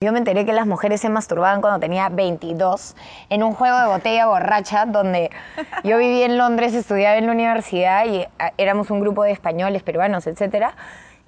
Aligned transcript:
Yo 0.00 0.12
me 0.12 0.18
enteré 0.18 0.46
que 0.46 0.52
las 0.52 0.68
mujeres 0.68 1.00
se 1.00 1.08
masturbaban 1.08 1.60
cuando 1.60 1.80
tenía 1.80 2.08
22 2.08 2.94
en 3.30 3.42
un 3.42 3.52
juego 3.52 3.76
de 3.80 3.86
botella 3.86 4.26
borracha 4.28 4.86
donde 4.86 5.28
yo 5.82 5.98
vivía 5.98 6.24
en 6.26 6.38
Londres, 6.38 6.72
estudiaba 6.72 7.16
en 7.16 7.26
la 7.26 7.32
universidad 7.32 8.06
y 8.06 8.24
ah, 8.38 8.52
éramos 8.58 8.92
un 8.92 9.00
grupo 9.00 9.24
de 9.24 9.32
españoles, 9.32 9.82
peruanos, 9.82 10.28
etcétera. 10.28 10.76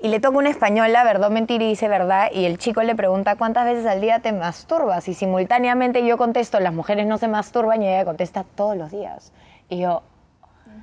Y 0.01 0.07
le 0.07 0.21
toca 0.21 0.39
una 0.39 0.51
española, 0.51 1.03
verdad, 1.03 1.31
mentira 1.31 1.65
y 1.65 1.71
dice 1.71 1.89
verdad, 1.89 2.29
y 2.33 2.45
el 2.45 2.59
chico 2.59 2.81
le 2.85 2.95
pregunta 2.95 3.35
cuántas 3.35 3.65
veces 3.65 3.87
al 3.87 4.01
día 4.01 4.21
te 4.21 4.31
masturbas. 4.31 5.09
Y 5.09 5.15
simultáneamente 5.15 6.07
yo 6.07 6.17
contesto, 6.17 6.61
las 6.61 6.73
mujeres 6.73 7.09
no 7.09 7.19
se 7.19 7.27
masturban, 7.27 7.83
y 7.83 7.89
ella 7.89 8.05
contesta 8.05 8.45
todos 8.55 8.77
los 8.77 8.93
días. 8.93 9.33
Y 9.69 9.81
yo, 9.81 10.05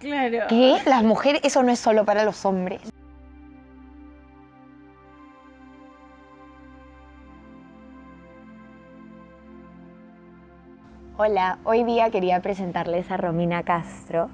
Claro. 0.02 0.46
¿qué? 0.50 0.76
Las 0.86 1.04
mujeres, 1.04 1.40
eso 1.46 1.64
no 1.64 1.72
es 1.72 1.80
solo 1.80 2.04
para 2.04 2.26
los 2.26 2.46
hombres. 2.46 2.82
Hola, 11.20 11.58
hoy 11.64 11.84
día 11.84 12.12
quería 12.12 12.44
presentarles 12.44 13.10
a 13.10 13.18
Romina 13.18 13.64
Castro, 13.64 14.30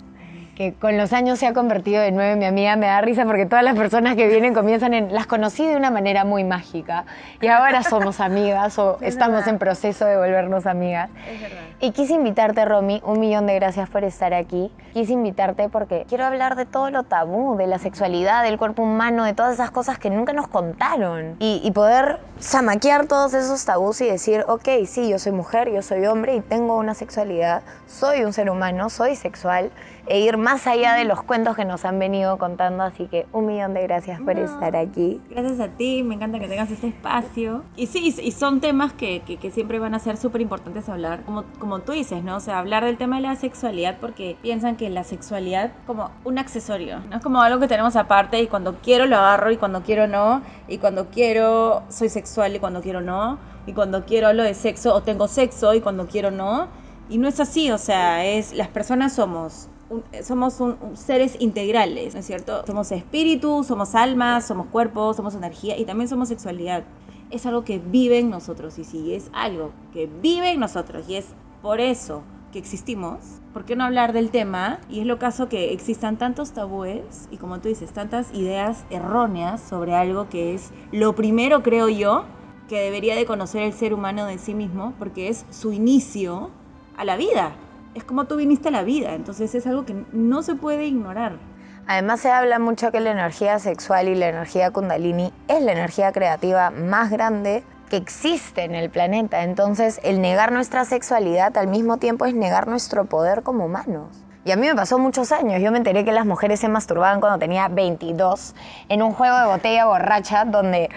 que 0.56 0.74
con 0.74 0.98
los 0.98 1.14
años 1.14 1.40
se 1.40 1.48
ha 1.48 1.54
convertido 1.54 2.02
de 2.02 2.12
nuevo 2.12 2.34
en 2.34 2.40
mi 2.40 2.46
amiga. 2.46 2.76
Me 2.76 2.86
da 2.88 3.02
risa 3.02 3.26
porque 3.26 3.46
todas 3.46 3.64
las 3.64 3.76
personas 3.76 4.16
que 4.16 4.28
vienen 4.28 4.54
comienzan 4.54 4.94
en... 4.94 5.14
Las 5.14 5.26
conocí 5.26 5.66
de 5.66 5.76
una 5.76 5.90
manera 5.90 6.26
muy 6.26 6.44
mágica 6.44 7.06
y 7.42 7.48
ahora 7.48 7.84
somos 7.84 8.20
amigas 8.20 8.78
o 8.78 8.98
Es 9.02 9.14
estamos 9.14 9.38
verdad. 9.38 9.50
en 9.50 9.60
proceso 9.60 10.06
de 10.06 10.18
volvernos 10.18 10.66
amigas. 10.66 11.10
Es 11.32 11.42
verdad. 11.42 11.62
Y 11.80 11.92
quise 11.92 12.14
invitarte, 12.14 12.64
Romy, 12.66 13.02
un 13.04 13.20
millón 13.20 13.46
de 13.48 13.56
gracias 13.56 13.90
por 13.90 14.04
estar 14.04 14.34
aquí. 14.34 14.72
Quise 14.94 15.14
invitarte 15.14 15.70
porque 15.70 16.06
quiero 16.08 16.26
hablar 16.26 16.56
de 16.56 16.66
todo 16.66 16.90
lo 16.92 17.04
tabú, 17.04 17.58
de 17.58 17.68
la 17.68 17.80
sexualidad, 17.80 18.44
del 18.44 18.58
cuerpo 18.58 18.84
humano, 18.84 19.26
de 19.26 19.34
todas 19.34 19.54
esas 19.54 19.72
cosas 19.72 19.98
que 19.98 20.10
nunca 20.10 20.34
nos 20.34 20.48
contaron. 20.48 21.36
Y, 21.40 21.62
y 21.64 21.72
poder 21.72 22.20
zamaquear 22.40 23.08
todos 23.08 23.34
esos 23.34 23.66
tabús 23.66 24.00
y 24.02 24.06
decir, 24.06 24.46
ok, 24.48 24.70
sí, 24.86 25.10
yo 25.10 25.20
soy 25.20 25.32
mujer, 25.32 25.72
yo 25.72 25.82
soy 25.82 26.06
hombre 26.06 26.36
y 26.36 26.42
tengo 26.42 26.78
una 26.78 26.94
sexualidad, 26.94 27.64
soy 27.88 28.24
un 28.24 28.34
ser 28.34 28.50
humano, 28.50 28.90
soy 28.90 29.16
sexual, 29.16 29.72
e 30.06 30.20
ir 30.20 30.38
más 30.38 30.68
allá 30.68 30.94
de 30.96 31.06
los 31.06 31.24
cuentos 31.24 31.56
que 31.56 31.66
nos 31.66 31.86
han 31.86 31.98
venido 32.00 32.38
contando. 32.38 32.84
Así 32.84 33.08
que 33.08 33.26
un 33.32 33.46
millón 33.46 33.74
de 33.74 33.84
gracias 33.84 34.20
por 34.22 34.36
No. 34.36 34.44
estar 34.44 34.76
aquí. 34.76 35.22
Gracias 35.30 35.60
a 35.60 35.70
ti, 35.70 36.04
me 36.04 36.16
encanta 36.16 36.40
que 36.40 36.48
tengas 36.48 36.70
este 36.72 36.88
espacio. 36.88 37.64
Y 37.76 37.88
sí, 37.88 38.14
y 38.22 38.32
son 38.32 38.60
temas 38.62 38.94
que, 38.94 39.22
que- 39.22 39.38
que 39.38 39.52
siempre 39.52 39.80
van 39.80 39.94
a 39.94 40.00
ser 40.00 40.18
súper 40.18 40.42
importantes 40.42 40.90
hablar. 40.90 41.24
Como, 41.24 41.44
como 41.60 41.80
tú 41.80 41.92
dices, 41.94 42.24
¿no? 42.24 42.36
O 42.36 42.40
sea, 42.40 42.60
hablar 42.60 42.84
del 42.84 42.98
tema 42.98 43.16
de 43.18 43.22
la 43.24 43.36
sexualidad 43.36 43.98
porque 44.02 44.38
piensan 44.42 44.76
que 44.76 44.90
la 44.90 45.04
sexualidad 45.04 45.72
como 45.88 46.12
un 46.26 46.38
accesorio, 46.38 47.00
¿no? 47.10 47.18
Es 47.18 47.24
como 47.24 47.42
algo 47.42 47.60
que 47.60 47.68
tenemos 47.68 47.96
aparte 47.96 48.42
y 48.42 48.48
cuando 48.48 48.76
quiero 48.82 49.06
lo 49.06 49.16
agarro 49.18 49.52
y 49.52 49.58
cuando 49.58 49.84
quiero 49.84 50.08
no. 50.08 50.42
Y 50.68 50.80
cuando 50.80 51.08
quiero 51.12 51.84
soy 51.90 52.10
sexual 52.10 52.56
y 52.56 52.60
cuando 52.60 52.82
quiero 52.82 53.02
no. 53.02 53.38
Y 53.66 53.74
cuando 53.74 54.04
quiero 54.06 54.28
hablo 54.28 54.44
de 54.44 54.54
sexo 54.54 54.94
o 54.94 55.02
tengo 55.02 55.28
sexo 55.30 55.74
y 55.74 55.80
cuando 55.82 56.08
quiero 56.08 56.32
no. 56.32 56.68
Y 57.10 57.18
no 57.18 57.28
es 57.28 57.40
así, 57.40 57.70
o 57.72 57.78
sea, 57.78 58.26
es 58.26 58.54
las 58.54 58.70
personas 58.70 59.14
somos 59.14 59.68
un- 59.94 60.04
somos 60.24 60.60
un- 60.60 60.78
seres 60.96 61.38
integrales, 61.40 62.14
¿no 62.14 62.20
es 62.20 62.26
cierto? 62.26 62.64
Somos 62.66 62.92
espíritu, 62.92 63.64
somos 63.64 63.96
almas, 63.96 64.46
somos 64.48 64.68
cuerpo, 64.68 65.14
somos 65.14 65.36
energía 65.36 65.78
y 65.78 65.86
también 65.86 66.08
somos 66.10 66.28
sexualidad. 66.30 66.84
Es 67.30 67.46
algo 67.46 67.64
que 67.64 67.80
vive 67.80 68.20
en 68.20 68.30
nosotros 68.30 68.78
y 68.80 68.84
si 68.84 69.14
es 69.14 69.30
algo 69.34 69.72
que 69.92 70.08
vive 70.08 70.52
en 70.52 70.60
nosotros 70.60 71.06
y 71.08 71.16
es 71.16 71.28
por 71.62 71.80
eso 71.80 72.24
que 72.52 72.60
existimos, 72.60 73.18
¿por 73.52 73.66
qué 73.66 73.76
no 73.76 73.84
hablar 73.84 74.14
del 74.14 74.30
tema? 74.30 74.80
Y 74.88 75.00
es 75.00 75.08
lo 75.08 75.18
caso 75.18 75.50
que 75.50 75.74
existan 75.74 76.18
tantos 76.18 76.52
tabúes 76.52 77.28
y 77.32 77.38
como 77.38 77.60
tú 77.60 77.70
dices, 77.70 77.92
tantas 77.92 78.32
ideas 78.34 78.84
erróneas 78.92 79.62
sobre 79.62 79.96
algo 79.96 80.30
que 80.30 80.54
es 80.54 80.72
lo 80.92 81.16
primero, 81.16 81.64
creo 81.64 81.90
yo, 81.90 82.26
que 82.70 82.80
debería 82.80 83.16
de 83.16 83.26
conocer 83.26 83.64
el 83.64 83.74
ser 83.74 83.94
humano 83.94 84.26
de 84.28 84.38
sí 84.38 84.54
mismo 84.54 84.94
porque 85.00 85.30
es 85.30 85.46
su 85.50 85.74
inicio 85.74 86.52
a 86.96 87.06
la 87.06 87.18
vida. 87.18 87.56
Es 87.96 88.04
como 88.04 88.26
tú 88.26 88.38
viniste 88.38 88.70
a 88.70 88.72
la 88.72 88.84
vida, 88.84 89.14
entonces 89.14 89.54
es 89.54 89.68
algo 89.68 89.86
que 89.86 89.96
no 90.12 90.42
se 90.42 90.56
puede 90.56 90.86
ignorar. 90.86 91.38
Además 91.86 92.22
se 92.22 92.32
habla 92.32 92.60
mucho 92.60 92.92
que 92.92 93.00
la 93.00 93.12
energía 93.12 93.60
sexual 93.60 94.08
y 94.08 94.16
la 94.16 94.30
energía 94.30 94.72
kundalini 94.72 95.34
es 95.48 95.62
la 95.62 95.74
energía 95.74 96.12
creativa 96.12 96.72
más 96.72 97.12
grande 97.12 97.64
que 97.90 97.98
existe 97.98 98.64
en 98.64 98.74
el 98.74 98.90
planeta. 98.90 99.44
Entonces 99.44 100.00
el 100.04 100.22
negar 100.22 100.52
nuestra 100.52 100.86
sexualidad 100.86 101.56
al 101.58 101.68
mismo 101.68 101.98
tiempo 101.98 102.26
es 102.26 102.34
negar 102.34 102.68
nuestro 102.68 103.06
poder 103.06 103.44
como 103.44 103.66
humanos. 103.66 104.24
Y 104.46 104.52
a 104.52 104.58
mí 104.58 104.68
me 104.68 104.76
pasó 104.76 104.98
muchos 104.98 105.32
años. 105.32 105.62
Yo 105.62 105.72
me 105.72 105.78
enteré 105.78 106.04
que 106.04 106.12
las 106.12 106.26
mujeres 106.26 106.60
se 106.60 106.68
masturbaban 106.68 107.22
cuando 107.22 107.40
tenía 107.40 107.68
22 107.70 108.56
en 108.90 109.02
un 109.02 109.14
juego 109.14 109.38
de 109.38 109.46
botella 109.46 109.86
borracha 109.86 110.44
donde 110.44 110.90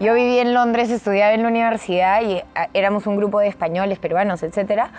yo 0.00 0.12
vivía 0.14 0.42
en 0.42 0.52
Londres, 0.52 0.90
estudiaba 0.90 1.32
en 1.32 1.42
la 1.42 1.48
universidad 1.48 2.22
y 2.22 2.42
ah, 2.54 2.68
éramos 2.74 3.06
un 3.06 3.16
grupo 3.16 3.40
de 3.40 3.48
españoles, 3.48 3.98
peruanos, 3.98 4.42
etcétera. 4.42 4.90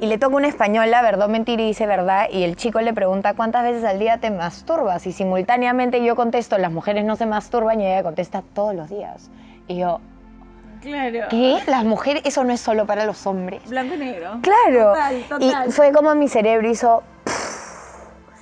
Y 0.00 0.06
le 0.06 0.18
toca 0.18 0.36
una 0.36 0.48
española, 0.48 1.02
verdad, 1.02 1.28
mentira 1.28 1.62
y 1.62 1.66
dice 1.66 1.86
verdad. 1.86 2.26
Y 2.30 2.42
el 2.42 2.56
chico 2.56 2.80
le 2.80 2.92
pregunta 2.92 3.34
cuántas 3.34 3.62
veces 3.62 3.84
al 3.84 3.98
día 3.98 4.18
te 4.18 4.30
masturbas. 4.30 5.06
Y 5.06 5.12
simultáneamente 5.12 6.04
yo 6.04 6.16
contesto, 6.16 6.58
las 6.58 6.72
mujeres 6.72 7.04
no 7.04 7.16
se 7.16 7.26
masturban. 7.26 7.80
Y 7.80 7.86
ella 7.86 8.02
contesta 8.02 8.42
todos 8.54 8.74
los 8.74 8.90
días. 8.90 9.30
Y 9.68 9.76
yo, 9.76 10.00
Claro. 10.82 11.28
¿qué? 11.30 11.58
Las 11.66 11.84
mujeres, 11.84 12.22
eso 12.26 12.44
no 12.44 12.52
es 12.52 12.60
solo 12.60 12.84
para 12.86 13.06
los 13.06 13.26
hombres. 13.26 13.62
Blanco 13.66 13.94
y 13.94 13.98
negro. 13.98 14.38
Claro. 14.42 14.92
Total, 14.92 15.22
total. 15.28 15.68
Y 15.68 15.72
fue 15.72 15.92
como 15.92 16.14
mi 16.14 16.28
cerebro 16.28 16.68
hizo, 16.68 17.02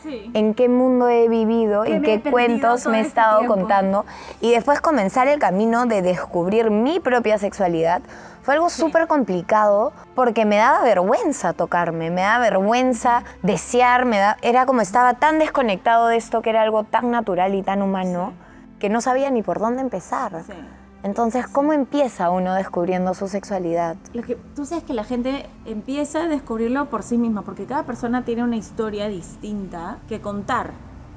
Sí. 0.03 0.31
en 0.35 0.55
qué 0.55 0.69
mundo 0.69 1.09
he 1.09 1.29
vivido 1.29 1.87
y 1.87 2.01
qué 2.03 2.21
cuentos 2.21 2.87
me 2.87 2.99
he 2.99 3.01
este 3.01 3.09
estado 3.09 3.39
tiempo. 3.41 3.55
contando. 3.55 4.05
Y 4.41 4.51
después 4.53 4.81
comenzar 4.81 5.29
el 5.29 5.39
camino 5.39 5.87
de 5.87 6.03
descubrir 6.03 6.71
mi 6.71 7.01
propia 7.01 7.39
sexualidad 7.39 8.03
fue 8.43 8.55
algo 8.55 8.71
súper 8.71 9.07
complicado 9.07 9.93
porque 10.17 10.45
me 10.45 10.57
daba 10.57 10.83
vergüenza 10.83 11.53
tocarme, 11.53 12.11
me 12.11 12.23
daba 12.23 12.39
vergüenza 12.43 13.23
desear, 13.43 14.05
me 14.05 14.19
da, 14.19 14.37
era 14.43 14.67
como 14.67 14.81
estaba 14.81 15.15
tan 15.15 15.39
desconectado 15.39 16.09
de 16.09 16.17
esto 16.17 16.43
que 16.43 16.51
era 16.51 16.63
algo 16.63 16.83
tan 16.83 17.11
natural 17.13 17.55
y 17.55 17.63
tan 17.63 17.83
humano 17.83 18.33
que 18.81 18.89
no 18.89 19.01
sabía 19.01 19.31
ni 19.31 19.43
por 19.43 19.61
dónde 19.61 19.81
empezar. 19.81 20.43
Sí. 20.45 20.55
Entonces, 21.03 21.47
¿cómo 21.49 21.73
empieza 21.73 22.31
uno 22.31 22.55
descubriendo 22.55 23.13
su 23.15 23.27
sexualidad? 23.27 23.97
Lo 24.13 24.23
que, 24.23 24.37
tú 24.55 24.65
sabes 24.65 24.85
que 24.85 24.95
la 24.95 25.05
gente 25.05 25.47
empieza 25.65 26.23
a 26.25 26.29
descubrirlo 26.29 26.87
por 26.87 27.03
sí 27.03 27.19
misma, 27.19 27.43
porque 27.43 27.67
cada 27.67 27.83
persona 27.85 28.25
tiene 28.25 28.45
una 28.45 28.57
historia 28.57 29.09
distinta 29.09 29.99
que 30.09 30.21
contar 30.21 30.71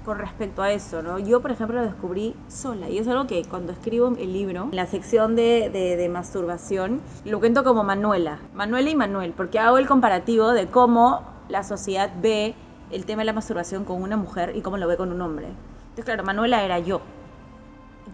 con 0.03 0.17
respecto 0.17 0.61
a 0.63 0.71
eso, 0.71 1.01
¿no? 1.03 1.19
Yo, 1.19 1.41
por 1.41 1.51
ejemplo, 1.51 1.77
lo 1.77 1.85
descubrí 1.85 2.35
sola, 2.47 2.89
y 2.89 2.97
es 2.97 3.07
algo 3.07 3.27
que 3.27 3.43
cuando 3.45 3.71
escribo 3.73 4.07
el 4.17 4.33
libro, 4.33 4.63
en 4.71 4.75
la 4.75 4.85
sección 4.87 5.35
de, 5.35 5.69
de- 5.71 5.97
de 5.97 6.09
masturbación, 6.09 7.01
lo 7.23 7.39
cuento 7.39 7.63
como 7.63 7.83
Manuela, 7.83 8.39
Manuela 8.53 8.89
y 8.89 8.95
Manuel, 8.95 9.33
porque 9.33 9.59
hago 9.59 9.77
el 9.77 9.87
comparativo 9.87 10.49
de 10.51 10.67
cómo 10.67 11.21
la 11.49 11.63
sociedad 11.63 12.11
ve 12.21 12.55
el 12.91 13.05
tema 13.05 13.21
de 13.21 13.25
la 13.25 13.33
masturbación 13.33 13.83
con 13.83 14.01
una 14.01 14.17
mujer 14.17 14.53
y 14.55 14.61
cómo 14.61 14.77
lo 14.77 14.87
ve 14.87 14.97
con 14.97 15.11
un 15.11 15.21
hombre. 15.21 15.47
Entonces, 15.47 16.05
claro, 16.05 16.23
Manuela 16.23 16.63
era 16.63 16.79
yo. 16.79 17.01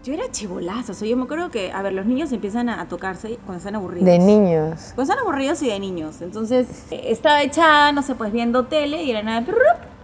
Yo 0.02 0.14
era 0.14 0.24
chivolazo, 0.32 0.92
o 0.92 0.94
sea, 0.96 1.06
yo 1.06 1.16
me 1.16 1.24
acuerdo 1.24 1.50
que, 1.50 1.70
a 1.70 1.80
ver, 1.80 1.92
los 1.92 2.06
niños 2.06 2.32
empiezan 2.32 2.68
a, 2.68 2.80
a 2.80 2.88
tocarse 2.88 3.36
cuando 3.46 3.58
están 3.58 3.76
aburridos. 3.76 4.06
De 4.06 4.18
niños. 4.18 4.92
Pues 4.96 5.08
están 5.08 5.22
aburridos 5.22 5.62
y 5.62 5.68
de 5.68 5.78
niños. 5.78 6.20
Entonces 6.22 6.86
eh, 6.90 7.04
estaba 7.06 7.40
echada, 7.42 7.92
no 7.92 8.02
sé, 8.02 8.16
pues 8.16 8.32
viendo 8.32 8.66
tele 8.66 9.04
y 9.04 9.08
de 9.08 9.12
la 9.14 9.22
nada 9.22 9.46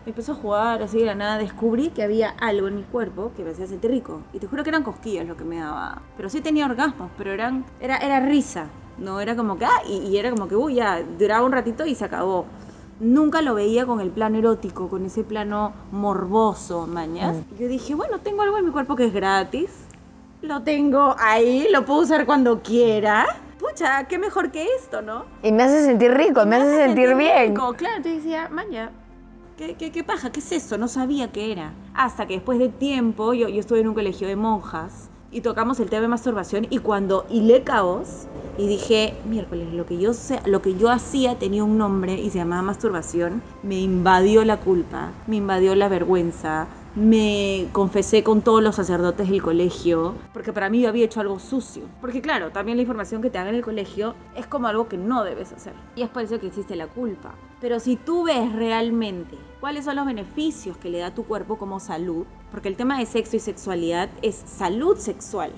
empezó 0.07 0.33
a 0.33 0.35
jugar 0.37 0.83
así 0.83 0.99
de 0.99 1.05
la 1.05 1.15
nada 1.15 1.37
descubrí 1.37 1.91
que 1.91 2.03
había 2.03 2.31
algo 2.31 2.69
en 2.69 2.77
mi 2.77 2.83
cuerpo 2.83 3.33
que 3.37 3.45
me 3.45 3.51
hacía 3.51 3.67
sentir 3.67 3.91
rico. 3.91 4.21
Y 4.33 4.39
te 4.39 4.47
juro 4.47 4.63
que 4.63 4.71
eran 4.71 4.83
cosquillas 4.83 5.27
lo 5.27 5.37
que 5.37 5.45
me 5.45 5.59
daba. 5.59 6.03
Pero 6.17 6.29
sí 6.31 6.41
tenía 6.41 6.67
orgasmos, 6.67 7.11
pero 7.19 7.33
eran 7.33 7.65
era, 7.81 7.97
era 7.99 8.21
risa. 8.21 8.67
No 8.99 9.21
era 9.21 9.37
como 9.37 9.59
que, 9.59 9.65
ah, 9.65 9.83
y, 9.87 9.99
y 10.09 10.17
era 10.17 10.31
como 10.31 10.49
que, 10.49 10.57
uy, 10.57 10.77
ya, 10.77 11.03
duraba 11.19 11.45
un 11.45 11.53
ratito 11.53 11.85
y 11.87 11.95
se 11.95 12.05
acabó. 12.05 12.47
Nunca 13.01 13.43
lo 13.43 13.55
veía 13.55 13.87
con 13.87 14.01
el 14.01 14.11
plano 14.11 14.39
erótico, 14.39 14.89
con 14.89 15.05
ese 15.07 15.23
plano 15.23 15.73
morboso, 15.93 16.87
mañas. 16.87 17.37
Y 17.57 17.63
Yo 17.63 17.69
dije, 17.69 17.95
bueno, 17.95 18.19
tengo 18.19 18.43
algo 18.43 18.59
en 18.59 18.65
mi 18.65 18.71
cuerpo 18.73 18.97
que 18.97 19.05
es 19.07 19.13
gratis. 19.13 19.71
Lo 20.41 20.63
tengo 20.63 21.17
ahí, 21.19 21.67
lo 21.73 21.85
puedo 21.85 22.03
usar 22.03 22.25
cuando 22.25 22.63
quiera. 22.63 23.27
Pucha, 23.59 24.05
qué 24.05 24.19
mejor 24.19 24.53
que 24.53 24.67
esto, 24.79 25.03
¿no? 25.03 25.25
Y 25.43 25.51
me 25.51 25.65
hace 25.65 25.85
sentir 25.85 26.13
rico, 26.13 26.47
me, 26.47 26.57
hace 26.57 26.77
sentir 26.77 27.17
bien. 27.17 27.49
rico. 27.49 27.75
Claro, 27.75 27.97
entonces 27.97 28.23
decía, 28.23 28.49
maña, 28.49 28.93
¿qué, 29.57 29.75
qué, 29.75 29.91
qué 29.91 30.05
paja? 30.05 30.31
¿Qué 30.31 30.39
es 30.39 30.53
eso? 30.53 30.79
No 30.79 30.87
sabía 30.87 31.33
qué 31.33 31.51
era. 31.51 31.73
Hasta 31.93 32.27
que 32.27 32.35
después 32.35 32.61
de 32.61 32.69
tiempo, 32.69 33.35
yo, 33.35 33.49
yo 33.49 33.59
estuve 33.59 33.81
en 33.81 33.89
un 33.89 33.95
colegio 33.95 34.29
de 34.29 34.37
monjas 34.37 35.11
y 35.33 35.41
tocamos 35.41 35.81
el 35.81 35.91
tema 35.91 36.03
de 36.03 36.09
masturbación 36.09 36.69
y 36.71 36.79
cuando 36.79 37.27
hilé 37.31 37.65
caos 37.65 38.29
y 38.59 38.67
dije, 38.67 39.15
miércoles, 39.25 39.73
lo 39.73 39.87
que 39.87 39.99
yo 39.99 40.13
sé, 40.13 40.41
lo 40.45 40.63
que 40.63 40.75
yo 40.77 40.91
hacía 40.91 41.39
tenía 41.39 41.63
un 41.63 41.79
nombre 41.79 42.15
y 42.15 42.31
se 42.31 42.39
llamaba 42.39 42.63
masturbación, 42.63 43.41
me 43.63 43.81
invadió 43.81 44.45
la 44.45 44.59
culpa, 44.59 45.13
me 45.29 45.37
invadió 45.37 45.77
la 45.77 45.89
vergüenza, 45.89 46.67
me 46.99 47.69
confesé 47.73 48.25
con 48.25 48.43
todos 48.43 48.63
los 48.63 48.75
sacerdotes 48.77 49.29
del 49.31 49.41
colegio, 49.43 50.15
porque 50.33 50.53
para 50.53 50.69
mí 50.69 50.81
yo 50.81 50.89
había 50.89 51.05
hecho 51.05 51.21
algo 51.21 51.39
sucio. 51.39 51.85
Porque 52.01 52.21
claro, 52.21 52.51
también 52.51 52.77
la 52.77 52.83
información 52.83 53.23
que 53.23 53.31
te 53.31 53.39
dan 53.39 53.49
en 53.49 53.55
el 53.55 53.63
colegio 53.63 54.17
es 54.35 54.47
como 54.47 54.67
algo 54.67 54.89
que 54.89 54.99
no 54.99 55.23
debes 55.25 55.53
hacer. 55.53 55.75
Y 55.95 56.03
es 56.03 56.11
por 56.11 56.23
eso 56.23 56.41
que 56.41 56.49
existe 56.49 56.75
la 56.77 56.89
culpa. 56.89 57.35
Pero 57.61 57.79
si 57.81 57.97
tú 57.97 58.25
ves 58.25 58.53
realmente 58.53 59.39
cuáles 59.61 59.85
son 59.85 59.97
los 59.97 60.07
beneficios 60.07 60.77
que 60.77 60.91
le 60.91 60.99
da 60.99 61.15
tu 61.15 61.25
cuerpo 61.25 61.57
como 61.59 61.79
salud, 61.81 62.27
porque 62.51 62.69
el 62.69 62.77
tema 62.77 62.99
de 62.99 63.07
sexo 63.07 63.37
y 63.37 63.41
sexualidad 63.41 64.11
es 64.23 64.35
salud 64.47 64.97
sexual. 64.99 65.53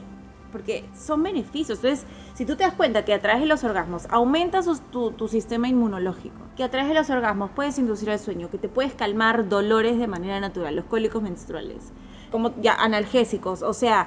porque 0.53 0.85
son 0.95 1.23
beneficios. 1.23 1.79
Entonces, 1.79 2.07
si 2.41 2.47
tú 2.47 2.57
te 2.57 2.65
das 2.65 2.73
cuenta 2.73 3.05
que 3.05 3.13
a 3.13 3.21
través 3.21 3.43
de 3.43 3.47
los 3.47 3.65
orgasmos 3.65 4.07
aumentas 4.09 4.65
tu, 4.91 5.11
tu, 5.11 5.29
sistema 5.29 5.69
inmunológico, 5.69 6.41
que 6.57 6.65
a 6.65 6.71
través 6.71 6.89
de 6.89 6.95
los 6.95 7.11
orgasmos 7.11 7.51
puedes 7.51 7.79
inducir 7.79 8.09
el 8.09 8.19
sueño, 8.19 8.49
que 8.51 8.57
te 8.57 8.71
puedes 8.71 8.95
calmar 8.95 9.51
dolores 9.51 9.99
de 9.99 10.07
manera 10.07 10.41
natural, 10.41 10.75
los 10.75 10.87
cólicos 10.87 11.23
menstruales, 11.23 11.93
como 12.33 12.59
ya 12.63 12.73
analgésicos, 12.77 13.61
o 13.61 13.75
sea, 13.75 14.07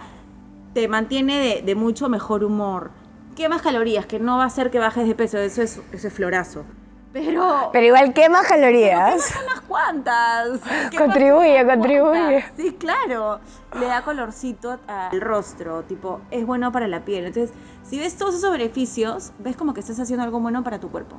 te 0.74 0.88
mantiene 0.88 1.38
de, 1.38 1.62
de 1.62 1.76
mucho 1.76 2.10
mejor 2.10 2.44
humor. 2.44 2.90
Quemas 3.36 3.62
calorías, 3.62 4.08
que 4.08 4.20
no 4.20 4.38
va 4.38 4.46
a 4.46 4.48
hacer 4.48 4.72
que 4.72 4.80
bajes 4.80 5.08
de 5.08 5.14
peso, 5.14 5.38
eso 5.38 5.62
es, 5.62 5.80
eso 5.92 6.08
es 6.08 6.14
florazo. 6.16 6.66
Pero, 7.14 7.70
pero 7.72 7.86
igual 7.86 8.12
quema 8.12 8.42
calorías. 8.42 9.28
Quema 9.28 9.46
unas 9.46 9.62
cuantas. 9.62 10.60
Contribuye, 10.98 11.64
contribuye. 11.64 12.44
Sí, 12.58 12.76
claro. 12.80 13.40
Le 13.80 13.86
da 13.86 14.02
colorcito 14.02 14.80
al 14.88 15.22
rostro, 15.22 15.84
tipo, 15.84 16.22
es 16.32 16.44
bueno 16.44 16.72
para 16.72 16.88
la 16.88 17.06
piel. 17.06 17.26
Entonces, 17.26 17.56
si 17.84 18.00
ves 18.00 18.16
todos 18.18 18.36
esos 18.36 18.52
beneficios, 18.52 19.32
ves 19.40 19.56
como 19.56 19.74
que 19.74 19.82
estás 19.82 20.00
haciendo 20.00 20.24
algo 20.24 20.40
bueno 20.40 20.64
para 20.64 20.80
tu 20.80 20.90
cuerpo. 20.90 21.18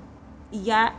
Y 0.50 0.62
ya 0.62 0.94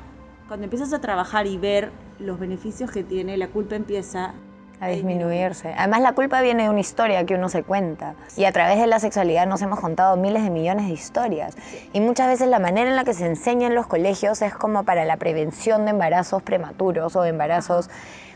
cuando 0.48 0.66
empiezas 0.66 0.94
a 0.94 1.02
trabajar 1.02 1.48
y 1.48 1.58
ver 1.58 1.92
los 2.20 2.40
beneficios 2.40 2.92
que 2.92 3.04
tiene, 3.04 3.36
la 3.38 3.48
culpa 3.48 3.76
empieza 3.76 4.34
a 4.80 4.88
disminuirse. 4.90 5.74
Además, 5.78 6.02
la 6.02 6.14
culpa 6.14 6.42
viene 6.42 6.64
de 6.64 6.70
una 6.70 6.82
historia 6.82 7.26
que 7.26 7.36
uno 7.36 7.50
se 7.50 7.64
cuenta. 7.64 8.16
Y 8.36 8.46
a 8.46 8.52
través 8.52 8.80
de 8.80 8.88
la 8.88 9.00
sexualidad 9.00 9.48
nos 9.48 9.62
hemos 9.62 9.80
contado 9.80 10.18
miles 10.18 10.44
de 10.44 10.50
millones 10.50 10.88
de 10.88 10.94
historias. 10.94 11.56
Y 11.94 12.02
muchas 12.02 12.28
veces 12.28 12.50
la 12.50 12.60
manera 12.60 12.90
en 12.90 12.96
la 12.96 13.06
que 13.06 13.14
se 13.14 13.26
enseña 13.26 13.68
en 13.68 13.76
los 13.76 13.88
colegios 13.88 14.42
es 14.42 14.54
como 14.54 14.84
para 14.84 15.06
la 15.06 15.18
prevención 15.18 15.86
de 15.86 15.92
embarazos 15.92 16.44
prematuros 16.44 17.16
o 17.16 17.22
de 17.22 17.30
embarazos 17.30 17.90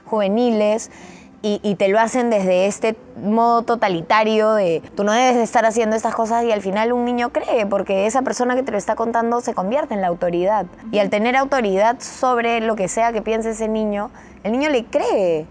juveniles. 0.05 0.91
Y, 1.41 1.75
te 1.75 1.87
lo 1.87 1.99
hacen 1.99 2.29
desde 2.29 2.65
este 2.65 2.97
modo 3.15 3.61
totalitario 3.61 4.53
de 4.55 4.83
tú 4.95 5.05
no 5.05 5.13
debes 5.13 5.35
de 5.35 5.43
estar 5.43 5.65
haciendo 5.65 5.95
estas 5.95 6.13
cosas 6.13 6.43
y 6.43 6.51
al 6.51 6.61
final 6.61 6.91
un 6.91 7.05
niño 7.05 7.29
cree 7.29 7.65
porque 7.65 8.07
esa 8.07 8.23
persona 8.23 8.55
que 8.55 8.63
te 8.63 8.73
lo 8.73 8.77
está 8.77 8.95
contando 8.95 9.39
se 9.39 9.53
convierte 9.53 9.93
en 9.93 10.01
la 10.01 10.07
autoridad. 10.07 10.65
Y 10.91 10.99
al 10.99 11.09
tener 11.09 11.37
autoridad 11.37 12.01
sobre 12.01 12.59
lo 12.59 12.75
que 12.75 12.89
sea 12.89 13.13
que 13.13 13.21
piense 13.21 13.51
ese 13.51 13.69
niño, 13.69 14.11
el 14.43 14.51
niño 14.51 14.69
le 14.69 14.83
cree. 14.83 15.45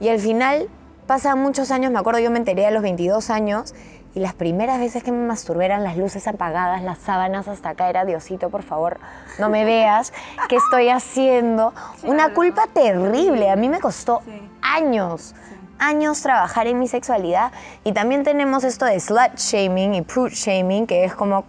Y 0.00 0.08
al 0.08 0.18
final 0.18 0.68
pasan 1.06 1.38
muchos 1.38 1.70
años, 1.70 1.90
me 1.92 1.98
acuerdo 1.98 2.20
yo 2.20 2.30
me 2.30 2.38
enteré 2.38 2.66
a 2.66 2.70
los 2.70 2.82
22 2.82 3.30
años 3.30 3.74
y 4.14 4.20
las 4.20 4.34
primeras 4.34 4.78
veces 4.78 5.02
que 5.02 5.12
me 5.12 5.26
masturbé 5.26 5.66
eran 5.66 5.84
las 5.84 5.96
luces 5.96 6.26
apagadas, 6.26 6.82
las 6.82 6.98
sábanas 6.98 7.48
hasta 7.48 7.70
acá, 7.70 7.88
era 7.88 8.04
Diosito, 8.04 8.50
por 8.50 8.62
favor, 8.62 8.98
no 9.38 9.48
me 9.48 9.64
veas, 9.64 10.12
¿qué 10.48 10.56
estoy 10.56 10.88
haciendo? 10.88 11.72
Una 12.02 12.34
culpa 12.34 12.66
terrible, 12.72 13.50
a 13.50 13.56
mí 13.56 13.68
me 13.68 13.80
costó 13.80 14.22
años, 14.60 15.34
años 15.78 16.20
trabajar 16.22 16.66
en 16.66 16.78
mi 16.78 16.88
sexualidad. 16.88 17.52
Y 17.84 17.92
también 17.92 18.22
tenemos 18.22 18.64
esto 18.64 18.84
de 18.84 19.00
slut 19.00 19.36
shaming 19.36 19.94
y 19.94 20.02
prude 20.02 20.34
shaming, 20.34 20.86
que 20.86 21.04
es 21.04 21.14
como 21.14 21.44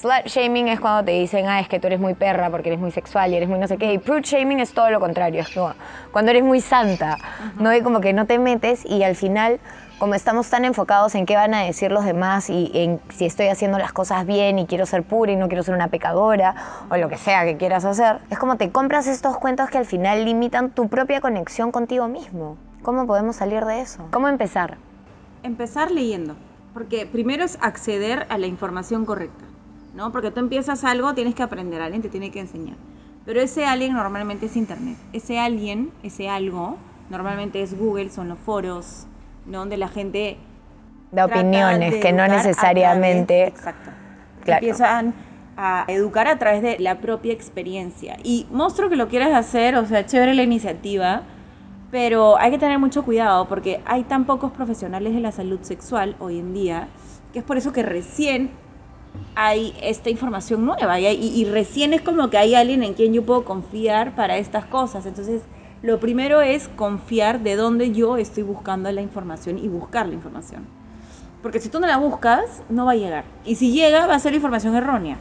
Slut 0.00 0.26
shaming 0.26 0.68
es 0.68 0.78
cuando 0.78 1.06
te 1.06 1.10
dicen, 1.10 1.48
ah, 1.48 1.58
es 1.58 1.66
que 1.66 1.80
tú 1.80 1.88
eres 1.88 1.98
muy 1.98 2.14
perra 2.14 2.50
porque 2.50 2.68
eres 2.68 2.78
muy 2.78 2.92
sexual 2.92 3.32
y 3.32 3.36
eres 3.36 3.48
muy 3.48 3.58
no 3.58 3.66
sé 3.66 3.78
qué. 3.78 3.92
Y 3.94 3.98
prude 3.98 4.20
shaming 4.22 4.60
es 4.60 4.72
todo 4.72 4.90
lo 4.90 5.00
contrario, 5.00 5.40
es 5.40 5.48
como 5.48 5.74
cuando 6.12 6.30
eres 6.30 6.44
muy 6.44 6.60
santa, 6.60 7.18
¿no? 7.58 7.74
Y 7.74 7.82
como 7.82 8.00
que 8.00 8.12
no 8.12 8.24
te 8.24 8.38
metes 8.38 8.84
y 8.86 9.02
al 9.02 9.16
final, 9.16 9.58
como 9.98 10.14
estamos 10.14 10.48
tan 10.48 10.64
enfocados 10.64 11.14
en 11.14 11.26
qué 11.26 11.34
van 11.34 11.54
a 11.54 11.64
decir 11.64 11.90
los 11.90 12.04
demás 12.04 12.50
y 12.50 12.70
en 12.74 13.00
si 13.10 13.26
estoy 13.26 13.48
haciendo 13.48 13.78
las 13.78 13.92
cosas 13.92 14.26
bien 14.26 14.58
y 14.58 14.66
quiero 14.66 14.86
ser 14.86 15.02
pura 15.02 15.32
y 15.32 15.36
no 15.36 15.48
quiero 15.48 15.62
ser 15.62 15.74
una 15.74 15.88
pecadora 15.88 16.54
o 16.90 16.96
lo 16.96 17.08
que 17.08 17.16
sea 17.16 17.44
que 17.44 17.56
quieras 17.56 17.84
hacer, 17.84 18.20
es 18.30 18.38
como 18.38 18.56
te 18.56 18.70
compras 18.70 19.06
estos 19.06 19.36
cuentos 19.38 19.70
que 19.70 19.78
al 19.78 19.86
final 19.86 20.24
limitan 20.24 20.70
tu 20.70 20.88
propia 20.88 21.20
conexión 21.20 21.72
contigo 21.72 22.06
mismo. 22.08 22.56
¿Cómo 22.82 23.06
podemos 23.06 23.36
salir 23.36 23.64
de 23.64 23.80
eso? 23.80 24.06
¿Cómo 24.12 24.28
empezar? 24.28 24.78
Empezar 25.42 25.90
leyendo, 25.90 26.36
porque 26.72 27.06
primero 27.06 27.44
es 27.44 27.58
acceder 27.60 28.26
a 28.30 28.38
la 28.38 28.46
información 28.46 29.04
correcta. 29.04 29.44
¿no? 29.98 30.12
Porque 30.12 30.30
tú 30.30 30.38
empiezas 30.38 30.84
algo, 30.84 31.12
tienes 31.14 31.34
que 31.34 31.42
aprender, 31.42 31.82
alguien 31.82 32.02
te 32.02 32.08
tiene 32.08 32.30
que 32.30 32.38
enseñar. 32.38 32.76
Pero 33.26 33.40
ese 33.40 33.66
alguien 33.66 33.94
normalmente 33.94 34.46
es 34.46 34.56
Internet. 34.56 34.96
Ese 35.12 35.40
alguien, 35.40 35.90
ese 36.04 36.28
algo, 36.28 36.76
normalmente 37.10 37.62
es 37.62 37.76
Google, 37.76 38.08
son 38.08 38.28
los 38.28 38.38
foros, 38.38 39.07
¿no? 39.48 39.58
Donde 39.60 39.76
la 39.76 39.88
gente... 39.88 40.36
Da 41.10 41.24
opiniones 41.24 41.96
que 41.96 42.12
no 42.12 42.26
necesariamente... 42.28 43.46
exacto. 43.46 43.90
Empiezan 44.46 45.14
a 45.56 45.84
educar 45.88 46.28
a 46.28 46.38
través 46.38 46.62
de 46.62 46.78
la 46.78 47.00
propia 47.00 47.32
experiencia. 47.32 48.16
Y 48.22 48.46
monstruo 48.50 48.88
que 48.88 48.96
lo 48.96 49.08
quieras 49.08 49.34
hacer, 49.34 49.74
o 49.76 49.84
sea, 49.86 50.06
chévere 50.06 50.34
la 50.34 50.42
iniciativa, 50.42 51.22
pero 51.90 52.38
hay 52.38 52.50
que 52.50 52.58
tener 52.58 52.78
mucho 52.78 53.02
cuidado 53.04 53.48
porque 53.48 53.80
hay 53.84 54.04
tan 54.04 54.24
pocos 54.24 54.52
profesionales 54.52 55.14
de 55.14 55.20
la 55.20 55.32
salud 55.32 55.58
sexual 55.62 56.14
hoy 56.20 56.38
en 56.38 56.54
día, 56.54 56.88
que 57.32 57.40
es 57.40 57.44
por 57.44 57.56
eso 57.56 57.72
que 57.72 57.82
recién 57.82 58.50
hay 59.34 59.74
esta 59.82 60.10
información 60.10 60.64
nueva 60.64 61.00
y, 61.00 61.44
recién 61.46 61.92
es 61.92 62.02
como 62.02 62.30
que 62.30 62.38
hay 62.38 62.54
alguien 62.54 62.82
en 62.82 62.94
quien 62.94 63.12
yo 63.12 63.24
puedo 63.24 63.44
confiar 63.44 64.14
para 64.14 64.36
estas 64.36 64.64
cosas. 64.66 65.06
Entonces, 65.06 65.42
lo 65.82 66.00
primero 66.00 66.40
es 66.40 66.68
confiar 66.68 67.40
de 67.40 67.56
dónde 67.56 67.92
yo 67.92 68.16
estoy 68.16 68.42
buscando 68.42 68.90
la 68.90 69.00
información 69.00 69.58
y 69.58 69.68
buscar 69.68 70.06
la 70.06 70.14
información. 70.14 70.66
Porque 71.42 71.60
si 71.60 71.68
tú 71.68 71.78
no 71.78 71.86
la 71.86 71.98
buscas, 71.98 72.62
no 72.68 72.86
va 72.86 72.92
a 72.92 72.96
llegar. 72.96 73.24
Y 73.44 73.54
si 73.54 73.72
llega, 73.72 74.06
va 74.06 74.16
a 74.16 74.18
ser 74.18 74.34
información 74.34 74.74
errónea. 74.74 75.18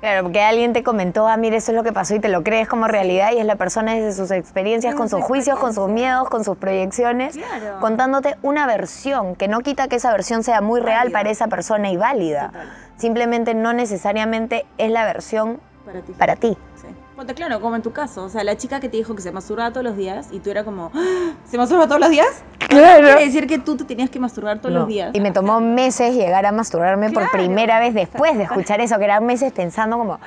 Claro, 0.00 0.24
porque 0.24 0.40
alguien 0.40 0.72
te 0.72 0.82
comentó, 0.82 1.28
ah, 1.28 1.36
mire, 1.36 1.58
eso 1.58 1.70
es 1.70 1.76
lo 1.76 1.84
que 1.84 1.92
pasó 1.92 2.16
y 2.16 2.18
te 2.18 2.28
lo 2.28 2.42
crees 2.42 2.66
como 2.66 2.88
realidad 2.88 3.30
y 3.32 3.38
es 3.38 3.46
la 3.46 3.54
persona 3.54 3.94
desde 3.94 4.14
sus 4.14 4.32
experiencias, 4.32 4.96
con 4.96 5.08
sus 5.08 5.20
juicios, 5.22 5.60
con 5.60 5.74
sus 5.74 5.88
miedos, 5.88 6.28
con 6.28 6.42
sus 6.42 6.56
proyecciones, 6.56 7.38
contándote 7.80 8.36
una 8.42 8.66
versión 8.66 9.36
que 9.36 9.46
no 9.46 9.60
quita 9.60 9.86
que 9.86 9.96
esa 9.96 10.10
versión 10.10 10.42
sea 10.42 10.60
muy 10.60 10.80
real 10.80 11.12
para 11.12 11.30
esa 11.30 11.46
persona 11.46 11.92
y 11.92 11.96
válida. 11.96 12.50
Simplemente 12.96 13.54
no 13.54 13.72
necesariamente 13.74 14.66
es 14.76 14.90
la 14.90 15.04
versión 15.04 15.60
para 15.84 16.00
ti. 16.02 16.12
Para 16.18 16.36
claro, 17.26 17.60
como 17.60 17.76
en 17.76 17.82
tu 17.82 17.92
caso, 17.92 18.24
o 18.24 18.28
sea, 18.28 18.44
la 18.44 18.56
chica 18.56 18.80
que 18.80 18.88
te 18.88 18.96
dijo 18.96 19.14
que 19.14 19.22
se 19.22 19.32
masturbaba 19.32 19.70
todos 19.70 19.84
los 19.84 19.96
días 19.96 20.28
y 20.30 20.40
tú 20.40 20.50
era 20.50 20.64
como, 20.64 20.90
¡Ah! 20.94 21.32
¿se 21.44 21.56
masturba 21.56 21.86
todos 21.86 22.00
los 22.00 22.10
días? 22.10 22.42
Claro. 22.68 23.04
Quiere 23.04 23.24
decir 23.26 23.46
que 23.46 23.58
tú 23.58 23.76
te 23.76 23.84
tenías 23.84 24.10
que 24.10 24.18
masturbar 24.18 24.60
todos 24.60 24.74
los 24.74 24.88
días. 24.88 25.14
Y 25.14 25.20
me 25.20 25.30
tomó 25.30 25.60
meses 25.60 26.14
llegar 26.14 26.46
a 26.46 26.52
masturbarme 26.52 27.10
por 27.10 27.30
primera 27.30 27.78
vez 27.80 27.94
después 27.94 28.36
de 28.36 28.44
escuchar 28.44 28.80
eso, 28.80 28.98
que 28.98 29.04
eran 29.04 29.26
meses 29.26 29.52
pensando 29.52 29.98
como, 29.98 30.18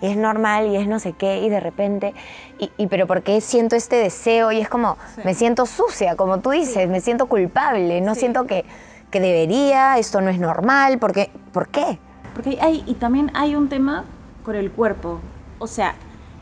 y 0.00 0.06
es 0.06 0.16
normal 0.16 0.68
y 0.68 0.76
es 0.76 0.88
no 0.88 0.98
sé 0.98 1.12
qué, 1.12 1.40
y 1.40 1.48
de 1.48 1.60
repente, 1.60 2.14
y, 2.58 2.86
pero 2.86 3.06
¿por 3.06 3.22
qué 3.22 3.40
siento 3.40 3.76
este 3.76 3.96
deseo? 3.96 4.50
Y 4.52 4.60
es 4.60 4.68
como, 4.68 4.96
me 5.24 5.34
siento 5.34 5.66
sucia, 5.66 6.16
como 6.16 6.40
tú 6.40 6.50
dices, 6.50 6.88
me 6.88 7.00
siento 7.00 7.26
culpable, 7.26 8.00
no 8.00 8.14
siento 8.14 8.46
que, 8.46 8.64
que 9.10 9.20
debería, 9.20 9.98
esto 9.98 10.20
no 10.20 10.30
es 10.30 10.38
normal, 10.38 10.98
porque, 10.98 11.30
¿por 11.52 11.68
qué? 11.68 11.98
Porque 12.34 12.58
hay, 12.60 12.82
y 12.86 12.94
también 12.94 13.30
hay 13.34 13.54
un 13.54 13.68
tema 13.68 14.04
con 14.44 14.56
el 14.56 14.70
cuerpo, 14.70 15.20
o 15.58 15.66
sea, 15.66 15.94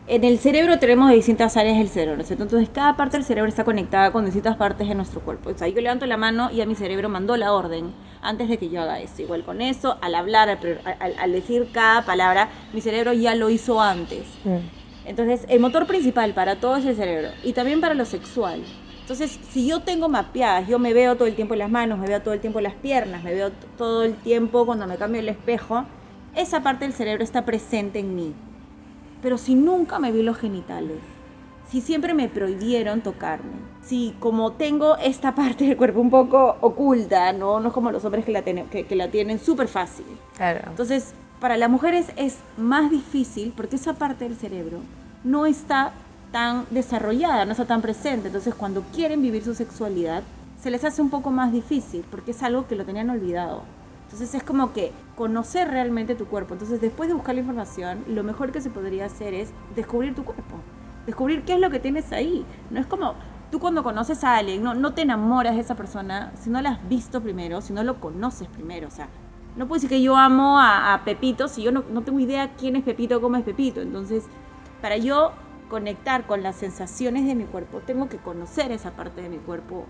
en 0.09 0.25
el 0.25 0.39
cerebro 0.39 0.79
tenemos 0.79 1.11
distintas 1.11 1.57
áreas 1.57 1.77
del 1.77 1.89
cerebro, 1.89 2.25
Entonces 2.29 2.71
cada 2.71 2.97
parte 2.97 3.19
del 3.19 3.27
cerebro 3.27 3.49
está 3.49 3.65
conectada 3.65 4.11
con 4.11 4.25
distintas 4.25 4.57
partes 4.57 4.89
de 4.89 4.95
nuestro 4.95 5.21
cuerpo. 5.21 5.51
O 5.51 5.59
sea, 5.59 5.69
yo 5.69 5.81
levanto 5.81 6.07
la 6.07 6.17
mano 6.17 6.51
y 6.51 6.63
a 6.63 6.67
mi 6.67 6.75
cerebro 6.75 7.11
mandó 7.11 7.37
la 7.37 7.53
orden 7.53 7.93
antes 8.23 8.49
de 8.49 8.57
que 8.57 8.71
yo 8.71 8.81
haga 8.81 9.01
eso. 9.01 9.21
Igual 9.21 9.45
con 9.45 9.61
eso, 9.61 9.99
al 10.01 10.15
hablar, 10.15 10.59
al, 11.01 11.33
decir 11.33 11.69
cada 11.73 12.07
palabra, 12.07 12.49
mi 12.73 12.81
cerebro 12.81 13.13
ya 13.13 13.35
lo 13.35 13.51
hizo 13.51 13.81
antes. 13.83 14.27
Mm. 14.45 15.07
Entonces, 15.07 15.45
el 15.49 15.61
motor 15.61 15.87
principal 15.87 16.33
para 16.33 16.57
todo 16.57 16.77
es 16.77 16.87
el 16.87 16.97
cerebro 16.97 17.29
y 17.43 17.53
también 17.53 17.81
para 17.81 17.95
lo 17.95 18.07
sexual. 18.07 18.63
Entonces, 19.01 19.39
si 19.51 19.67
yo 19.67 19.81
tengo 19.81 20.09
mapeadas, 20.09 20.69
yo 20.69 20.79
me 20.79 20.95
veo 20.95 21.17
todo 21.17 21.29
el 21.29 21.35
tiempo 21.35 21.55
en 21.55 21.61
las 21.61 21.71
manos, 21.71 21.99
me 21.99 22.07
veo 22.07 22.21
todo 22.21 22.35
el 22.35 22.41
tiempo 22.41 22.59
en 22.59 22.65
las 22.65 22.75
piernas, 22.75 23.23
me 23.23 23.35
veo 23.35 23.51
todo 23.77 24.05
el 24.05 24.15
tiempo 24.15 24.65
cuando 24.65 24.87
me 24.87 24.97
cambio 24.97 25.21
el 25.21 25.29
espejo, 25.29 25.85
esa 26.35 26.63
parte 26.63 26.85
del 26.85 26.95
cerebro 26.95 27.25
está 27.25 27.45
presente 27.45 27.99
en 27.99 28.15
mí. 28.15 28.35
Pero 29.23 29.39
si 29.39 29.55
nunca 29.55 29.99
me 29.99 30.13
vi 30.13 30.23
los 30.23 30.37
genitales, 30.37 30.99
si 31.69 31.81
siempre 31.81 32.15
me 32.15 32.29
prohibieron 32.29 33.03
tocarme, 33.03 33.53
si 33.83 34.15
como 34.21 34.53
tengo 34.53 34.97
esta 34.99 35.35
parte 35.35 35.67
del 35.67 35.77
cuerpo 35.77 36.01
un 36.01 36.11
poco 36.11 36.57
oculta, 36.61 37.33
no, 37.33 37.61
no 37.61 37.69
es 37.69 37.75
como 37.75 37.91
los 37.91 38.05
hombres 38.05 38.25
que 38.25 38.33
la, 38.33 38.43
tienen, 38.43 38.69
que, 38.69 38.87
la 38.97 39.09
tienen 39.11 39.39
súper 39.39 39.69
fácil. 39.69 40.07
Claro. 40.37 40.63
Entonces, 40.69 41.13
para 41.41 41.57
las 41.57 41.71
mujeres 41.71 42.13
es 42.17 42.39
más 42.57 42.91
difícil 42.91 43.53
porque 43.57 43.77
esa 43.77 43.95
parte 43.95 44.25
del 44.25 44.37
cerebro 44.37 44.79
no 45.25 45.47
está 45.47 45.93
tan 46.33 46.67
desarrollada, 46.71 47.45
no 47.45 47.53
está 47.53 47.67
tan 47.67 47.83
presente. 47.83 48.29
Entonces, 48.29 48.55
cuando 48.55 48.83
quieren 48.95 49.23
vivir 49.23 49.45
su 49.45 49.55
sexualidad, 49.55 50.23
se 50.61 50.71
les 50.71 50.85
hace 50.85 51.01
un 51.03 51.11
poco 51.11 51.31
más 51.31 51.53
difícil 51.53 52.05
porque 52.11 52.33
es 52.33 52.43
algo 52.43 52.67
que 52.67 52.77
lo 52.77 52.85
tenían 52.85 53.11
olvidado. 53.11 53.63
Entonces 54.09 54.35
es 54.35 54.43
como 54.43 54.73
que 54.73 54.91
conocer 55.17 55.69
realmente 55.69 56.15
tu 56.15 56.25
cuerpo. 56.27 56.55
Entonces 56.55 56.81
después 56.81 57.11
de 57.11 57.15
buscar 57.15 57.35
la 57.35 57.43
información, 57.43 58.05
lo 58.09 58.25
mejor 58.25 58.53
que 58.53 58.63
se 58.63 58.71
podría 58.71 59.05
hacer 59.05 59.35
es 59.35 59.51
descubrir 59.77 60.15
tu 60.15 60.25
cuerpo. 60.25 60.57
Descubrir 61.05 61.45
qué 61.45 61.55
es 61.55 61.61
lo 61.61 61.69
que 61.69 61.79
tienes 61.79 62.11
ahí. 62.13 62.47
No 62.71 62.81
es 62.81 62.87
como 62.87 63.17
tú 63.51 63.61
cuando 63.61 63.83
conoces 63.83 64.25
a 64.25 64.39
alguien, 64.39 64.63
no, 64.63 64.73
no 64.73 64.95
te 64.95 65.03
enamoras 65.03 65.57
de 65.57 65.61
esa 65.61 65.75
persona 65.75 66.33
si 66.41 66.49
no 66.49 66.63
la 66.63 66.71
has 66.71 66.89
visto 66.89 67.21
primero, 67.21 67.61
si 67.61 67.75
no 67.75 67.85
lo 67.85 68.01
conoces 68.01 68.49
primero. 68.49 68.89
O 68.89 68.91
sea, 68.91 69.09
no 69.57 69.69
puedo 69.69 69.77
decir 69.77 69.91
que 69.91 70.01
yo 70.01 70.17
amo 70.17 70.59
a, 70.59 71.03
Pepito 71.05 71.47
si 71.47 71.63
yo 71.63 71.71
no, 71.71 71.85
no 71.91 72.01
tengo 72.01 72.19
idea 72.19 72.55
quién 72.57 72.77
es 72.77 72.85
Pepito, 72.85 73.21
cómo 73.21 73.37
es 73.37 73.45
Pepito. 73.45 73.83
Entonces, 73.83 74.25
para 74.81 74.97
yo 74.97 75.33
conectar 75.69 76.27
con 76.27 76.43
las 76.43 76.57
sensaciones 76.57 77.27
de 77.27 77.35
mi 77.35 77.45
cuerpo, 77.45 77.81
tengo 77.85 78.09
que 78.09 78.17
conocer 78.17 78.73
esa 78.73 78.93
parte 78.93 79.21
de 79.21 79.29
mi 79.29 79.37
cuerpo 79.37 79.85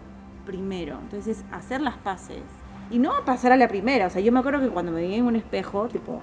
primero. 0.45 0.99
Entonces, 1.03 1.45
hacer 1.53 1.81
las 1.81 1.97
paces 1.99 2.43
Y 2.91 2.99
no 2.99 3.11
va 3.13 3.19
a 3.19 3.25
pasar 3.25 3.53
a 3.53 3.57
la 3.57 3.69
primera. 3.69 4.07
O 4.07 4.11
sea, 4.11 4.21
yo 4.23 4.33
me 4.33 4.41
acuerdo 4.41 4.61
que 4.61 4.69
cuando 4.69 4.93
me 4.93 5.03
vi 5.03 5.15
en 5.15 5.25
un 5.27 5.37
espejo, 5.37 5.89
tipo. 5.89 6.23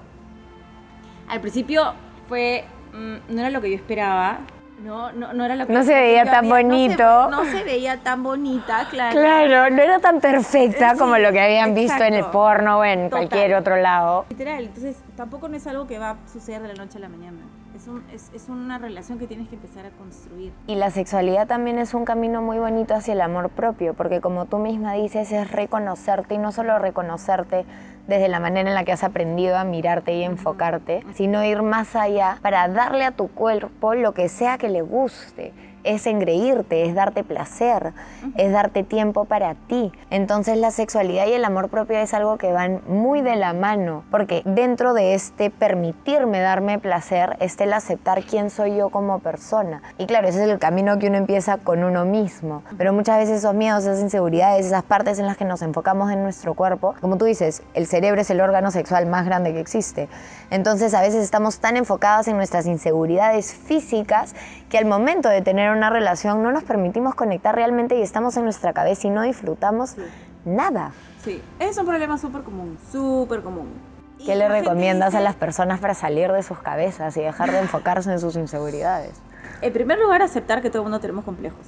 Al 1.28 1.40
principio 1.40 1.92
fue. 2.28 2.64
mm, 2.92 3.14
no 3.34 3.40
era 3.40 3.50
lo 3.50 3.60
que 3.60 3.70
yo 3.70 3.76
esperaba. 3.76 4.38
No, 4.82 5.10
no, 5.12 5.32
no 5.32 5.44
era 5.44 5.56
lo 5.56 5.66
que 5.66 5.72
No 5.72 5.82
se 5.84 5.94
veía 5.94 6.20
había- 6.20 6.32
tan 6.32 6.48
no 6.48 6.54
se- 6.56 6.62
bonito. 6.62 7.30
No 7.30 7.44
se, 7.46 7.64
veía 7.64 7.96
tan 8.02 8.22
bonita, 8.22 8.86
claro. 8.90 9.18
Claro, 9.18 9.74
no 9.74 9.82
era 9.82 9.98
tan 10.00 10.20
perfecta 10.20 10.90
Sí, 10.92 10.98
como 10.98 11.16
lo 11.16 11.32
que 11.32 11.40
habían 11.40 11.74
visto 11.74 12.04
en 12.04 12.12
el 12.12 12.26
porno 12.26 12.78
o 12.80 12.84
en 12.84 13.08
Total. 13.08 13.28
cualquier 13.28 13.54
otro 13.54 13.76
lado. 13.76 14.26
Literal, 14.28 14.64
entonces 14.64 14.98
tampoco 15.16 15.48
no 15.48 15.56
es 15.56 15.66
algo 15.66 15.86
que 15.86 15.98
va 15.98 16.10
a 16.10 16.16
suceder 16.30 16.60
de 16.60 16.68
la 16.68 16.74
noche 16.74 16.98
a 16.98 17.00
la 17.00 17.08
mañana. 17.08 17.38
Es, 17.76 17.88
un, 17.88 18.02
es, 18.10 18.30
es 18.32 18.48
una 18.48 18.78
relación 18.78 19.18
que 19.18 19.26
tienes 19.26 19.48
que 19.48 19.56
empezar 19.56 19.84
a 19.84 19.90
construir. 19.90 20.50
Y 20.66 20.76
la 20.76 20.90
sexualidad 20.90 21.46
también 21.46 21.78
es 21.78 21.92
un 21.92 22.06
camino 22.06 22.40
muy 22.40 22.58
bonito 22.58 22.94
hacia 22.94 23.12
el 23.12 23.20
amor 23.20 23.50
propio, 23.50 23.92
porque 23.92 24.22
como 24.22 24.46
tú 24.46 24.56
misma 24.56 24.94
dices, 24.94 25.30
es 25.30 25.52
reconocerte 25.52 26.36
y 26.36 26.38
no 26.38 26.52
solo 26.52 26.78
reconocerte 26.78 27.66
desde 28.06 28.28
la 28.28 28.40
manera 28.40 28.70
en 28.70 28.74
la 28.74 28.84
que 28.84 28.92
has 28.92 29.04
aprendido 29.04 29.58
a 29.58 29.64
mirarte 29.64 30.14
y 30.14 30.22
enfocarte, 30.22 31.04
sino 31.12 31.44
ir 31.44 31.60
más 31.60 31.94
allá 31.96 32.38
para 32.40 32.66
darle 32.68 33.04
a 33.04 33.10
tu 33.10 33.28
cuerpo 33.28 33.92
lo 33.92 34.14
que 34.14 34.30
sea 34.30 34.56
que 34.56 34.70
le 34.70 34.80
guste. 34.80 35.52
Es 35.86 36.06
engreírte, 36.06 36.84
es 36.84 36.94
darte 36.94 37.24
placer, 37.24 37.92
es 38.36 38.52
darte 38.52 38.82
tiempo 38.82 39.24
para 39.24 39.54
ti. 39.54 39.92
Entonces 40.10 40.58
la 40.58 40.70
sexualidad 40.70 41.26
y 41.28 41.32
el 41.32 41.44
amor 41.44 41.68
propio 41.68 41.96
es 41.98 42.12
algo 42.12 42.38
que 42.38 42.52
van 42.52 42.82
muy 42.88 43.22
de 43.22 43.36
la 43.36 43.52
mano, 43.52 44.04
porque 44.10 44.42
dentro 44.44 44.92
de 44.94 45.14
este 45.14 45.48
permitirme 45.48 46.40
darme 46.40 46.78
placer 46.78 47.36
está 47.40 47.64
el 47.64 47.72
aceptar 47.72 48.24
quién 48.24 48.50
soy 48.50 48.76
yo 48.76 48.90
como 48.90 49.20
persona. 49.20 49.82
Y 49.96 50.06
claro, 50.06 50.28
ese 50.28 50.42
es 50.42 50.50
el 50.50 50.58
camino 50.58 50.98
que 50.98 51.06
uno 51.06 51.18
empieza 51.18 51.58
con 51.58 51.84
uno 51.84 52.04
mismo. 52.04 52.62
Pero 52.76 52.92
muchas 52.92 53.18
veces 53.18 53.38
esos 53.38 53.54
miedos, 53.54 53.84
esas 53.84 54.00
inseguridades, 54.00 54.66
esas 54.66 54.82
partes 54.82 55.18
en 55.18 55.26
las 55.26 55.36
que 55.36 55.44
nos 55.44 55.62
enfocamos 55.62 56.10
en 56.10 56.22
nuestro 56.22 56.54
cuerpo, 56.54 56.94
como 57.00 57.16
tú 57.16 57.24
dices, 57.24 57.62
el 57.74 57.86
cerebro 57.86 58.20
es 58.20 58.30
el 58.30 58.40
órgano 58.40 58.72
sexual 58.72 59.06
más 59.06 59.24
grande 59.24 59.52
que 59.52 59.60
existe. 59.60 60.08
Entonces 60.50 60.94
a 60.94 61.00
veces 61.00 61.22
estamos 61.22 61.60
tan 61.60 61.76
enfocados 61.76 62.28
en 62.28 62.36
nuestras 62.36 62.66
inseguridades 62.66 63.54
físicas 63.54 64.34
que 64.68 64.78
al 64.78 64.84
momento 64.84 65.28
de 65.28 65.42
tener 65.42 65.70
una 65.70 65.90
relación 65.90 66.42
no 66.42 66.52
nos 66.52 66.64
permitimos 66.64 67.14
conectar 67.14 67.54
realmente 67.54 67.96
y 67.96 68.02
estamos 68.02 68.36
en 68.36 68.44
nuestra 68.44 68.72
cabeza 68.72 69.06
y 69.06 69.10
no 69.10 69.22
disfrutamos 69.22 69.94
nada. 70.44 70.92
Sí, 71.22 71.40
es 71.58 71.76
un 71.78 71.86
problema 71.86 72.18
súper 72.18 72.42
común, 72.42 72.78
súper 72.90 73.42
común. 73.42 73.68
¿Qué 74.24 74.34
le 74.34 74.48
recomiendas 74.48 75.14
a 75.14 75.18
dice- 75.18 75.24
las 75.24 75.36
personas 75.36 75.78
para 75.80 75.94
salir 75.94 76.32
de 76.32 76.42
sus 76.42 76.58
cabezas 76.58 77.16
y 77.16 77.20
dejar 77.22 77.52
de 77.52 77.58
enfocarse 77.60 78.10
en 78.10 78.18
sus 78.18 78.34
inseguridades? 78.36 79.12
En 79.62 79.72
primer 79.72 79.98
lugar, 79.98 80.22
aceptar 80.22 80.62
que 80.62 80.68
todo 80.70 80.82
el 80.82 80.84
mundo 80.84 81.00
tenemos 81.00 81.24
complejos 81.24 81.66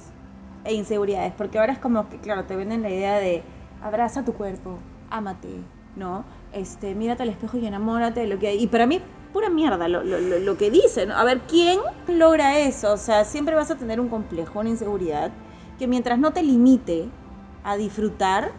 e 0.65 0.73
inseguridades, 0.73 1.33
porque 1.37 1.57
ahora 1.59 1.71
es 1.73 1.79
como 1.79 2.09
que, 2.09 2.17
claro, 2.17 2.43
te 2.45 2.55
venden 2.55 2.81
la 2.81 2.89
idea 2.89 3.15
de 3.17 3.43
abraza 3.81 4.23
tu 4.25 4.33
cuerpo, 4.33 4.77
ámate, 5.09 5.47
¿no? 5.95 6.25
Este, 6.51 6.95
mírate 6.95 7.23
al 7.23 7.29
espejo 7.29 7.57
y 7.57 7.65
enamórate 7.65 8.19
de 8.21 8.27
lo 8.27 8.39
que 8.39 8.47
hay. 8.47 8.61
Y 8.61 8.67
para 8.67 8.85
mí, 8.85 9.01
pura 9.33 9.49
mierda 9.49 9.87
lo, 9.87 10.03
lo, 10.03 10.19
lo- 10.19 10.57
que 10.57 10.71
dicen. 10.71 11.11
A 11.11 11.23
ver, 11.23 11.41
¿quién 11.41 11.79
logra 12.07 12.59
eso? 12.59 12.93
O 12.93 12.97
sea, 12.97 13.25
siempre 13.25 13.55
vas 13.55 13.71
a 13.71 13.77
tener 13.77 13.99
un 13.99 14.09
complejo, 14.09 14.59
una 14.59 14.69
inseguridad, 14.69 15.31
que 15.77 15.87
mientras 15.87 16.19
no 16.19 16.31
te 16.33 16.43
limite 16.43 17.09
a 17.63 17.77
disfrutar, 17.77 18.51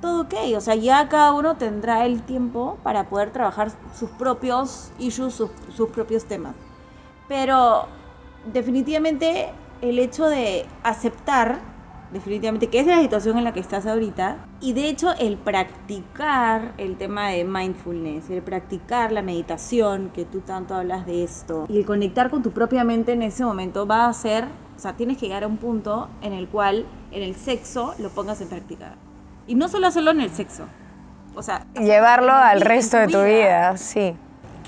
todo 0.00 0.22
ok. 0.22 0.34
O 0.56 0.60
sea, 0.60 0.74
ya 0.74 1.08
cada 1.08 1.32
uno 1.32 1.56
tendrá 1.56 2.06
el 2.06 2.22
tiempo 2.22 2.78
para 2.82 3.08
poder 3.08 3.32
trabajar 3.32 3.70
sus 3.94 4.10
propios 4.10 4.92
issues, 4.98 5.34
sus, 5.34 5.50
sus 5.74 5.90
propios 5.90 6.24
temas. 6.24 6.54
Pero 7.28 7.86
definitivamente 8.52 9.52
el 9.82 9.98
hecho 9.98 10.26
de 10.26 10.66
aceptar, 10.82 11.60
definitivamente, 12.12 12.68
que 12.68 12.80
es 12.80 12.86
la 12.86 13.00
situación 13.00 13.38
en 13.38 13.44
la 13.44 13.52
que 13.52 13.60
estás 13.60 13.86
ahorita, 13.86 14.36
y 14.60 14.72
de 14.72 14.88
hecho 14.88 15.12
el 15.18 15.36
practicar 15.36 16.72
el 16.78 16.96
tema 16.96 17.28
de 17.28 17.44
mindfulness, 17.44 18.30
el 18.30 18.42
practicar 18.42 19.12
la 19.12 19.22
meditación, 19.22 20.10
que 20.10 20.24
tú 20.24 20.40
tanto 20.40 20.74
hablas 20.74 21.06
de 21.06 21.24
esto, 21.24 21.66
y 21.68 21.78
el 21.78 21.86
conectar 21.86 22.30
con 22.30 22.42
tu 22.42 22.50
propia 22.50 22.84
mente 22.84 23.12
en 23.12 23.22
ese 23.22 23.44
momento 23.44 23.86
va 23.86 24.06
a 24.06 24.12
ser, 24.12 24.44
o 24.76 24.78
sea, 24.78 24.94
tienes 24.94 25.18
que 25.18 25.26
llegar 25.26 25.44
a 25.44 25.46
un 25.46 25.56
punto 25.56 26.08
en 26.22 26.32
el 26.32 26.48
cual 26.48 26.86
en 27.12 27.22
el 27.22 27.34
sexo 27.34 27.94
lo 27.98 28.10
pongas 28.10 28.40
en 28.40 28.48
práctica. 28.48 28.94
Y 29.46 29.54
no 29.54 29.68
solo 29.68 29.86
hacerlo 29.86 30.10
en 30.12 30.20
el 30.20 30.30
sexo. 30.30 30.64
O 31.34 31.42
sea, 31.42 31.66
Llevarlo 31.74 32.32
al 32.32 32.60
resto 32.60 32.96
de 32.96 33.08
tu 33.08 33.22
vida, 33.22 33.76
sí. 33.76 34.14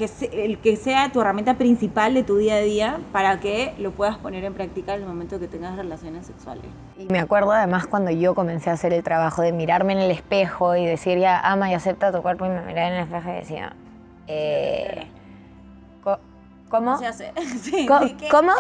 Que 0.03 0.09
se- 0.09 0.45
el 0.45 0.59
que 0.59 0.75
sea 0.77 1.13
tu 1.13 1.21
herramienta 1.21 1.55
principal 1.55 2.13
de 2.15 2.25
tu 2.25 2.37
día 2.37 2.57
a 2.57 2.61
día 2.61 2.99
para 3.13 3.39
que 3.39 3.73
lo 3.79 3.93
puedas 3.93 4.19
poner 4.19 4.43
en 4.43 4.53
práctica 4.53 4.95
en 4.95 5.03
el 5.03 5.07
momento 5.07 5.39
que 5.39 5.47
tengas 5.47 5.77
relaciones 5.77 6.27
sexuales. 6.27 6.65
Y 6.99 7.05
me 7.07 7.21
acuerdo 7.21 7.53
además 7.53 7.87
cuando 7.87 8.11
yo 8.11 8.35
comencé 8.35 8.71
a 8.71 8.73
hacer 8.73 8.93
el 8.93 9.05
trabajo 9.05 9.43
de 9.43 9.53
mirarme 9.53 9.93
en 9.93 10.01
el 10.01 10.11
espejo 10.11 10.75
y 10.75 10.85
decir 10.85 11.19
ya 11.19 11.39
ama 11.39 11.71
y 11.71 11.75
acepta 11.75 12.11
tu 12.11 12.21
cuerpo 12.21 12.47
y 12.47 12.49
me 12.49 12.63
miraba 12.63 12.89
en 12.89 12.95
el 12.95 13.03
espejo 13.05 13.29
y 13.31 13.33
decía, 13.35 13.77
eh, 14.27 15.07
¿cómo? 16.03 16.19
¿Cómo 16.69 16.99
se 16.99 17.07
hace? 17.07 17.33
Sí, 17.63 17.87
Co- 17.87 18.01
¿de 18.01 18.17
qué? 18.17 18.29
¿Cómo? 18.29 18.51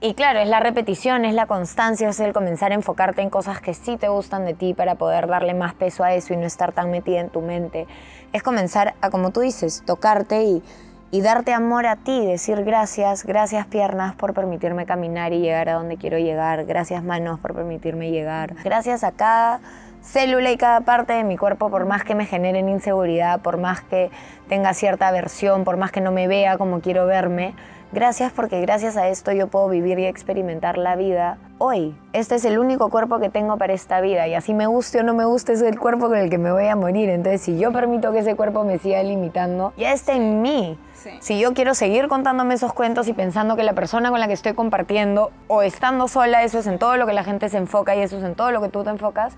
Y 0.00 0.14
claro, 0.14 0.40
es 0.40 0.48
la 0.48 0.60
repetición, 0.60 1.24
es 1.24 1.34
la 1.34 1.46
constancia, 1.46 2.08
es 2.08 2.20
el 2.20 2.32
comenzar 2.32 2.72
a 2.72 2.74
enfocarte 2.74 3.22
en 3.22 3.30
cosas 3.30 3.60
que 3.60 3.72
sí 3.72 3.96
te 3.96 4.08
gustan 4.08 4.44
de 4.44 4.52
ti 4.54 4.74
para 4.74 4.96
poder 4.96 5.28
darle 5.28 5.54
más 5.54 5.74
peso 5.74 6.04
a 6.04 6.12
eso 6.12 6.34
y 6.34 6.36
no 6.36 6.44
estar 6.46 6.72
tan 6.72 6.90
metida 6.90 7.20
en 7.20 7.30
tu 7.30 7.40
mente. 7.40 7.86
Es 8.32 8.42
comenzar 8.42 8.94
a, 9.00 9.10
como 9.10 9.30
tú 9.30 9.40
dices, 9.40 9.82
tocarte 9.84 10.42
y, 10.44 10.62
y 11.10 11.20
darte 11.20 11.52
amor 11.52 11.86
a 11.86 11.96
ti, 11.96 12.24
decir 12.24 12.64
gracias, 12.64 13.24
gracias 13.24 13.66
piernas 13.66 14.14
por 14.14 14.32
permitirme 14.32 14.86
caminar 14.86 15.32
y 15.32 15.40
llegar 15.40 15.68
a 15.68 15.74
donde 15.74 15.98
quiero 15.98 16.18
llegar, 16.18 16.64
gracias 16.64 17.04
manos 17.04 17.38
por 17.40 17.54
permitirme 17.54 18.10
llegar, 18.10 18.54
gracias 18.64 19.04
a 19.04 19.12
cada 19.12 19.60
célula 20.02 20.50
y 20.50 20.56
cada 20.56 20.82
parte 20.82 21.12
de 21.12 21.24
mi 21.24 21.36
cuerpo, 21.36 21.70
por 21.70 21.86
más 21.86 22.04
que 22.04 22.14
me 22.14 22.26
generen 22.26 22.68
inseguridad, 22.68 23.40
por 23.40 23.56
más 23.56 23.80
que 23.80 24.10
tenga 24.48 24.74
cierta 24.74 25.08
aversión, 25.08 25.64
por 25.64 25.76
más 25.76 25.92
que 25.92 26.00
no 26.00 26.12
me 26.12 26.28
vea 26.28 26.58
como 26.58 26.80
quiero 26.80 27.06
verme. 27.06 27.54
Gracias 27.92 28.32
porque 28.32 28.58
gracias 28.62 28.96
a 28.96 29.08
esto 29.08 29.32
yo 29.32 29.48
puedo 29.48 29.68
vivir 29.68 29.98
y 29.98 30.06
experimentar 30.06 30.78
la 30.78 30.96
vida 30.96 31.36
hoy. 31.58 31.94
Este 32.14 32.36
es 32.36 32.44
el 32.46 32.58
único 32.58 32.88
cuerpo 32.88 33.20
que 33.20 33.28
tengo 33.28 33.58
para 33.58 33.74
esta 33.74 34.00
vida 34.00 34.26
y 34.26 34.32
así 34.32 34.54
me 34.54 34.66
guste 34.66 35.00
o 35.00 35.02
no 35.02 35.12
me 35.12 35.26
guste 35.26 35.52
es 35.52 35.60
el 35.60 35.78
cuerpo 35.78 36.08
con 36.08 36.16
el 36.16 36.30
que 36.30 36.38
me 36.38 36.50
voy 36.50 36.68
a 36.68 36.74
morir. 36.74 37.10
Entonces 37.10 37.42
si 37.42 37.58
yo 37.58 37.70
permito 37.70 38.10
que 38.10 38.20
ese 38.20 38.34
cuerpo 38.34 38.64
me 38.64 38.78
siga 38.78 39.02
limitando, 39.02 39.74
ya 39.76 39.92
está 39.92 40.14
en 40.14 40.40
mí. 40.40 40.78
Sí. 40.94 41.10
Si 41.20 41.38
yo 41.38 41.52
quiero 41.52 41.74
seguir 41.74 42.08
contándome 42.08 42.54
esos 42.54 42.72
cuentos 42.72 43.08
y 43.08 43.12
pensando 43.12 43.56
que 43.56 43.62
la 43.62 43.74
persona 43.74 44.10
con 44.10 44.20
la 44.20 44.26
que 44.26 44.32
estoy 44.32 44.54
compartiendo 44.54 45.30
o 45.48 45.60
estando 45.60 46.08
sola, 46.08 46.44
eso 46.44 46.60
es 46.60 46.66
en 46.66 46.78
todo 46.78 46.96
lo 46.96 47.06
que 47.06 47.12
la 47.12 47.24
gente 47.24 47.50
se 47.50 47.58
enfoca 47.58 47.94
y 47.94 48.00
eso 48.00 48.16
es 48.16 48.24
en 48.24 48.34
todo 48.34 48.52
lo 48.52 48.62
que 48.62 48.70
tú 48.70 48.84
te 48.84 48.90
enfocas, 48.90 49.34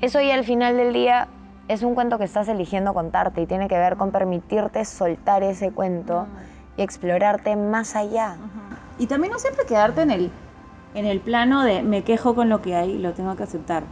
eso 0.00 0.20
ya 0.20 0.34
al 0.34 0.44
final 0.44 0.76
del 0.76 0.92
día 0.92 1.28
es 1.68 1.82
un 1.82 1.94
cuento 1.94 2.18
que 2.18 2.24
estás 2.24 2.48
eligiendo 2.48 2.94
contarte 2.94 3.40
y 3.40 3.46
tiene 3.46 3.68
que 3.68 3.76
ver 3.78 3.96
con 3.96 4.12
permitirte 4.12 4.84
soltar 4.84 5.42
ese 5.42 5.70
cuento 5.72 6.26
y 6.76 6.82
explorarte 6.82 7.56
más 7.56 7.96
allá. 7.96 8.36
Y 8.98 9.06
también 9.06 9.32
no 9.32 9.38
siempre 9.38 9.64
quedarte 9.66 10.02
en 10.02 10.10
el, 10.10 10.30
en 10.94 11.06
el 11.06 11.20
plano 11.20 11.62
de 11.64 11.82
me 11.82 12.02
quejo 12.04 12.34
con 12.34 12.48
lo 12.48 12.62
que 12.62 12.74
hay 12.76 12.92
y 12.92 12.98
lo 12.98 13.12
tengo 13.14 13.34
que 13.36 13.42
aceptar. 13.42 13.82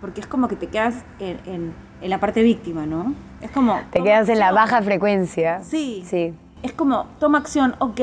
Porque 0.00 0.20
es 0.20 0.26
como 0.26 0.48
que 0.48 0.56
te 0.56 0.68
quedas 0.68 0.94
en, 1.18 1.40
en- 1.46 1.74
en 2.02 2.10
la 2.10 2.18
parte 2.20 2.42
víctima, 2.42 2.84
¿no? 2.84 3.14
Es 3.40 3.50
como... 3.50 3.80
Te 3.90 4.02
quedas 4.02 4.28
en 4.28 4.38
la 4.38 4.52
baja 4.52 4.82
frecuencia. 4.82 5.62
Sí. 5.62 6.04
Sí. 6.06 6.34
Es 6.62 6.72
como, 6.74 7.06
toma 7.18 7.38
acción, 7.38 7.74
ok. 7.78 8.00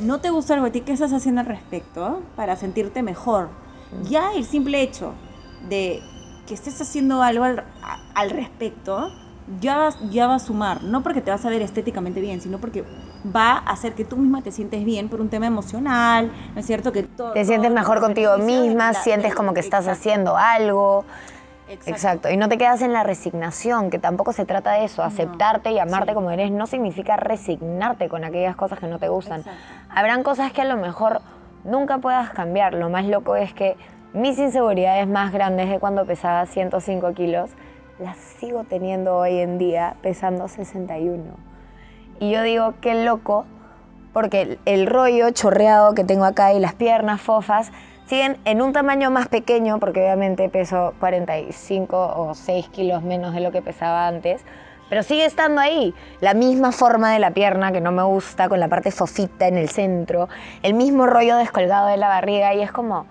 No 0.00 0.18
te 0.18 0.30
gusta 0.30 0.54
algo 0.54 0.66
de 0.66 0.72
ti, 0.72 0.80
¿qué 0.80 0.92
estás 0.92 1.12
haciendo 1.12 1.40
al 1.42 1.46
respecto 1.46 2.22
para 2.34 2.56
sentirte 2.56 3.02
mejor? 3.02 3.50
Ya 4.02 4.32
el 4.36 4.44
simple 4.44 4.82
hecho 4.82 5.12
de 5.68 6.02
que 6.48 6.54
estés 6.54 6.80
haciendo 6.80 7.22
algo 7.22 7.44
al, 7.44 8.30
respecto, 8.30 9.12
ya, 9.60 9.76
vas- 9.76 9.98
ya 10.10 10.26
va 10.26 10.36
a 10.36 10.38
sumar. 10.38 10.82
No 10.82 11.02
porque 11.02 11.20
te 11.20 11.30
vas 11.30 11.44
a 11.44 11.50
ver 11.50 11.60
estéticamente 11.62 12.20
bien, 12.22 12.40
sino 12.40 12.58
porque 12.58 12.84
va 13.24 13.52
a 13.52 13.58
hacer 13.58 13.94
que 13.94 14.04
tú 14.06 14.16
misma 14.16 14.42
te 14.42 14.50
sientes 14.50 14.82
bien 14.84 15.08
por 15.10 15.20
un 15.20 15.28
tema 15.28 15.46
emocional, 15.46 16.32
¿no 16.54 16.60
es 16.60 16.66
cierto? 16.66 16.90
Que 16.92 17.02
todo, 17.02 17.32
Te 17.32 17.44
sientes 17.44 17.70
mejor 17.70 18.00
contigo 18.00 18.38
misma, 18.38 18.92
la- 18.92 19.02
sientes 19.02 19.34
como 19.34 19.52
que 19.52 19.60
estás 19.60 19.84
exacto, 19.84 20.00
haciendo 20.00 20.36
algo. 20.38 21.04
exacto. 21.68 21.90
Exacto. 21.90 22.30
Y 22.30 22.36
no 22.38 22.48
te 22.48 22.56
quedas 22.56 22.80
en 22.80 22.94
la 22.94 23.02
resignación, 23.04 23.90
que 23.90 23.98
tampoco 23.98 24.32
se 24.32 24.46
trata 24.46 24.72
de 24.72 24.84
eso. 24.84 25.02
Aceptarte 25.02 25.70
y 25.72 25.78
amarte 25.78 26.10
Sí. 26.10 26.14
como 26.14 26.30
eres 26.30 26.50
no 26.50 26.66
significa 26.66 27.16
resignarte 27.18 28.08
con 28.08 28.24
aquellas 28.24 28.56
cosas 28.56 28.78
que 28.78 28.86
no 28.86 28.98
te 28.98 29.08
gustan. 29.08 29.40
Exacto. 29.40 29.60
Habrán 29.90 30.22
cosas 30.22 30.50
que 30.52 30.62
a 30.62 30.64
lo 30.64 30.76
mejor 30.78 31.20
nunca 31.64 31.98
puedas 31.98 32.30
cambiar. 32.30 32.72
Lo 32.72 32.88
más 32.88 33.04
loco 33.04 33.36
es 33.36 33.52
que 33.52 33.76
mis 34.12 34.38
inseguridades 34.38 35.06
más 35.06 35.32
grandes 35.32 35.68
de 35.68 35.78
cuando 35.78 36.06
pesaba 36.06 36.46
105 36.46 37.12
kilos, 37.12 37.50
las 37.98 38.16
sigo 38.16 38.64
teniendo 38.64 39.16
hoy 39.16 39.38
en 39.38 39.58
día 39.58 39.96
pesando 40.02 40.48
61. 40.48 41.22
Y 42.20 42.30
yo 42.30 42.42
digo, 42.42 42.74
qué 42.80 43.04
loco, 43.04 43.44
porque 44.12 44.58
el, 44.64 44.86
rollo 44.86 45.30
chorreado 45.30 45.94
que 45.94 46.04
tengo 46.04 46.24
acá 46.24 46.52
y 46.52 46.60
las 46.60 46.74
piernas 46.74 47.20
fofas 47.20 47.70
siguen 48.06 48.38
en 48.44 48.62
un 48.62 48.72
tamaño 48.72 49.10
más 49.10 49.28
pequeño, 49.28 49.78
porque 49.78 50.00
obviamente 50.00 50.48
peso 50.48 50.94
45 51.00 52.14
o 52.16 52.34
6 52.34 52.68
kilos 52.68 53.02
menos 53.02 53.34
de 53.34 53.40
lo 53.40 53.52
que 53.52 53.62
pesaba 53.62 54.08
antes, 54.08 54.42
pero 54.88 55.02
sigue 55.02 55.26
estando 55.26 55.60
ahí. 55.60 55.94
La 56.20 56.34
misma 56.34 56.72
forma 56.72 57.12
de 57.12 57.18
la 57.18 57.32
pierna 57.32 57.72
que 57.72 57.80
no 57.80 57.92
me 57.92 58.02
gusta, 58.02 58.48
con 58.48 58.58
la 58.58 58.68
parte 58.68 58.90
fofita 58.90 59.46
en 59.46 59.58
el 59.58 59.68
centro, 59.68 60.28
el 60.62 60.74
mismo 60.74 61.06
rollo 61.06 61.36
descolgado 61.36 61.88
de 61.88 61.98
la 61.98 62.08
barriga, 62.08 62.54
y 62.54 62.62
es 62.62 62.72
como, 62.72 63.06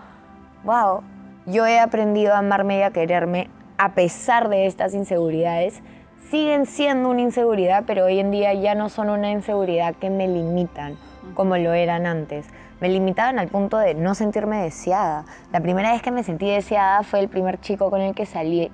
wow, 0.67 1.01
yo 1.45 1.65
he 1.65 1.79
aprendido 1.79 2.33
a 2.33 2.39
amarme 2.39 2.79
y 2.79 2.81
a 2.81 2.91
quererme 2.91 3.49
a 3.77 3.93
pesar 3.93 4.49
de 4.49 4.65
estas 4.65 4.93
inseguridades, 4.93 5.81
siguen 6.29 6.65
siendo 6.65 7.09
una 7.09 7.21
inseguridad, 7.21 7.85
pero 7.87 8.03
hoy 8.03 8.19
en 8.19 8.31
día 8.31 8.53
ya 8.53 8.75
no 8.75 8.89
son 8.89 9.09
una 9.09 9.31
inseguridad 9.31 9.95
que 9.95 10.09
me 10.09 10.27
limitan 10.27 10.97
como 11.35 11.55
lo 11.57 11.71
eran 11.73 12.05
antes. 12.05 12.47
Me 12.81 12.89
limitaban 12.89 13.39
al 13.39 13.47
punto 13.47 13.77
de 13.77 13.93
no 13.93 14.13
sentirme 14.13 14.61
deseada. 14.61 15.23
La 15.53 15.61
primera 15.61 15.93
vez 15.93 16.01
que 16.01 16.11
me 16.11 16.23
sentí 16.23 16.49
deseada 16.49 17.03
fue 17.03 17.21
el 17.21 17.29
primer 17.29 17.61
chico 17.61 17.89
con 17.89 18.01
el 18.01 18.13
que 18.13 18.25
salí, 18.25 18.69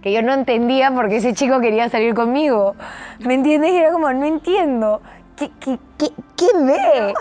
que 0.00 0.12
yo 0.12 0.22
no 0.22 0.32
entendía 0.32 0.92
por 0.92 1.08
qué 1.08 1.16
ese 1.16 1.34
chico 1.34 1.60
quería 1.60 1.88
salir 1.88 2.14
conmigo. 2.14 2.76
¿Me 3.18 3.34
entiendes? 3.34 3.72
Era 3.72 3.90
como, 3.90 4.12
no 4.12 4.26
entiendo. 4.26 5.02
¿Qué, 5.36 5.50
qué, 5.58 5.78
qué, 5.98 6.08
qué 6.36 6.46
ve? 6.54 7.14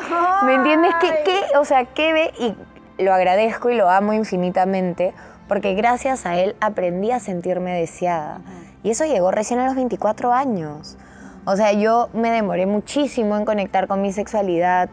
¿Me 0.46 0.56
entiendes? 0.56 0.94
¿Qué, 1.02 1.10
qué, 1.26 1.58
o 1.58 1.66
sea, 1.66 1.86
¿qué 1.86 2.14
ve? 2.14 2.32
Y 2.40 2.56
lo 3.02 3.14
agradezco 3.14 3.70
y 3.70 3.76
lo 3.76 3.90
amo 3.90 4.14
infinitamente 4.14 5.14
porque 5.48 5.74
gracias 5.74 6.26
a 6.26 6.38
él 6.38 6.56
aprendí 6.62 7.12
a 7.12 7.20
sentirme 7.20 7.74
deseada. 7.74 8.40
Y 8.84 8.90
eso 8.92 9.06
llegó 9.06 9.32
recién 9.32 9.60
a 9.60 9.66
los 9.66 9.76
24 9.76 10.34
años. 10.34 10.98
O 11.44 11.56
sea, 11.56 11.74
yo 11.74 12.10
me 12.14 12.32
demoré 12.32 12.66
muchísimo 12.66 13.36
en 13.36 13.46
conectar 13.46 13.88
con 13.88 14.02
mi 14.02 14.14
sexualidad, 14.14 14.90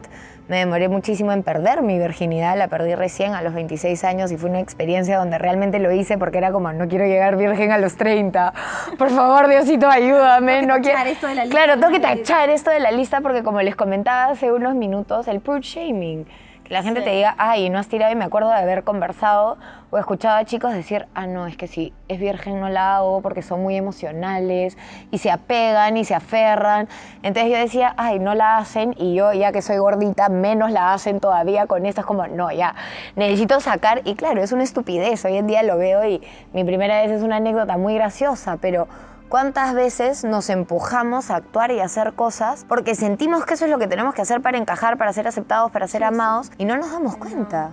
me 0.49 0.57
demoré 0.57 0.89
muchísimo 0.89 1.31
en 1.31 1.43
perder 1.43 1.83
mi 1.83 1.99
virginidad, 1.99 2.57
la 2.57 2.67
perdí 2.67 2.95
recién 2.95 3.35
a 3.35 3.43
los 3.43 3.53
26 3.53 4.03
años 4.03 4.31
y 4.31 4.37
fue 4.37 4.49
una 4.49 4.59
experiencia 4.59 5.17
donde 5.19 5.37
realmente 5.37 5.77
lo 5.77 5.91
hice 5.91 6.17
porque 6.17 6.39
era 6.39 6.51
como, 6.51 6.73
no 6.73 6.87
quiero 6.87 7.05
llegar 7.05 7.37
virgen 7.37 7.71
a 7.71 7.77
los 7.77 7.95
30. 7.97 8.53
Por 8.97 9.11
favor, 9.11 9.47
Diosito, 9.47 9.87
ayúdame. 9.87 10.61
Tengo 10.61 10.75
que 10.81 10.81
no 10.81 10.81
tachar 10.81 10.95
quiero... 11.03 11.11
esto 11.11 11.27
de 11.27 11.35
la 11.35 11.45
lista, 11.45 11.55
Claro, 11.55 11.79
tengo 11.79 11.93
que 11.93 11.99
tachar 11.99 12.49
esto 12.49 12.71
de 12.71 12.79
la 12.79 12.91
lista 12.91 13.21
porque 13.21 13.43
como 13.43 13.61
les 13.61 13.75
comentaba 13.75 14.31
hace 14.31 14.51
unos 14.51 14.73
minutos, 14.73 15.27
el 15.27 15.39
prude 15.39 15.61
shaming. 15.61 16.25
La 16.69 16.83
gente 16.83 16.99
Sí. 16.99 17.05
te 17.05 17.11
diga, 17.15 17.33
ay, 17.39 17.69
no 17.71 17.79
has 17.79 17.87
tirado 17.87 18.11
y 18.11 18.15
me 18.15 18.25
acuerdo 18.25 18.49
de 18.49 18.55
haber 18.55 18.83
conversado 18.83 19.57
o 19.89 19.97
escuchado 19.97 20.37
a 20.37 20.45
chicos 20.45 20.71
decir, 20.71 21.07
ah, 21.15 21.25
no, 21.25 21.47
es 21.47 21.57
que 21.57 21.67
si 21.67 21.93
es 22.07 22.19
virgen 22.19 22.59
no 22.59 22.69
la 22.69 22.97
hago 22.97 23.21
porque 23.21 23.41
son 23.41 23.63
muy 23.63 23.75
emocionales 23.75 24.77
y 25.09 25.17
se 25.17 25.31
apegan 25.31 25.97
y 25.97 26.05
se 26.05 26.13
aferran. 26.13 26.87
Entonces 27.23 27.51
yo 27.51 27.57
decía, 27.57 27.95
ay, 27.97 28.19
no 28.19 28.35
la 28.35 28.57
hacen 28.57 28.93
y 28.99 29.15
yo 29.15 29.33
ya 29.33 29.51
que 29.51 29.63
soy 29.63 29.77
gordita, 29.77 30.29
menos 30.29 30.71
la 30.71 30.93
hacen 30.93 31.19
todavía 31.19 31.65
con 31.65 31.87
estas 31.87 32.05
como, 32.05 32.27
no, 32.27 32.51
ya, 32.51 32.75
necesito 33.15 33.59
sacar. 33.61 34.01
Y 34.05 34.13
claro, 34.13 34.43
es 34.43 34.51
una 34.51 34.63
estupidez, 34.63 35.25
hoy 35.25 35.37
en 35.37 35.47
día 35.47 35.63
lo 35.63 35.77
veo 35.77 36.05
y 36.05 36.21
mi 36.53 36.63
primera 36.63 37.01
vez 37.01 37.09
es 37.09 37.23
una 37.23 37.37
anécdota 37.37 37.77
muy 37.77 37.95
graciosa, 37.95 38.57
pero... 38.61 38.87
¿Cuántas 39.29 39.75
veces 39.75 40.23
nos 40.23 40.49
empujamos 40.49 41.29
a 41.29 41.35
actuar 41.35 41.69
y 41.69 41.79
a 41.79 41.85
hacer 41.85 42.13
cosas 42.13 42.65
porque 42.67 42.95
sentimos 42.95 43.45
que 43.45 43.53
eso 43.53 43.65
es 43.65 43.71
lo 43.71 43.77
que 43.77 43.87
tenemos 43.87 44.15
que 44.15 44.23
hacer 44.23 44.41
para 44.41 44.57
encajar, 44.57 44.97
para 44.97 45.13
ser 45.13 45.27
aceptados, 45.27 45.71
para 45.71 45.87
ser 45.87 46.01
Sí, 46.01 46.07
sí. 46.07 46.13
amados 46.15 46.51
y 46.57 46.65
no 46.65 46.77
nos 46.77 46.91
damos 46.91 47.15
cuenta? 47.15 47.69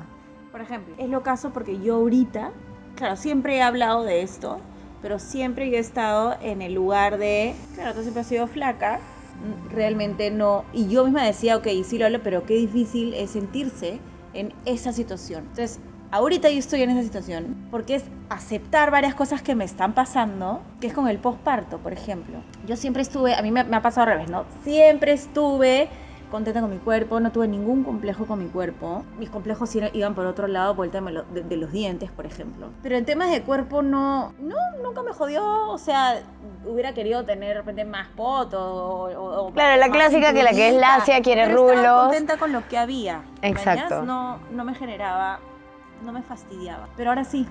Por 0.52 0.60
ejemplo, 0.60 0.94
es 0.98 1.08
lo 1.08 1.22
caso 1.22 1.54
porque 1.54 1.80
yo 1.80 1.94
ahorita, 1.94 2.50
claro, 2.94 3.16
siempre 3.16 3.56
he 3.56 3.62
hablado 3.62 4.02
de 4.04 4.20
esto, 4.20 4.60
pero 5.00 5.18
siempre 5.18 5.70
yo 5.70 5.78
he 5.78 5.80
estado 5.80 6.36
en 6.42 6.60
el 6.60 6.74
lugar 6.74 7.16
de, 7.16 7.54
claro, 7.74 7.94
tú 7.94 8.02
siempre 8.02 8.20
has 8.20 8.26
sido 8.26 8.46
flaca, 8.48 9.00
realmente 9.72 10.30
no, 10.30 10.64
y 10.74 10.88
yo 10.88 11.04
misma 11.04 11.22
decía, 11.24 11.56
ok, 11.56 11.68
sí 11.84 11.96
lo 11.96 12.04
hablo, 12.04 12.22
pero 12.22 12.44
qué 12.44 12.54
difícil 12.54 13.14
es 13.14 13.30
sentirse 13.30 13.98
en 14.34 14.52
esa 14.66 14.92
situación. 14.92 15.40
Entonces, 15.48 15.80
ahorita 16.10 16.48
yo 16.50 16.58
estoy 16.58 16.82
en 16.82 16.90
esa 16.90 17.02
situación 17.02 17.56
porque 17.70 17.96
es 17.96 18.04
aceptar 18.28 18.90
varias 18.90 19.14
cosas 19.14 19.42
que 19.42 19.54
me 19.54 19.64
están 19.64 19.92
pasando, 19.94 20.60
que 20.80 20.86
es 20.88 20.92
con 20.92 21.08
el 21.08 21.18
posparto, 21.18 21.78
por 21.78 21.92
ejemplo. 21.92 22.38
Yo 22.66 22.76
siempre 22.76 23.02
estuve, 23.02 23.34
a 23.34 23.42
mí 23.42 23.50
me, 23.50 23.64
me 23.64 23.76
ha 23.76 23.82
pasado 23.82 24.06
al 24.08 24.14
revés, 24.14 24.28
¿no? 24.30 24.44
Siempre 24.62 25.12
estuve 25.12 25.88
contenta 26.30 26.60
con 26.60 26.70
mi 26.70 26.78
cuerpo, 26.78 27.20
no 27.20 27.30
tuve 27.30 27.46
ningún 27.46 27.84
complejo 27.84 28.26
con 28.26 28.40
mi 28.40 28.46
cuerpo. 28.46 29.04
Mis 29.16 29.30
complejos 29.30 29.70
iban 29.92 30.16
por 30.16 30.26
otro 30.26 30.48
lado, 30.48 30.74
por 30.74 30.84
el 30.84 30.90
tema 30.90 31.10
de, 31.10 31.14
lo- 31.18 31.22
de- 31.22 31.42
de 31.44 31.56
los 31.56 31.70
dientes, 31.70 32.10
por 32.10 32.26
ejemplo. 32.26 32.70
Pero 32.82 32.96
en 32.96 33.04
temas 33.04 33.30
de 33.30 33.42
cuerpo 33.42 33.80
no, 33.80 34.32
no, 34.40 34.56
nunca 34.82 35.02
me 35.04 35.12
jodió, 35.12 35.68
o 35.70 35.78
sea, 35.78 36.20
hubiera 36.66 36.94
querido 36.94 37.24
tener 37.24 37.50
de 37.50 37.54
repente 37.54 37.84
más 37.84 38.08
poto 38.16 38.58
o, 38.60 39.08
o- 39.08 39.46
o 39.46 39.52
Claro, 39.52 39.78
la 39.80 39.88
clásica 39.88 40.32
que 40.34 40.42
la 40.42 40.50
que 40.50 40.70
es 40.70 40.74
lacia 40.74 41.22
quiere 41.22 41.46
pero 41.46 41.60
estaba 41.68 41.80
rulos. 41.88 42.02
contenta 42.08 42.36
con 42.38 42.50
lo 42.50 42.66
que 42.68 42.76
había. 42.76 43.22
Exacto. 43.42 44.02
No, 44.02 44.38
no 44.50 44.64
me 44.64 44.74
generaba, 44.74 45.38
no 46.02 46.12
me 46.12 46.22
fastidiaba. 46.22 46.88
Pero 46.96 47.10
ahora 47.10 47.24
sí. 47.24 47.46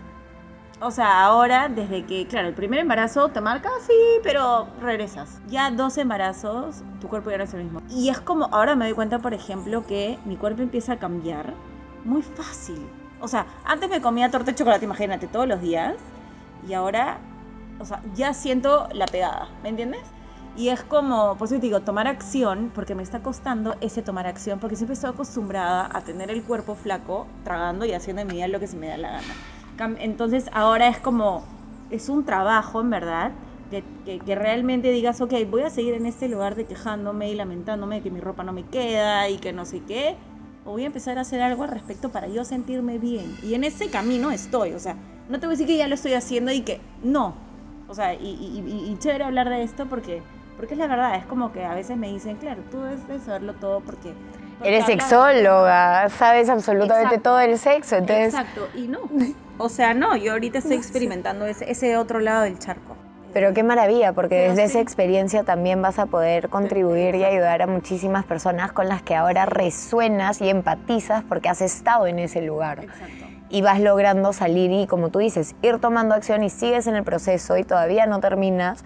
O 0.81 0.91
sea, 0.91 1.23
ahora, 1.23 1.69
desde 1.69 2.05
que, 2.05 2.27
claro, 2.27 2.49
el 2.49 2.53
primer 2.53 2.79
embarazo 2.79 3.29
te 3.29 3.39
marca, 3.39 3.69
sí, 3.88 3.93
pero 4.23 4.67
regresas. 4.81 5.39
Ya 5.47 5.71
dos 5.71 5.97
embarazos, 5.97 6.84
tu 6.99 7.08
cuerpo 7.08 7.31
ya 7.31 7.38
no 7.38 7.45
es 7.45 7.53
el 7.53 7.63
mismo. 7.63 7.81
Y 7.89 8.10
es 8.10 8.19
como, 8.19 8.45
ahora 8.51 8.75
me 8.75 8.86
doy 8.86 8.93
cuenta, 8.93 9.19
por 9.19 9.34
ejemplo, 9.34 9.86
que 9.86 10.19
mi 10.25 10.36
cuerpo 10.36 10.62
empieza 10.62 10.93
a 10.93 10.99
cambiar 10.99 11.53
muy 12.03 12.21
fácil. 12.21 12.86
O 13.21 13.27
sea, 13.29 13.45
antes 13.63 13.89
me 13.89 14.01
comía 14.01 14.29
torta 14.29 14.51
de 14.51 14.55
chocolate, 14.55 14.84
imagínate, 14.84 15.27
todos 15.27 15.47
los 15.47 15.62
días. 15.62 15.95
Y 16.67 16.73
ahora, 16.73 17.19
o 17.79 17.86
sea, 17.86 18.01
ya 18.13 18.34
siento 18.34 18.89
la 18.91 19.05
pegada, 19.05 19.47
¿me 19.63 19.69
entiendes? 19.69 20.01
Y 20.56 20.70
es 20.70 20.84
como, 20.84 21.38
por 21.38 21.48
eso 21.48 21.56
te 21.56 21.62
digo, 21.62 21.82
tomar 21.82 22.08
acción, 22.08 22.72
porque 22.74 22.96
me 22.96 23.04
está 23.04 23.22
costando 23.22 23.76
ese 23.82 24.02
tomar 24.02 24.26
acción, 24.26 24.60
porque 24.60 24.78
siempre 24.78 24.94
estoy 24.94 25.10
acostumbrada 25.10 25.89
a 25.91 26.02
tener 26.02 26.32
el 26.32 26.44
cuerpo 26.44 26.76
flaco, 26.76 27.28
tragando 27.44 27.86
y 27.86 27.91
haciendo 27.91 28.22
en 28.22 28.30
mi 28.30 28.36
vida 28.36 28.48
lo 28.48 28.60
que 28.60 28.68
se 28.68 28.78
me 28.78 28.88
da 28.88 28.98
la 28.98 29.12
gana. 29.12 29.38
Entonces 30.00 30.50
ahora 30.54 30.88
es 30.88 31.00
como, 31.00 31.44
es 31.89 32.08
un 32.10 32.24
trabajo 32.26 32.80
en 32.80 32.89
verdad, 32.89 33.34
que, 33.70 33.84
que, 34.06 34.20
que 34.20 34.36
realmente 34.36 34.91
digas, 34.91 35.20
ok, 35.22 35.34
voy 35.50 35.63
a 35.63 35.70
seguir 35.70 35.94
en 35.96 36.06
este 36.06 36.30
lugar 36.30 36.56
de 36.56 36.65
quejándome 36.65 37.30
y 37.30 37.36
lamentándome 37.36 37.96
de 37.96 38.02
que 38.02 38.12
mi 38.12 38.22
ropa 38.22 38.44
no 38.44 38.54
me 38.54 38.63
queda 38.63 39.28
y 39.30 39.38
que 39.38 39.52
no 39.54 39.65
sé 39.65 39.82
qué, 39.82 40.15
o 40.63 40.72
voy 40.72 40.84
a 40.84 40.88
empezar 40.88 41.18
a 41.18 41.22
hacer 41.22 41.41
algo 41.41 41.63
al 41.63 41.70
respecto 41.70 42.12
para 42.12 42.28
yo 42.28 42.46
sentirme 42.46 42.98
bien. 43.00 43.38
Y 43.41 43.56
en 43.56 43.63
ese 43.63 43.89
camino 43.89 44.32
estoy, 44.32 44.74
o 44.74 44.80
sea, 44.80 44.98
no 45.28 45.39
te 45.39 45.48
voy 45.48 45.56
a 45.56 45.58
decir 45.58 45.68
que 45.68 45.78
ya 45.78 45.88
lo 45.88 45.96
estoy 45.96 46.13
haciendo 46.13 46.52
y 46.52 46.62
que 46.62 46.80
no. 47.02 47.36
O 47.88 47.94
sea, 47.94 48.13
y, 48.15 48.18
y, 48.28 48.63
y- 48.65 48.91
y 48.91 48.98
chévere 48.98 49.24
hablar 49.26 49.50
de 49.50 49.62
esto 49.63 49.88
porque, 49.88 50.24
porque 50.58 50.74
es 50.74 50.80
la 50.80 50.88
verdad, 50.88 51.15
es 51.15 51.26
como 51.26 51.52
que 51.52 51.63
a 51.65 51.74
veces 51.74 51.98
me 51.98 52.08
dicen, 52.08 52.38
claro, 52.38 52.62
tú 52.72 52.82
debes 52.82 53.08
de 53.08 53.20
saberlo 53.20 53.54
todo 53.54 53.82
porque... 53.82 54.13
porque 54.58 54.76
Eres 54.76 54.86
sexóloga, 54.86 56.10
sabes 56.10 56.50
absolutamente 56.50 57.15
Exacto. 57.15 57.30
todo 57.30 57.39
el 57.39 57.58
sexo, 57.58 57.98
entonces 57.98 58.34
Exacto, 58.34 58.68
y 58.74 58.88
no. 58.88 59.00
O 59.58 59.70
sea, 59.70 59.94
no, 59.94 60.15
yo 60.15 60.34
ahorita 60.34 60.60
estoy 60.60 60.76
experimentando 60.78 61.46
ese, 61.46 61.70
ese 61.70 61.98
otro 61.98 62.20
lado 62.20 62.44
del 62.44 62.60
charco. 62.60 62.96
Pero 63.36 63.54
qué 63.54 63.63
maravilla, 63.63 64.13
porque 64.13 64.36
Pero 64.36 64.52
desde 64.52 64.63
sí. 64.63 64.72
esa 64.72 64.80
experiencia 64.80 65.44
también 65.44 65.82
vas 65.82 66.00
a 66.00 66.06
poder 66.06 66.48
contribuir 66.48 67.15
y 67.15 67.26
ayudar 67.26 67.62
a 67.62 67.68
muchísimas 67.68 68.24
personas 68.24 68.72
con 68.72 68.88
las 68.88 69.02
que 69.02 69.13
ahora 69.13 69.46
resuenas 69.46 70.39
y 70.39 70.48
empatizas 70.50 71.22
porque 71.28 71.50
has 71.50 71.60
estado 71.60 72.08
en 72.08 72.20
ese 72.20 72.41
lugar. 72.41 72.86
Exacto. 72.86 73.26
Y 73.50 73.62
vas 73.62 73.82
logrando 73.82 74.32
salir 74.32 74.72
y, 74.72 74.88
como 74.88 75.10
tú 75.10 75.20
dices, 75.20 75.54
ir 75.62 75.80
tomando 75.80 76.15
acción 76.15 76.44
y 76.44 76.50
sigues 76.50 76.88
en 76.88 76.96
el 76.96 77.04
proceso 77.04 77.58
y 77.58 77.65
todavía 77.65 78.06
no 78.06 78.22
terminas, 78.22 78.86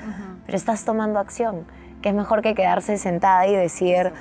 pero 0.50 0.58
estás 0.58 0.84
tomando 0.84 1.20
acción, 1.20 1.64
que 2.02 2.10
es 2.10 2.16
mejor 2.16 2.42
que 2.42 2.56
quedarse 2.56 2.98
sentada 2.98 3.46
y 3.46 3.56
decir, 3.56 4.12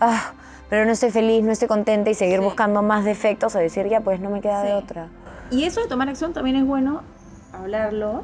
ah, 0.00 0.32
pero 0.70 0.86
no 0.86 0.92
estoy 0.92 1.10
feliz, 1.10 1.44
no 1.44 1.52
estoy 1.52 1.68
contenta 1.68 2.08
y 2.08 2.14
seguir 2.14 2.38
Sí. 2.38 2.44
buscando 2.44 2.80
más 2.80 3.04
defectos 3.04 3.54
o 3.54 3.58
decir, 3.58 3.86
ya, 3.86 4.00
pues 4.00 4.18
no 4.18 4.30
me 4.30 4.40
queda 4.40 4.62
de 4.62 4.72
otra. 4.72 5.08
Y 5.50 5.64
eso 5.64 5.82
de 5.82 5.88
tomar 5.88 6.08
acción 6.08 6.32
también 6.32 6.56
es 6.56 6.64
bueno 6.66 7.02
hablarlo 7.52 8.22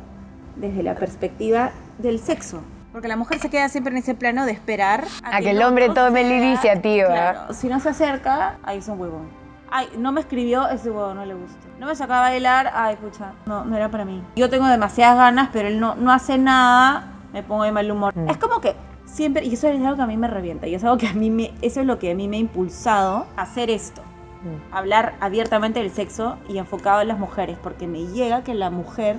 desde 0.57 0.83
la 0.83 0.95
perspectiva 0.95 1.73
del 1.99 2.19
sexo. 2.19 2.63
Porque 2.93 3.09
la 3.09 3.17
mujer 3.17 3.39
se 3.41 3.51
queda 3.51 3.69
siempre 3.69 3.93
en 3.93 3.99
ese 3.99 4.15
plano 4.15 4.47
de 4.47 4.53
esperar 4.53 5.05
A 5.23 5.41
que 5.41 5.51
el 5.51 5.63
hombre 5.63 5.91
tome 5.91 6.25
la 6.25 6.37
iniciativa. 6.37 7.09
Claro, 7.09 7.53
si 7.53 7.69
no 7.69 7.79
se 7.79 7.91
acerca, 7.91 8.57
ahí 8.63 8.79
es 8.79 8.89
un 8.89 8.99
huevón. 8.99 9.29
Ay, 9.71 9.87
no 9.99 10.13
me 10.13 10.23
escribió, 10.23 10.67
ese 10.71 10.91
huevón 10.91 11.17
no 11.19 11.27
le 11.27 11.35
gusta. 11.35 11.59
No 11.79 11.87
me 11.89 11.95
sacaba 11.95 12.27
a 12.27 12.31
bailar, 12.31 12.71
ay, 12.75 12.97
pucha, 12.97 13.33
no, 13.45 13.67
no 13.67 13.77
era 13.77 13.91
para 13.91 14.07
mí. 14.07 14.25
Yo 14.35 14.49
tengo 14.49 14.67
demasiadas 14.67 15.19
ganas, 15.19 15.51
pero 15.53 15.69
él 15.69 15.79
no, 15.79 15.95
no 15.95 16.11
hace 16.11 16.39
nada, 16.39 17.05
me 17.33 17.43
pongo 17.43 17.65
de 17.65 17.73
mal 17.73 17.91
humor. 17.91 18.17
Mm. 18.17 18.29
Es 18.29 18.37
como 18.37 18.61
que 18.61 18.75
siempre, 19.05 19.45
y 19.45 19.55
eso 19.55 19.69
es 19.69 19.81
algo 19.83 19.97
que 19.97 20.03
a 20.03 20.07
mí 20.07 20.17
me 20.17 20.29
revienta, 20.29 20.67
y 20.67 20.75
es 20.75 20.85
algo 20.85 20.97
que 20.97 21.09
a 21.09 21.13
mí 21.13 21.31
me, 21.31 21.53
eso 21.63 21.81
es 21.81 21.87
lo 21.87 21.99
que 21.99 22.11
a 22.11 22.15
mí 22.15 22.29
me 22.29 22.37
ha 22.37 22.41
impulsado 22.41 23.27
a 23.37 23.43
hacer 23.43 23.71
esto 23.71 24.03
Mm. 24.43 24.75
hablar 24.75 25.15
abiertamente 25.21 25.81
del 25.81 25.91
sexo 25.91 26.39
y 26.49 26.59
enfocado 26.59 27.03
en 27.03 27.09
las 27.09 27.19
mujeres, 27.19 27.59
porque 27.63 27.87
me 27.87 28.07
llega 28.07 28.43
que 28.43 28.55
la 28.55 28.71
mujer 28.71 29.17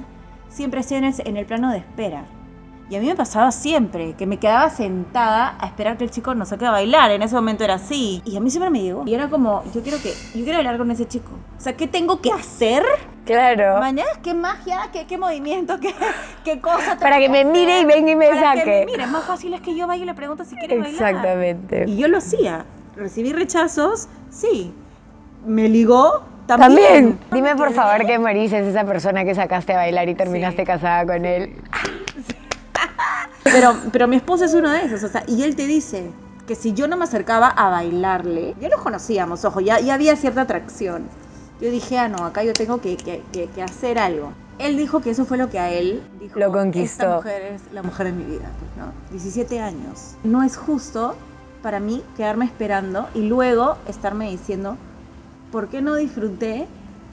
siempre 0.50 0.80
esté 0.80 0.98
en 0.98 1.04
el, 1.06 1.14
en 1.20 1.38
el 1.38 1.46
plano 1.46 1.72
de 1.72 1.78
espera. 1.78 2.26
Y 2.90 2.96
a 2.96 3.00
mí 3.00 3.08
me 3.08 3.16
pasaba 3.16 3.52
siempre, 3.52 4.16
que 4.16 4.26
me 4.26 4.38
quedaba 4.38 4.70
sentada 4.70 5.56
a 5.60 5.68
esperar 5.68 5.98
que 5.98 6.04
el 6.04 6.12
chico 6.12 6.36
nos 6.36 6.50
saque 6.50 6.66
a 6.66 6.72
bailar. 6.72 7.12
En 7.12 7.22
ese 7.22 7.36
momento 7.36 7.64
era 7.64 7.76
así. 7.76 8.22
Y 8.26 8.36
a 8.36 8.42
mí 8.42 8.50
siempre 8.50 8.70
me 8.70 8.82
llegó. 8.82 9.04
Y 9.06 9.14
era 9.14 9.30
como, 9.30 9.64
yo 9.74 9.82
quiero 9.82 9.98
que, 10.02 10.10
yo 10.36 10.44
quiero 10.44 10.58
hablar 10.58 10.78
con 10.78 10.92
ese 10.92 11.08
chico. 11.08 11.32
O 11.58 11.62
sea, 11.62 11.78
¿qué 11.78 11.88
tengo 11.88 12.20
que 12.20 12.34
hacer? 12.34 12.84
Claro. 13.26 13.80
Mañana, 13.80 14.10
¿qué 14.24 14.34
magia? 14.34 14.90
¿Qué, 14.92 15.06
qué 15.06 15.18
movimiento? 15.18 15.80
¿Qué, 15.80 15.94
qué 16.44 16.60
cosa? 16.60 16.98
Para 17.00 17.20
que 17.20 17.30
me 17.30 17.46
mire 17.46 17.82
y 17.82 17.86
venga 17.86 18.12
y 18.12 18.16
me 18.16 18.28
Para 18.30 18.54
que 18.54 18.60
saque. 18.60 18.80
me 18.80 18.86
mire. 18.88 19.06
Más 19.08 19.24
fácil 19.26 19.54
es 19.54 19.62
que 19.62 19.76
yo 19.76 19.86
vaya 19.88 20.04
y 20.04 20.06
le 20.06 20.14
pregunto 20.14 20.44
si 20.44 20.56
quiere 20.56 20.80
bailar. 20.80 20.94
Exactamente. 21.12 21.86
Y 21.88 21.98
yo 21.98 22.08
lo 22.08 22.18
hacía. 22.18 22.66
Recibí 22.96 23.32
rechazos, 23.32 24.08
sí. 24.32 24.74
Me 25.46 25.70
ligó, 25.70 26.24
también. 26.48 26.72
También. 26.72 27.20
Dime 27.32 27.56
por 27.56 27.72
favor 27.74 28.06
que 28.06 28.18
Marisa 28.20 28.58
es 28.58 28.68
esa 28.68 28.84
persona 28.86 29.24
que 29.24 29.34
sacaste 29.36 29.74
a 29.74 29.78
bailar 29.78 30.10
y 30.10 30.16
terminaste 30.16 30.62
Sí. 30.64 30.66
casada 30.66 31.06
con 31.06 31.26
él. 31.26 31.56
Pero, 33.44 33.76
pero 33.92 34.08
mi 34.08 34.16
esposo 34.18 34.46
es 34.46 34.54
uno 34.54 34.70
de 34.70 34.86
esos, 34.86 35.04
o 35.04 35.08
sea, 35.08 35.24
y 35.28 35.44
él 35.44 35.56
te 35.56 35.66
dice 35.68 36.10
que 36.48 36.56
si 36.56 36.74
yo 36.74 36.88
no 36.88 36.96
me 36.98 37.06
acercaba 37.06 37.48
a 37.50 37.70
bailarle, 37.70 38.56
ya 38.60 38.70
nos 38.70 38.82
conocíamos, 38.82 39.44
ojo, 39.46 39.60
ya, 39.62 39.80
ya 39.80 39.96
había 39.96 40.16
cierta 40.16 40.42
atracción. 40.42 41.08
Yo 41.62 41.70
dije, 41.70 41.98
ah, 42.00 42.08
no, 42.08 42.26
acá 42.26 42.44
yo 42.44 42.54
tengo 42.54 42.82
que, 42.82 42.98
que- 42.98 43.24
que- 43.32 43.48
que 43.48 43.64
hacer 43.64 44.00
algo. 44.00 44.34
él 44.60 44.78
dijo 44.78 45.02
que 45.02 45.10
eso 45.12 45.26
fue 45.26 45.38
lo 45.40 45.50
que 45.50 45.58
a 45.60 45.72
él 45.72 46.04
dijo. 46.20 46.38
Lo 46.40 46.52
conquistó. 46.52 47.04
Esta 47.04 47.16
mujer 47.18 47.42
es 47.54 47.62
la 47.74 47.82
mujer 47.84 48.06
de 48.08 48.12
mi 48.14 48.24
vida, 48.26 48.50
pues, 48.60 48.78
¿no? 48.78 48.92
17 49.10 49.60
años. 49.60 50.16
No 50.24 50.44
es 50.44 50.56
justo 50.56 51.16
para 51.64 51.80
mí 51.80 52.04
quedarme 52.16 52.46
esperando 52.46 53.08
y 53.16 53.22
luego 53.24 53.78
estarme 53.88 54.30
diciendo, 54.30 54.78
¿por 55.52 55.68
qué 55.70 55.82
no 55.82 55.96
disfruté? 55.96 56.68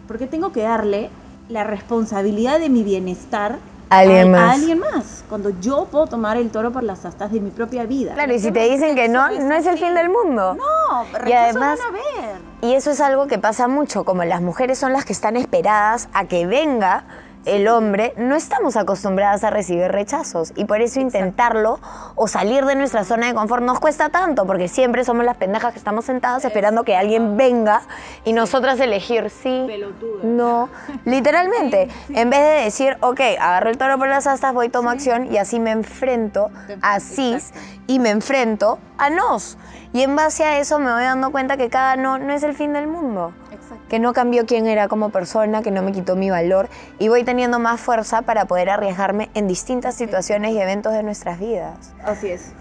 ¿Por 0.07 0.19
qué 0.19 0.27
tengo 0.27 0.53
que 0.53 0.63
darle 0.63 1.09
la 1.49 1.65
responsabilidad 1.65 2.59
de 2.59 2.69
mi 2.69 2.83
bienestar 2.83 3.59
Alguien 3.91 4.35
a, 4.35 4.53
alguien 4.53 4.81
más? 4.81 5.25
Cuando 5.31 5.49
yo 5.61 5.87
puedo 5.91 6.07
tomar 6.07 6.37
el 6.37 6.51
toro 6.51 6.71
por 6.71 6.83
las 6.83 7.07
astas 7.07 7.33
de 7.33 7.41
mi 7.41 7.51
propia 7.51 7.85
vida. 7.87 8.13
Claro, 8.13 8.35
y 8.35 8.39
si 8.39 8.53
te 8.53 8.69
dicen 8.69 8.95
que 8.95 9.09
no, 9.09 9.31
no 9.31 9.55
es 9.55 9.67
el 9.67 9.79
fin 9.79 9.95
del 9.95 10.11
mundo. 10.11 10.55
No, 10.55 11.27
Y 11.27 11.33
además- 11.33 11.79
van 11.79 11.89
a 11.89 11.93
ver. 11.93 12.18
Y 12.61 12.75
eso 12.75 12.91
es 12.91 13.01
algo 13.01 13.29
que 13.29 13.39
pasa 13.39 13.69
mucho, 13.69 14.05
como 14.05 14.25
las 14.25 14.43
mujeres 14.43 14.79
son 14.79 14.93
las 14.93 15.05
que 15.05 15.13
están 15.13 15.37
esperadas 15.37 16.09
a 16.13 16.25
que 16.25 16.47
venga 16.47 17.05
el 17.45 17.69
hombre, 17.69 18.13
no 18.17 18.35
estamos 18.35 18.77
acostumbradas 18.77 19.45
a 19.45 19.51
recibir 19.51 19.89
rechazos 19.91 20.53
y 20.57 20.65
por 20.65 20.83
eso 20.83 21.01
intentarlo 21.01 21.81
o 22.15 22.29
salir 22.29 22.65
de 22.65 22.75
nuestra 22.75 23.05
zona 23.05 23.29
de 23.29 23.35
confort 23.35 23.63
nos 23.63 23.81
cuesta 23.81 24.09
tanto, 24.11 24.47
porque 24.47 24.69
siempre 24.69 25.05
somos 25.05 25.25
las 25.25 25.37
pendejas 25.37 25.73
que 25.73 25.79
estamos 25.79 26.05
sentadas 26.05 26.45
esperando 26.45 26.85
que 26.85 26.97
alguien 26.97 27.37
venga 27.37 27.83
y 28.25 28.33
nosotras 28.33 28.79
elegir 28.81 29.31
sí, 29.31 29.65
Pelotuda. 29.67 30.25
no, 30.25 30.69
literalmente, 31.05 31.89
en 32.11 32.29
vez 32.29 32.41
de 32.41 32.65
decir, 32.65 32.99
ok, 33.01 33.21
agarro 33.41 33.71
el 33.71 33.79
toro 33.79 33.99
por 33.99 34.09
las 34.09 34.27
astas, 34.27 34.53
voy, 34.53 34.69
tomo 34.69 34.91
acción 34.91 35.33
y 35.33 35.39
así 35.39 35.59
me 35.61 35.71
enfrento 35.71 36.51
a 36.83 37.01
cis 37.01 37.51
Exacto. 37.51 37.61
y 37.87 37.99
me 37.99 38.11
enfrento 38.11 38.79
a 38.99 39.11
nos. 39.11 39.57
Y 39.93 40.03
en 40.03 40.15
base 40.17 40.45
a 40.45 40.59
eso 40.59 40.79
me 40.79 40.93
voy 40.93 41.03
dando 41.03 41.33
cuenta 41.33 41.57
que 41.57 41.71
cada 41.71 41.97
no 41.97 42.19
no 42.19 42.33
es 42.33 42.43
el 42.43 42.55
fin 42.55 42.73
del 42.73 42.87
mundo. 42.87 43.33
Exacto. 43.51 43.85
Que 43.89 43.99
no 43.99 44.13
cambió 44.13 44.45
quién 44.45 44.67
era 44.67 44.87
como 44.89 45.09
persona, 45.11 45.63
que 45.63 45.71
no 45.71 45.83
me 45.83 45.93
quitó 45.93 46.15
mi 46.15 46.31
valor 46.31 46.69
y 46.99 47.09
voy 47.09 47.25
teniendo 47.25 47.59
más 47.59 47.81
fuerza 47.81 48.23
para 48.23 48.45
poder 48.45 48.69
arriesgarme 48.71 49.31
en 49.35 49.49
distintas 49.49 49.95
situaciones 49.95 50.53
y 50.53 50.59
eventos 50.59 50.93
de 50.93 51.03
nuestras 51.03 51.41
vidas. 51.41 51.95
Así 52.05 52.29
es. 52.29 52.53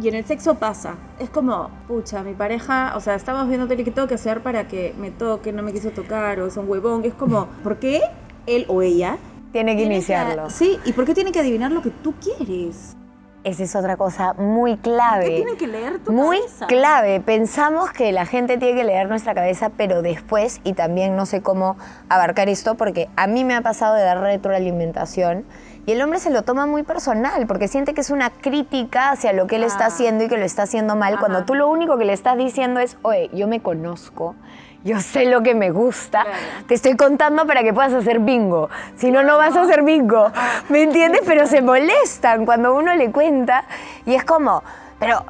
Y 0.00 0.08
en 0.08 0.14
el 0.14 0.24
sexo 0.24 0.54
pasa. 0.54 0.94
Es 1.18 1.28
como, 1.28 1.70
pucha, 1.86 2.22
mi 2.22 2.32
pareja, 2.32 2.94
o 2.96 3.00
sea, 3.00 3.14
estamos 3.14 3.46
viendo 3.48 3.68
tele, 3.68 3.84
¿qué 3.84 3.90
tengo 3.90 4.08
que 4.08 4.14
hacer 4.14 4.42
para 4.42 4.66
que 4.66 4.94
me 4.98 5.10
toque? 5.10 5.52
No 5.52 5.62
me 5.62 5.72
quiso 5.72 5.90
tocar, 5.90 6.40
o 6.40 6.46
es 6.46 6.56
un 6.56 6.68
huevón. 6.68 7.04
Es 7.04 7.12
como, 7.12 7.46
¿por 7.62 7.78
qué 7.78 8.00
él 8.46 8.64
o 8.68 8.80
ella? 8.80 9.18
Tiene 9.52 9.76
que 9.76 9.82
iniciarlo. 9.82 10.48
sí, 10.48 10.78
¿y 10.86 10.92
por 10.94 11.04
qué 11.04 11.12
tiene 11.12 11.30
que 11.30 11.40
adivinar 11.40 11.70
lo 11.70 11.82
que 11.82 11.90
tú 11.90 12.14
quieres? 12.14 12.96
Esa 13.44 13.64
es 13.64 13.74
otra 13.74 13.96
cosa 13.96 14.34
muy 14.34 14.76
¿Por 14.76 14.82
qué 14.84 14.90
clave. 14.90 15.26
tiene 15.30 15.56
que 15.56 15.66
leer 15.66 15.98
tu 15.98 16.12
Muy 16.12 16.38
cabeza? 16.38 16.66
clave. 16.68 17.20
Pensamos 17.20 17.90
que 17.90 18.12
la 18.12 18.24
gente 18.24 18.56
tiene 18.56 18.76
que 18.78 18.84
leer 18.84 19.08
nuestra 19.08 19.34
cabeza, 19.34 19.70
pero 19.76 20.00
después, 20.00 20.60
y 20.62 20.74
también 20.74 21.16
no 21.16 21.26
sé 21.26 21.42
cómo 21.42 21.76
abarcar 22.08 22.48
esto, 22.48 22.76
porque 22.76 23.08
a 23.16 23.26
mí 23.26 23.44
me 23.44 23.56
ha 23.56 23.60
pasado 23.60 23.94
de 23.96 24.02
dar 24.04 24.20
retroalimentación 24.20 25.44
y 25.86 25.92
el 25.92 26.02
hombre 26.02 26.20
se 26.20 26.30
lo 26.30 26.42
toma 26.42 26.66
muy 26.66 26.84
personal, 26.84 27.48
porque 27.48 27.66
siente 27.66 27.94
que 27.94 28.02
es 28.02 28.10
una 28.10 28.30
crítica 28.30 29.10
hacia 29.10 29.32
lo 29.32 29.48
que 29.48 29.56
él 29.56 29.64
está 29.64 29.84
Ah. 29.84 29.88
haciendo 29.88 30.22
y 30.22 30.28
que 30.28 30.36
lo 30.38 30.44
está 30.44 30.62
haciendo 30.62 30.94
mal, 30.94 31.18
cuando 31.18 31.44
tú 31.44 31.56
lo 31.56 31.68
único 31.68 31.98
que 31.98 32.04
le 32.04 32.12
estás 32.12 32.36
diciendo 32.38 32.78
es, 32.78 32.96
oye, 33.02 33.28
yo 33.32 33.48
me 33.48 33.60
conozco. 33.60 34.36
Yo 34.84 35.00
sé 35.00 35.26
lo 35.26 35.42
que 35.42 35.54
me 35.54 35.70
gusta. 35.70 36.22
Claro. 36.22 36.38
Te 36.66 36.74
estoy 36.74 36.96
contando 36.96 37.46
para 37.46 37.62
que 37.62 37.72
puedas 37.72 37.92
hacer 37.92 38.18
bingo. 38.20 38.68
Si 38.96 39.10
no, 39.10 39.22
no 39.22 39.38
vas 39.38 39.54
a 39.56 39.62
hacer 39.62 39.82
bingo. 39.82 40.32
¿Me 40.68 40.82
entiendes? 40.82 41.22
Pero 41.24 41.46
se 41.46 41.62
molestan 41.62 42.44
cuando 42.44 42.74
uno 42.74 42.94
le 42.94 43.10
cuenta 43.12 43.64
y 44.06 44.14
es 44.14 44.24
como, 44.24 44.62
pero, 44.98 45.24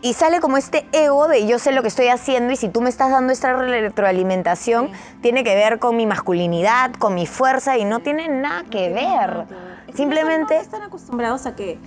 y, 0.00 0.14
sale 0.14 0.40
como 0.40 0.56
este 0.56 0.86
ego 0.92 1.28
de 1.28 1.46
yo 1.46 1.58
sé 1.58 1.72
lo 1.72 1.82
que 1.82 1.88
estoy 1.88 2.08
haciendo 2.08 2.52
y 2.52 2.56
si 2.56 2.70
tú 2.70 2.80
me 2.80 2.88
estás 2.88 3.10
dando 3.10 3.32
esta 3.32 3.52
retroalimentación, 3.52 4.90
tiene 5.20 5.44
que 5.44 5.54
ver 5.54 5.78
con 5.78 5.96
mi 5.96 6.06
masculinidad, 6.06 6.92
con 6.92 7.14
mi 7.14 7.26
fuerza 7.26 7.76
y 7.76 7.84
no 7.84 8.00
tiene 8.00 8.28
nada 8.28 8.64
que 8.64 8.88
ver. 8.88 9.46
que 9.46 9.54
ver. 9.54 9.74
Es 9.86 9.92
que 9.92 9.96
Simplemente... 9.98 10.54
no 10.54 10.60
están 10.62 10.82
acostumbrados 10.82 11.44
a 11.44 11.54
que 11.54 11.78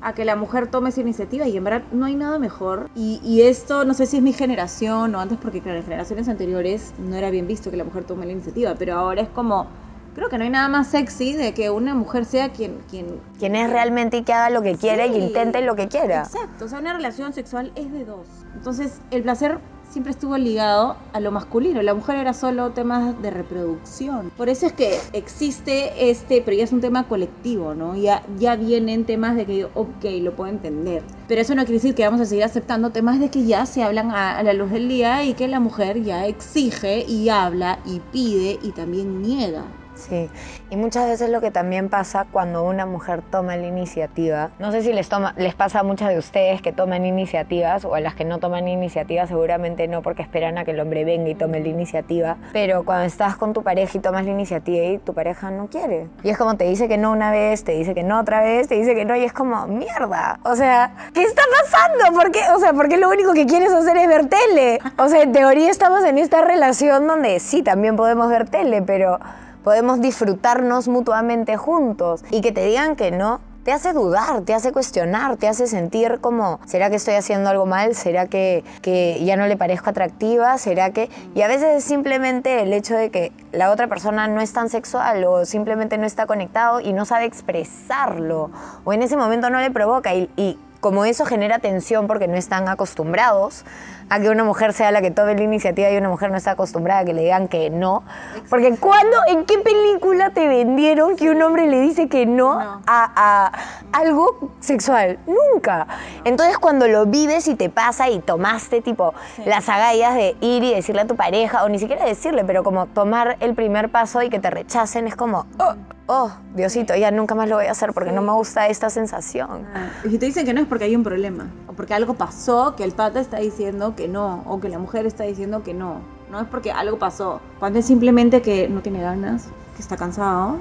a 0.00 0.12
que 0.14 0.24
la 0.24 0.36
mujer 0.36 0.68
tome 0.68 0.90
esa 0.90 1.00
iniciativa 1.00 1.46
y 1.46 1.56
en 1.56 1.64
verdad 1.64 1.82
no 1.92 2.06
hay 2.06 2.14
nada 2.14 2.38
mejor. 2.38 2.86
Y, 2.94 3.20
y 3.24 3.42
esto 3.42 3.84
no 3.84 3.94
sé 3.94 4.06
si 4.06 4.18
es 4.18 4.22
mi 4.22 4.32
generación 4.32 5.14
o 5.14 5.20
antes 5.20 5.38
porque 5.38 5.60
claro, 5.60 5.78
en 5.78 5.84
generaciones 5.84 6.28
anteriores 6.28 6.94
no 6.98 7.16
era 7.16 7.30
bien 7.30 7.46
visto 7.46 7.70
que 7.70 7.76
la 7.76 7.84
mujer 7.84 8.04
tome 8.04 8.26
la 8.26 8.32
iniciativa, 8.32 8.74
pero 8.78 8.94
ahora 8.94 9.22
es 9.22 9.28
como, 9.28 9.66
creo 10.14 10.28
que 10.28 10.38
no 10.38 10.44
hay 10.44 10.50
nada 10.50 10.68
más 10.68 10.88
sexy 10.88 11.34
de 11.34 11.52
que 11.52 11.70
una 11.70 11.94
mujer 11.94 12.24
sea 12.24 12.50
quien... 12.50 12.78
quien 12.88 13.20
Quien 13.38 13.56
es 13.56 13.70
realmente 13.70 14.18
y 14.18 14.22
que 14.22 14.32
haga 14.32 14.50
lo 14.50 14.62
que 14.62 14.76
quiere 14.76 15.08
y 15.08 15.14
Sí. 15.14 15.18
intente 15.20 15.60
lo 15.62 15.74
que 15.76 15.88
quiera. 15.88 16.22
Exacto, 16.22 16.64
o 16.66 16.68
sea, 16.68 16.78
una 16.78 16.92
relación 16.92 17.32
sexual 17.32 17.72
es 17.74 17.90
de 17.92 18.04
dos. 18.04 18.28
Entonces, 18.54 19.00
el 19.10 19.22
placer 19.22 19.58
siempre 19.90 20.12
estuvo 20.12 20.36
ligado 20.36 20.96
a 21.12 21.20
lo 21.20 21.30
masculino. 21.32 21.82
La 21.82 21.94
mujer 21.94 22.16
era 22.16 22.34
solo 22.34 22.70
temas 22.72 23.20
de 23.22 23.30
reproducción. 23.30 24.30
Por 24.36 24.48
eso 24.48 24.66
es 24.66 24.72
que 24.72 24.98
existe 25.12 26.10
este, 26.10 26.42
pero 26.42 26.56
ya 26.56 26.64
es 26.64 26.72
un 26.72 26.80
tema 26.80 27.08
colectivo, 27.08 27.74
¿no? 27.74 27.96
Ya, 27.96 28.22
ya 28.38 28.56
vienen 28.56 29.06
temas 29.06 29.36
de 29.36 29.46
que, 29.46 29.64
ok, 29.64 30.04
lo 30.20 30.36
puedo 30.36 30.50
entender. 30.50 31.02
Pero 31.26 31.40
eso 31.40 31.54
no 31.54 31.62
quiere 31.64 31.74
decir 31.80 31.94
que 31.94 32.04
vamos 32.04 32.20
a 32.20 32.26
seguir 32.26 32.44
aceptando 32.44 32.90
temas 32.90 33.18
de 33.20 33.30
que 33.30 33.44
ya 33.44 33.66
se 33.66 33.82
hablan 33.82 34.10
a, 34.10 34.38
a 34.38 34.42
la 34.42 34.52
luz 34.52 34.70
del 34.70 34.88
día 34.88 35.24
y 35.24 35.34
que 35.34 35.48
la 35.48 35.60
mujer 35.60 36.02
ya 36.02 36.26
exige 36.26 37.04
y 37.06 37.28
habla 37.28 37.80
y 37.84 38.00
pide 38.00 38.58
y 38.62 38.72
también 38.72 39.22
niega. 39.22 39.77
Sí, 39.98 40.30
y 40.70 40.76
muchas 40.76 41.08
veces 41.08 41.28
lo 41.28 41.40
que 41.40 41.50
también 41.50 41.88
pasa 41.88 42.26
cuando 42.30 42.64
una 42.64 42.86
mujer 42.86 43.20
toma 43.22 43.56
la 43.56 43.66
iniciativa, 43.66 44.50
no 44.60 44.70
sé 44.70 44.82
si 44.82 44.92
les, 44.92 45.08
toma, 45.08 45.34
les 45.36 45.54
pasa 45.54 45.80
a 45.80 45.82
muchas 45.82 46.10
de 46.10 46.18
ustedes 46.18 46.62
que 46.62 46.72
toman 46.72 47.04
iniciativas 47.04 47.84
o 47.84 47.94
a 47.94 48.00
las 48.00 48.14
que 48.14 48.24
no 48.24 48.38
toman 48.38 48.68
iniciativa, 48.68 49.26
seguramente 49.26 49.88
no 49.88 50.02
porque 50.02 50.22
esperan 50.22 50.56
a 50.56 50.64
que 50.64 50.70
el 50.70 50.80
hombre 50.80 51.04
venga 51.04 51.28
y 51.28 51.34
tome 51.34 51.58
la 51.60 51.68
iniciativa, 51.68 52.36
pero 52.52 52.84
cuando 52.84 53.06
estás 53.06 53.36
con 53.36 53.52
tu 53.52 53.62
pareja 53.64 53.98
y 53.98 54.00
tomas 54.00 54.24
la 54.24 54.30
iniciativa 54.30 54.84
y 54.84 54.98
tu 54.98 55.14
pareja 55.14 55.50
no 55.50 55.66
quiere. 55.66 56.06
Y 56.22 56.30
es 56.30 56.38
como 56.38 56.56
te 56.56 56.64
dice 56.64 56.86
que 56.86 56.96
no 56.96 57.10
una 57.10 57.32
vez, 57.32 57.64
te 57.64 57.72
dice 57.72 57.92
que 57.92 58.04
no 58.04 58.20
otra 58.20 58.40
vez, 58.40 58.68
te 58.68 58.76
dice 58.76 58.94
que 58.94 59.04
no 59.04 59.16
y 59.16 59.24
es 59.24 59.32
como, 59.32 59.66
mierda, 59.66 60.38
o 60.44 60.54
sea, 60.54 60.92
¿qué 61.12 61.22
está 61.22 61.42
pasando? 61.60 62.16
¿Por 62.16 62.30
qué? 62.30 62.40
O 62.54 62.60
sea, 62.60 62.72
¿por 62.72 62.88
qué 62.88 62.96
lo 62.96 63.08
único 63.08 63.32
que 63.32 63.46
quieres 63.46 63.72
hacer 63.72 63.96
es 63.96 64.06
ver 64.06 64.28
tele? 64.28 64.78
O 64.96 65.08
sea, 65.08 65.22
en 65.22 65.32
teoría 65.32 65.70
estamos 65.70 66.04
en 66.04 66.18
esta 66.18 66.42
relación 66.42 67.06
donde 67.06 67.40
sí, 67.40 67.62
también 67.62 67.96
podemos 67.96 68.28
ver 68.28 68.48
tele, 68.48 68.82
pero 68.82 69.18
podemos 69.64 70.00
disfrutarnos 70.00 70.88
mutuamente 70.88 71.56
juntos 71.56 72.24
y 72.30 72.40
que 72.40 72.52
te 72.52 72.64
digan 72.64 72.96
que 72.96 73.10
no. 73.10 73.40
Te 73.64 73.72
hace 73.72 73.92
dudar, 73.92 74.42
te 74.42 74.54
hace 74.54 74.72
cuestionar, 74.72 75.36
te 75.36 75.46
hace 75.46 75.66
sentir 75.66 76.20
como, 76.22 76.58
¿será 76.64 76.88
que 76.88 76.96
estoy 76.96 77.14
haciendo 77.14 77.50
algo 77.50 77.66
mal? 77.66 77.94
¿Será 77.94 78.26
que, 78.26 78.64
que 78.80 79.22
ya 79.22 79.36
no 79.36 79.46
le 79.46 79.58
parezco 79.58 79.90
atractiva? 79.90 80.56
¿Será 80.56 80.90
que...? 80.90 81.10
Y 81.34 81.42
a 81.42 81.48
veces 81.48 81.76
es 81.76 81.84
simplemente 81.84 82.62
el 82.62 82.72
hecho 82.72 82.94
de 82.94 83.10
que 83.10 83.30
la 83.52 83.70
otra 83.70 83.86
persona 83.86 84.26
no 84.26 84.40
es 84.40 84.54
tan 84.54 84.70
sexual 84.70 85.22
o 85.24 85.44
simplemente 85.44 85.98
no 85.98 86.06
está 86.06 86.24
conectado 86.24 86.80
y 86.80 86.94
no 86.94 87.04
sabe 87.04 87.26
expresarlo 87.26 88.50
o 88.84 88.92
en 88.94 89.02
ese 89.02 89.18
momento 89.18 89.50
no 89.50 89.60
le 89.60 89.70
provoca 89.70 90.14
y, 90.14 90.30
y 90.36 90.58
como 90.80 91.04
eso 91.04 91.26
genera 91.26 91.58
tensión 91.58 92.06
porque 92.06 92.28
no 92.28 92.36
están 92.36 92.68
acostumbrados 92.68 93.64
a 94.10 94.20
que 94.20 94.28
una 94.30 94.44
mujer 94.44 94.72
sea 94.72 94.90
la 94.90 95.00
que 95.02 95.10
tome 95.10 95.34
la 95.34 95.42
iniciativa 95.42 95.90
y 95.90 95.96
una 95.96 96.08
mujer 96.08 96.30
no 96.30 96.36
está 96.36 96.52
acostumbrada 96.52 97.00
a 97.00 97.04
que 97.04 97.12
le 97.14 97.22
digan 97.22 97.48
que 97.48 97.70
no. 97.70 98.02
Porque 98.48 98.76
¿cuándo, 98.76 99.16
en 99.28 99.44
qué 99.44 99.58
película 99.58 100.30
te 100.30 100.48
vendieron 100.48 101.16
que 101.16 101.30
un 101.30 101.42
hombre 101.42 101.66
le 101.66 101.80
dice 101.80 102.08
que 102.08 102.26
no, 102.26 102.58
No. 102.58 102.82
A, 102.86 103.12
a 103.16 103.52
algo 103.92 104.50
sexual? 104.60 105.18
Nunca. 105.26 105.86
Entonces 106.24 106.58
cuando 106.58 106.88
lo 106.88 107.06
vives 107.06 107.48
y 107.48 107.54
te 107.54 107.68
pasa 107.68 108.08
y 108.08 108.20
tomaste 108.20 108.80
tipo 108.80 109.14
Sí. 109.36 109.42
las 109.46 109.68
agallas 109.68 110.14
de 110.14 110.36
ir 110.40 110.62
y 110.64 110.74
decirle 110.74 111.02
a 111.02 111.06
tu 111.06 111.16
pareja, 111.16 111.64
o 111.64 111.68
ni 111.68 111.78
siquiera 111.78 112.04
decirle, 112.04 112.44
pero 112.44 112.62
como 112.62 112.86
tomar 112.86 113.36
el 113.40 113.54
primer 113.54 113.90
paso 113.90 114.22
y 114.22 114.30
que 114.30 114.38
te 114.38 114.50
rechacen 114.50 115.06
es 115.06 115.16
como, 115.16 115.46
oh, 115.58 115.74
oh, 116.06 116.30
Diosito, 116.54 116.94
ya 116.96 117.10
nunca 117.10 117.34
más 117.34 117.48
lo 117.48 117.56
voy 117.56 117.66
a 117.66 117.72
hacer 117.72 117.92
porque 117.92 118.12
no 118.12 118.22
me 118.22 118.32
gusta 118.32 118.68
esta 118.68 118.88
sensación. 118.90 119.66
Y 120.04 120.08
si 120.10 120.18
te 120.18 120.26
dicen 120.26 120.46
que 120.46 120.54
no 120.54 120.60
es 120.60 120.66
porque 120.66 120.84
hay 120.84 120.96
un 120.96 121.02
problema, 121.04 121.48
o 121.68 121.72
porque 121.74 121.94
algo 121.94 122.14
pasó 122.14 122.74
que 122.76 122.84
el 122.84 122.92
pata 122.92 123.20
está 123.20 123.38
diciendo 123.38 123.94
que 123.98 124.06
no, 124.08 124.44
o 124.46 124.60
que 124.60 124.68
la 124.68 124.78
mujer 124.78 125.04
está 125.06 125.24
diciendo 125.24 125.62
que 125.64 125.74
no. 125.74 126.00
No 126.30 126.40
es 126.40 126.46
porque 126.46 126.70
algo 126.70 126.98
pasó. 126.98 127.40
Cuando 127.58 127.80
es 127.80 127.84
simplemente 127.86 128.40
que 128.40 128.68
no 128.68 128.80
tiene 128.80 129.02
ganas, 129.02 129.48
que 129.74 129.82
está 129.82 129.96
cansado, 129.96 130.58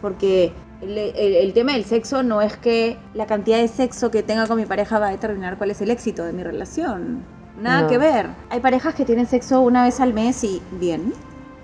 porque 0.00 0.52
el, 0.80 0.98
el- 0.98 1.34
el 1.36 1.52
tema 1.52 1.72
del 1.74 1.84
sexo 1.84 2.22
no 2.24 2.42
es 2.42 2.56
que 2.56 2.98
la 3.14 3.26
cantidad 3.26 3.58
de 3.58 3.68
sexo 3.68 4.10
que 4.10 4.22
tenga 4.24 4.46
con 4.48 4.56
mi 4.56 4.66
pareja 4.66 4.98
va 4.98 5.06
a 5.08 5.10
determinar 5.12 5.58
cuál 5.58 5.70
es 5.70 5.80
el 5.80 5.90
éxito 5.92 6.24
de 6.24 6.32
mi 6.32 6.42
relación. 6.42 7.22
Nada 7.60 7.82
No. 7.82 7.88
que 7.88 7.98
ver. 7.98 8.26
Hay 8.50 8.58
parejas 8.60 8.94
que 8.96 9.04
tienen 9.04 9.26
sexo 9.26 9.60
una 9.60 9.84
vez 9.84 10.00
al 10.00 10.12
mes 10.12 10.42
y 10.42 10.60
bien. 10.72 11.12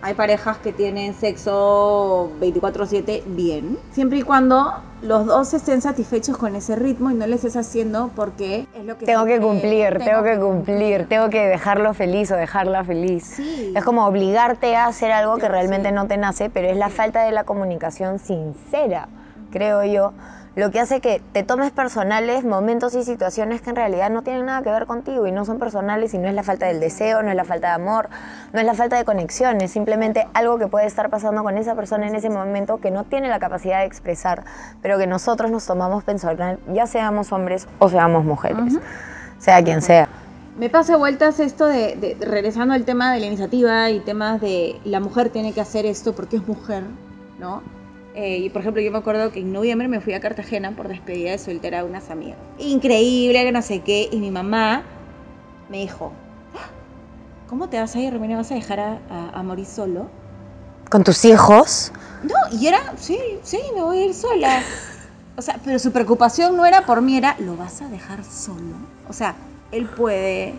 Hay 0.01 0.15
parejas 0.15 0.59
que 0.59 0.73
tienen 0.73 1.13
sexo 1.13 2.31
24/7 2.41 3.25
bien. 3.27 3.79
Siempre 3.91 4.19
y 4.19 4.23
cuando 4.23 4.75
los 5.03 5.27
dos 5.27 5.55
estén 5.55 5.81
satisfechos 5.81 6.37
con 6.37 6.55
ese 6.55 6.77
ritmo 6.77 7.11
y 7.11 7.15
no 7.15 7.27
les 7.27 7.45
estés 7.45 7.57
haciendo 7.57 8.11
porque 8.15 8.67
es 8.77 8.85
lo 8.85 8.97
que... 8.97 9.07
Tengo 9.07 9.25
que 9.25 9.41
cumplir, 9.41 9.99
tengo 9.99 10.23
que 10.23 10.39
cumplir, 10.39 11.09
tengo 11.09 11.29
que 11.31 11.47
dejarlo 11.47 11.95
feliz 11.95 12.31
o 12.31 12.37
dejarla 12.37 12.85
feliz. 12.85 13.25
Sí. 13.25 13.73
Es 13.75 13.85
como 13.85 14.07
obligarte 14.07 14.77
a 14.77 14.87
hacer 14.87 15.11
algo 15.11 15.37
que 15.39 15.49
realmente 15.49 15.89
sí. 15.89 15.95
no 15.95 16.07
te 16.07 16.17
nace, 16.17 16.49
pero 16.49 16.69
es 16.69 16.77
la 16.77 16.91
falta 16.91 17.25
de 17.25 17.33
la 17.33 17.43
comunicación 17.43 18.21
sincera, 18.21 19.09
creo 19.51 19.85
yo, 19.85 20.13
lo 20.59 20.73
que 20.73 20.81
hace 20.81 21.01
que 21.01 21.23
te 21.33 21.45
tomes 21.45 21.71
personales 21.71 22.43
momentos 22.45 22.93
y 22.97 23.05
situaciones 23.05 23.63
que 23.63 23.71
en 23.71 23.77
realidad 23.77 24.11
no 24.11 24.23
tienen 24.23 24.47
nada 24.47 24.61
que 24.61 24.71
ver 24.71 24.87
contigo 24.87 25.29
y 25.29 25.31
no 25.31 25.45
son 25.45 25.61
personales 25.61 26.15
y 26.15 26.19
no 26.19 26.27
es 26.27 26.35
la 26.35 26.43
falta 26.43 26.67
del 26.67 26.81
deseo, 26.81 27.23
no 27.23 27.31
es 27.31 27.37
la 27.37 27.45
falta 27.45 27.69
de 27.69 27.75
amor, 27.75 28.09
no 28.53 28.59
es 28.59 28.67
la 28.67 28.75
falta 28.75 28.97
de 28.97 29.05
conexión, 29.05 29.61
es 29.61 29.71
simplemente 29.71 30.27
algo 30.35 30.59
que 30.59 30.67
puede 30.67 30.87
estar 30.87 31.11
pasando 31.11 31.45
con 31.45 31.57
esa 31.59 31.77
persona 31.77 32.09
en 32.09 32.17
ese 32.17 32.29
momento 32.29 32.81
que 32.81 32.91
no 32.91 33.05
tiene 33.05 33.29
la 33.29 33.39
capacidad 33.39 33.79
de 33.79 33.87
expresar, 33.87 34.43
pero 34.83 34.99
que 34.99 35.07
nosotros 35.07 35.53
nos 35.53 35.65
tomamos 35.65 36.03
personal, 36.03 36.59
ya 36.75 36.89
seamos 36.89 37.31
hombres 37.31 37.69
o 37.79 37.89
seamos 37.89 38.25
mujeres, 38.25 38.81
sea 39.39 39.63
quien 39.63 39.81
sea. 39.81 40.09
Me 40.59 40.69
pasa 40.69 40.97
vueltas 40.97 41.39
esto 41.39 41.67
de, 41.67 42.17
regresando 42.19 42.75
al 42.75 42.85
tema 42.85 43.13
de 43.13 43.21
la 43.21 43.27
iniciativa 43.27 43.91
y 43.91 44.01
temas 44.01 44.41
de 44.41 44.81
la 44.85 44.99
mujer 44.99 45.31
tiene 45.31 45.53
que 45.53 45.61
hacer 45.61 45.87
esto 45.87 46.17
porque 46.17 46.39
es 46.39 46.49
mujer, 46.49 46.83
¿no? 47.39 47.63
Eh, 48.19 48.39
y 48.39 48.51
por 48.51 48.63
ejemplo, 48.63 48.83
yo 48.83 48.91
me 48.91 48.99
acuerdo 48.99 49.31
que 49.31 49.39
en 49.39 49.53
noviembre 49.53 49.87
me 49.87 50.01
fui 50.01 50.13
a 50.13 50.19
Cartagena 50.19 50.73
por 50.73 50.89
despedida 50.89 51.31
de 51.31 51.39
soltera 51.39 51.79
de 51.79 51.85
unas 51.85 52.11
amigas. 52.11 52.37
Increíble, 52.59 53.45
que 53.45 53.53
no 53.53 53.63
sé 53.63 53.83
qué. 53.83 54.09
Y 54.11 54.19
mi 54.19 54.33
mamá 54.33 54.83
me 55.69 55.79
dijo, 55.79 56.13
ah, 56.53 56.69
¿cómo 57.47 57.69
te 57.69 57.79
vas 57.79 57.95
a 57.95 58.01
ir, 58.01 58.19
¿Me 58.19 58.35
¿Vas 58.35 58.51
a 58.51 58.57
dejar 58.57 58.81
a, 58.81 59.43
morir 59.45 59.67
solo? 59.67 60.09
¿Con 60.91 61.05
tus 61.05 61.25
hijos? 61.25 61.93
No, 62.25 62.59
y 62.59 62.67
era, 62.67 62.81
sí, 62.97 63.17
sí, 63.45 63.61
me 63.77 63.83
voy 63.83 63.99
a 63.99 64.07
ir 64.07 64.15
sola. 64.15 64.63
O 65.37 65.43
sea, 65.43 65.61
pero 65.65 65.79
su 65.79 65.93
preocupación 65.93 66.57
no 66.57 66.67
era 66.67 66.85
por 66.87 67.01
mí, 67.01 67.17
era, 67.19 67.37
¿lo 67.39 67.57
vas 67.57 67.83
a 67.83 67.89
dejar 67.89 68.25
solo? 68.25 68.75
O 69.09 69.13
sea, 69.13 69.37
él 69.71 69.87
puede 69.87 70.55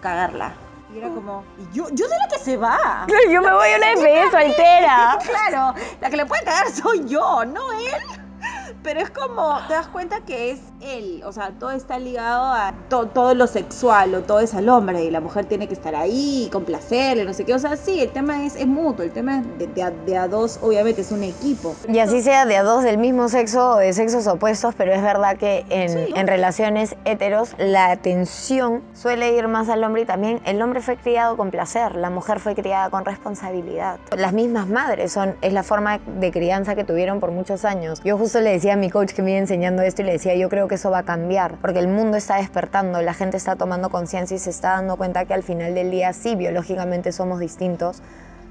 cagarla. 0.00 0.54
Y 0.92 0.98
era 0.98 1.08
como, 1.08 1.44
yo, 1.72 1.88
yo 1.90 2.06
soy 2.06 2.18
la 2.18 2.28
que 2.28 2.38
se 2.38 2.56
va. 2.56 3.06
Yo 3.30 3.40
me 3.40 3.52
voy 3.52 3.68
a 3.70 3.76
una 3.78 3.88
despedida 3.88 4.30
soltera. 4.30 5.18
claro, 5.24 5.74
la 6.00 6.10
que 6.10 6.16
le 6.16 6.26
puede 6.26 6.44
cagar 6.44 6.70
soy 6.70 7.06
yo, 7.06 7.44
no 7.46 7.72
él. 7.72 8.21
Pero 8.82 9.00
es 9.00 9.10
como, 9.10 9.58
te 9.68 9.74
das 9.74 9.88
cuenta 9.88 10.20
que 10.20 10.50
es 10.50 10.60
él, 10.80 11.22
o 11.24 11.32
sea, 11.32 11.52
todo 11.58 11.70
está 11.70 11.98
ligado 11.98 12.44
a 12.44 12.74
todo 12.88 13.34
lo 13.34 13.46
sexual 13.46 14.14
o 14.14 14.22
todo 14.22 14.40
es 14.40 14.54
al 14.54 14.68
hombre 14.68 15.04
y 15.04 15.10
la 15.10 15.20
mujer 15.20 15.44
tiene 15.46 15.68
que 15.68 15.74
estar 15.74 15.94
ahí, 15.94 16.48
complacerle, 16.52 17.24
no 17.24 17.32
sé 17.32 17.44
qué. 17.44 17.54
O 17.54 17.58
sea, 17.58 17.76
sí, 17.76 18.00
el 18.00 18.10
tema 18.10 18.44
es, 18.44 18.56
es 18.56 18.66
mutuo, 18.66 19.04
el 19.04 19.12
tema 19.12 19.42
de, 19.58 19.66
de, 19.66 20.16
a, 20.16 20.28
dos 20.28 20.58
obviamente 20.62 21.00
es 21.02 21.12
un 21.12 21.22
equipo. 21.22 21.74
Y 21.88 21.98
así 21.98 22.22
sea 22.22 22.46
de 22.46 22.56
a 22.56 22.62
dos 22.62 22.82
del 22.82 22.98
mismo 22.98 23.28
sexo 23.28 23.72
o 23.72 23.76
de 23.76 23.92
sexos 23.92 24.26
opuestos, 24.26 24.74
pero 24.76 24.92
es 24.92 25.02
verdad 25.02 25.36
que 25.36 25.64
en, 25.68 26.16
en 26.16 26.26
relaciones 26.26 26.96
heteros 27.04 27.54
la 27.58 27.90
atención 27.90 28.82
suele 28.94 29.36
ir 29.36 29.48
más 29.48 29.68
al 29.68 29.84
hombre 29.84 30.02
y 30.02 30.04
también 30.04 30.40
el 30.44 30.60
hombre 30.62 30.80
fue 30.80 30.96
criado 30.96 31.36
con 31.36 31.50
placer, 31.50 31.96
la 31.96 32.10
mujer 32.10 32.40
fue 32.40 32.54
criada 32.54 32.90
con 32.90 33.04
responsabilidad. 33.04 33.98
Las 34.16 34.32
mismas 34.32 34.68
madres 34.68 35.12
son, 35.12 35.36
es 35.42 35.52
la 35.52 35.62
forma 35.62 35.98
de 35.98 36.30
crianza 36.32 36.74
que 36.74 36.84
tuvieron 36.84 37.20
por 37.20 37.30
muchos 37.30 37.64
años. 37.64 38.00
Yo 38.04 38.18
justo 38.18 38.40
le 38.40 38.50
decía 38.50 38.61
a 38.70 38.76
mi 38.76 38.90
coach 38.90 39.12
que 39.12 39.22
me 39.22 39.32
iba 39.32 39.40
enseñando 39.40 39.82
esto 39.82 40.02
y 40.02 40.04
le 40.04 40.12
decía, 40.12 40.34
yo 40.34 40.48
creo 40.48 40.68
que 40.68 40.76
eso 40.76 40.90
va 40.90 40.98
a 40.98 41.02
cambiar, 41.04 41.56
porque 41.60 41.78
el 41.78 41.88
mundo 41.88 42.16
está 42.16 42.36
despertando, 42.36 43.00
la 43.02 43.14
gente 43.14 43.36
está 43.36 43.56
tomando 43.56 43.90
conciencia 43.90 44.36
y 44.36 44.38
se 44.38 44.50
está 44.50 44.70
dando 44.70 44.96
cuenta 44.96 45.24
que 45.24 45.34
al 45.34 45.42
final 45.42 45.74
del 45.74 45.90
día 45.90 46.12
sí, 46.12 46.36
biológicamente 46.36 47.12
somos 47.12 47.40
distintos, 47.40 48.02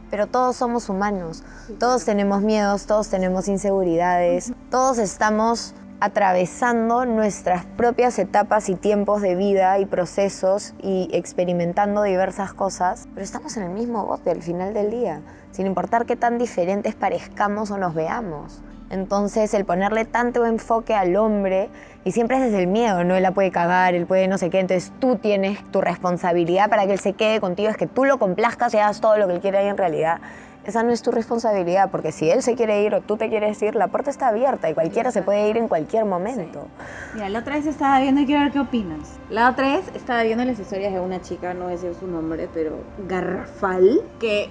pero 0.10 0.28
todos 0.28 0.56
somos 0.58 0.90
humanos, 0.90 1.44
todos 1.80 2.04
tenemos 2.04 2.42
miedos, 2.42 2.86
todos 2.86 3.10
tenemos 3.10 3.48
inseguridades, 3.48 4.52
todos 4.70 4.98
estamos 4.98 5.74
atravesando 6.02 7.06
nuestras 7.06 7.64
propias 7.66 8.18
etapas 8.18 8.70
y 8.70 8.76
tiempos 8.76 9.22
de 9.22 9.36
vida 9.36 9.78
y 9.78 9.86
procesos 9.86 10.74
y 10.82 11.08
experimentando 11.14 12.02
diversas 12.02 12.54
cosas, 12.54 13.08
pero 13.14 13.24
estamos 13.24 13.56
en 13.56 13.64
el 13.64 13.70
mismo 13.70 14.06
bote 14.08 14.32
al 14.32 14.42
final 14.42 14.74
del 14.74 14.90
día, 14.90 15.22
sin 15.52 15.68
importar 15.68 16.08
qué 16.08 16.16
tan 16.16 16.40
diferentes 16.40 16.96
parezcamos 16.96 17.70
o 17.70 17.78
nos 17.78 17.94
veamos. 17.94 18.64
Entonces, 18.92 19.54
el 19.54 19.66
ponerle 19.66 20.06
tanto 20.06 20.46
enfoque 20.46 20.94
al 20.94 21.16
hombre, 21.16 21.70
y 22.04 22.12
siempre 22.12 22.38
es 22.38 22.44
desde 22.44 22.60
el 22.60 22.68
miedo, 22.68 23.04
¿no? 23.04 23.16
Él 23.16 23.24
la 23.24 23.32
puede 23.32 23.50
cagar, 23.50 23.96
él 23.96 24.06
puede 24.06 24.28
no 24.28 24.38
sé 24.38 24.50
qué, 24.50 24.60
entonces 24.60 24.92
tú 25.00 25.16
tienes 25.16 25.64
tu 25.72 25.82
responsabilidad 25.82 26.70
para 26.70 26.86
que 26.86 26.94
él 26.94 27.00
se 27.00 27.14
quede 27.14 27.40
contigo, 27.40 27.70
es 27.70 27.78
que 27.78 27.88
tú 27.88 28.06
lo 28.06 28.20
complazcas 28.20 28.74
y 28.74 28.78
hagas 28.78 29.00
todo 29.00 29.18
lo 29.18 29.28
que 29.28 29.36
él 29.36 29.40
quiere 29.40 29.64
y 29.64 29.68
en 29.68 29.78
realidad 29.78 30.20
esa 30.66 30.84
no 30.84 30.92
es 30.92 31.02
tu 31.02 31.12
responsabilidad, 31.12 31.90
porque 31.90 32.12
si 32.12 32.30
él 32.30 32.44
se 32.44 32.56
quiere 32.56 32.84
ir 32.84 32.94
o 32.94 33.02
tú 33.02 33.18
te 33.18 33.30
quieres 33.30 33.60
ir, 33.64 33.76
la 33.76 33.88
puerta 33.88 34.12
está 34.12 34.28
abierta 34.28 34.70
y 34.70 34.74
cualquiera 34.74 35.12
se 35.12 35.24
puede 35.24 35.50
ir 35.50 35.58
en 35.58 35.68
cualquier 35.68 36.06
momento. 36.06 36.68
Mira, 37.16 37.30
la 37.30 37.40
otra 37.40 37.56
vez 37.56 37.66
estaba 37.66 38.00
viendo 38.00 38.22
y 38.22 38.26
quiero 38.26 38.42
ver 38.42 38.52
qué 38.52 38.60
opinas. 38.60 39.20
La 39.30 39.50
otra 39.50 39.76
vez 39.76 39.90
estaba 39.96 40.22
viendo 40.24 40.46
las 40.46 40.60
historias 40.60 40.94
de 40.94 41.00
una 41.00 41.20
chica, 41.22 41.54
no 41.54 41.64
voy 41.64 41.74
a 41.74 41.76
decir 41.78 41.96
su 41.96 42.06
nombre, 42.06 42.48
pero 42.54 42.78
garrafal, 43.08 44.02
que 44.20 44.50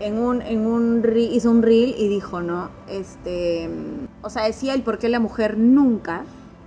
en 0.00 0.18
un, 0.18 0.42
en 0.42 0.66
un 0.66 1.04
hizo 1.14 1.50
un 1.50 1.62
reel 1.62 1.94
y 1.96 2.08
dijo, 2.08 2.40
¿no? 2.40 2.70
Este, 2.88 3.70
o 4.22 4.30
sea, 4.30 4.44
decía 4.44 4.74
el 4.74 4.82
por 4.82 4.98
qué 4.98 5.08
la 5.08 5.20
mujer 5.20 5.56
nunca 5.56 6.24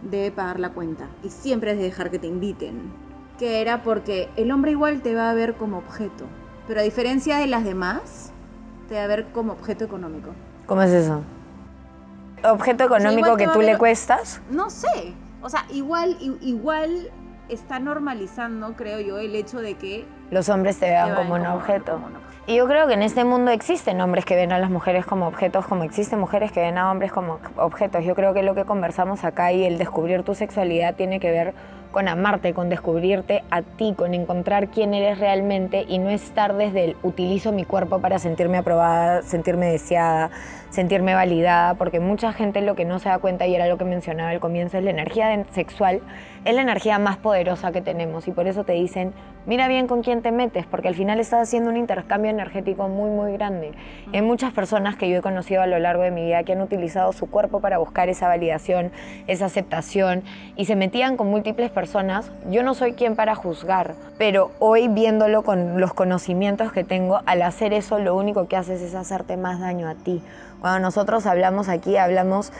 debe 0.09 0.31
pagar 0.31 0.59
la 0.59 0.69
cuenta 0.69 1.07
y 1.23 1.29
siempre 1.29 1.71
es 1.71 1.77
de 1.77 1.83
dejar 1.83 2.11
que 2.11 2.19
te 2.19 2.27
inviten. 2.27 2.91
Que 3.37 3.61
era 3.61 3.81
porque 3.81 4.29
el 4.37 4.51
hombre 4.51 4.71
igual 4.71 5.01
te 5.01 5.15
va 5.15 5.31
a 5.31 5.33
ver 5.33 5.55
como 5.55 5.79
objeto, 5.79 6.25
pero 6.67 6.79
a 6.79 6.83
diferencia 6.83 7.37
de 7.37 7.47
las 7.47 7.65
demás, 7.65 8.31
te 8.87 8.95
va 8.95 9.03
a 9.03 9.07
ver 9.07 9.25
como 9.33 9.53
objeto 9.53 9.83
económico. 9.83 10.29
¿Cómo 10.67 10.83
es 10.83 10.91
eso? 10.91 11.21
¿Objeto 12.43 12.83
económico 12.83 13.35
que 13.35 13.47
tú 13.47 13.61
le 13.61 13.77
cuestas? 13.77 14.41
No 14.51 14.69
sé. 14.69 15.13
O 15.41 15.49
sea, 15.49 15.65
igual, 15.71 16.17
igual 16.41 17.09
está 17.49 17.79
normalizando, 17.79 18.73
creo 18.75 18.99
yo, 18.99 19.17
el 19.17 19.35
hecho 19.35 19.59
de 19.59 19.75
que... 19.75 20.05
Los 20.33 20.49
hombres 20.49 20.79
te 20.79 20.89
vean 20.89 21.13
como, 21.13 21.35
un 21.35 21.45
objeto. 21.45 21.99
Y 22.47 22.55
yo 22.55 22.67
creo 22.67 22.87
que 22.87 22.95
en 22.95 23.03
este 23.03 23.23
mundo 23.23 23.51
existen 23.51 24.01
hombres 24.01 24.25
que 24.25 24.35
ven 24.35 24.51
a 24.51 24.57
las 24.57 24.71
mujeres 24.71 25.05
como 25.05 25.27
objetos, 25.27 25.67
como 25.67 25.83
existen 25.83 26.19
mujeres 26.19 26.51
que 26.51 26.59
ven 26.59 26.79
a 26.79 26.89
hombres 26.89 27.11
como 27.11 27.39
objetos. 27.55 28.03
Yo 28.03 28.15
creo 28.15 28.33
que 28.33 28.41
lo 28.41 28.55
que 28.55 28.65
conversamos 28.65 29.23
acá 29.23 29.51
y 29.51 29.63
el 29.63 29.77
descubrir 29.77 30.23
tu 30.23 30.33
sexualidad 30.33 30.95
tiene 30.95 31.19
que 31.19 31.29
ver 31.29 31.53
con 31.93 32.09
amarte, 32.09 32.53
con 32.53 32.67
descubrirte 32.67 33.43
a 33.51 33.61
ti, 33.61 33.93
con 33.95 34.13
encontrar 34.13 34.67
quién 34.67 34.93
eres 34.93 35.19
realmente 35.19 35.85
y 35.87 35.99
no 35.99 36.09
estar 36.09 36.57
desde 36.57 36.83
el 36.83 36.97
utilizo 37.03 37.53
mi 37.53 37.63
cuerpo 37.63 37.99
para 37.99 38.19
sentirme 38.19 38.57
aprobada, 38.57 39.21
sentirme 39.21 39.67
deseada, 39.67 40.31
sentirme 40.71 41.13
validada, 41.13 41.75
porque 41.75 41.99
mucha 41.99 42.33
gente 42.33 42.59
lo 42.61 42.75
que 42.75 42.83
no 42.83 42.97
se 42.97 43.07
da 43.07 43.19
cuenta, 43.19 43.45
y 43.45 43.53
era 43.53 43.67
lo 43.67 43.77
que 43.77 43.85
mencionaba 43.85 44.31
al 44.31 44.39
comienzo, 44.39 44.79
es 44.79 44.83
la 44.83 44.89
energía 44.89 45.45
sexual, 45.51 46.01
es 46.45 46.55
la 46.55 46.63
energía 46.63 46.97
más 46.97 47.17
poderosa 47.17 47.71
que 47.71 47.81
tenemos 47.81 48.27
y 48.27 48.31
por 48.31 48.47
eso 48.47 48.63
te 48.63 48.73
dicen, 48.73 49.13
mira 49.45 49.67
bien 49.67 49.87
con 49.87 50.01
quién 50.01 50.23
te 50.23 50.31
metes, 50.31 50.65
porque 50.65 50.87
al 50.87 50.95
final 50.95 51.19
estás 51.19 51.47
haciendo 51.47 51.69
un 51.69 51.77
intercambio 51.77 52.31
energético 52.31 52.89
muy, 52.89 53.11
muy 53.11 53.33
grande. 53.33 53.71
Hay 54.11 54.23
muchas 54.23 54.51
personas 54.51 54.95
que 54.95 55.07
yo 55.09 55.19
he 55.19 55.21
conocido 55.21 55.61
a 55.61 55.67
lo 55.67 55.77
largo 55.77 56.01
de 56.01 56.09
mi 56.09 56.25
vida 56.25 56.43
que 56.43 56.53
han 56.53 56.61
utilizado 56.61 57.13
su 57.13 57.29
cuerpo 57.29 57.59
para 57.59 57.77
buscar 57.77 58.09
esa 58.09 58.27
validación, 58.27 58.91
esa 59.27 59.45
aceptación 59.45 60.23
y 60.55 60.65
se 60.65 60.75
metían 60.75 61.17
con 61.17 61.29
múltiples 61.29 61.69
personas. 61.69 61.82
Yo 62.49 62.63
no 62.63 62.73
soy 62.73 62.93
quien 62.93 63.15
para 63.15 63.35
juzgar, 63.35 63.95
pero 64.17 64.51
hoy 64.59 64.87
viéndolo 64.87 65.43
con 65.43 65.79
los 65.79 65.93
conocimientos 65.93 66.71
que 66.71 66.83
tengo, 66.83 67.21
al 67.25 67.41
hacer 67.41 67.73
eso 67.73 67.99
lo 67.99 68.15
único 68.15 68.47
que 68.47 68.55
haces 68.55 68.81
es 68.81 68.95
hacerte 68.95 69.37
más 69.37 69.59
daño 69.59 69.89
a 69.89 69.95
ti 69.95 70.21
cuando 70.63 70.79
nosotros 70.79 71.25
hablamos 71.25 71.67
aquí, 71.67 71.97
hablamos 71.97 72.53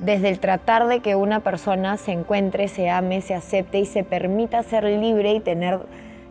desde 0.00 0.28
el 0.28 0.40
tratar 0.40 0.88
de 0.88 0.98
que 0.98 1.14
una 1.14 1.38
persona 1.38 1.96
se 1.98 2.10
encuentre, 2.10 2.66
se 2.66 2.90
ame, 2.90 3.20
se 3.20 3.32
acepte 3.32 3.78
y 3.78 3.86
se 3.86 4.02
permita 4.02 4.64
ser 4.64 4.82
libre 4.82 5.34
y 5.34 5.38
tener 5.38 5.78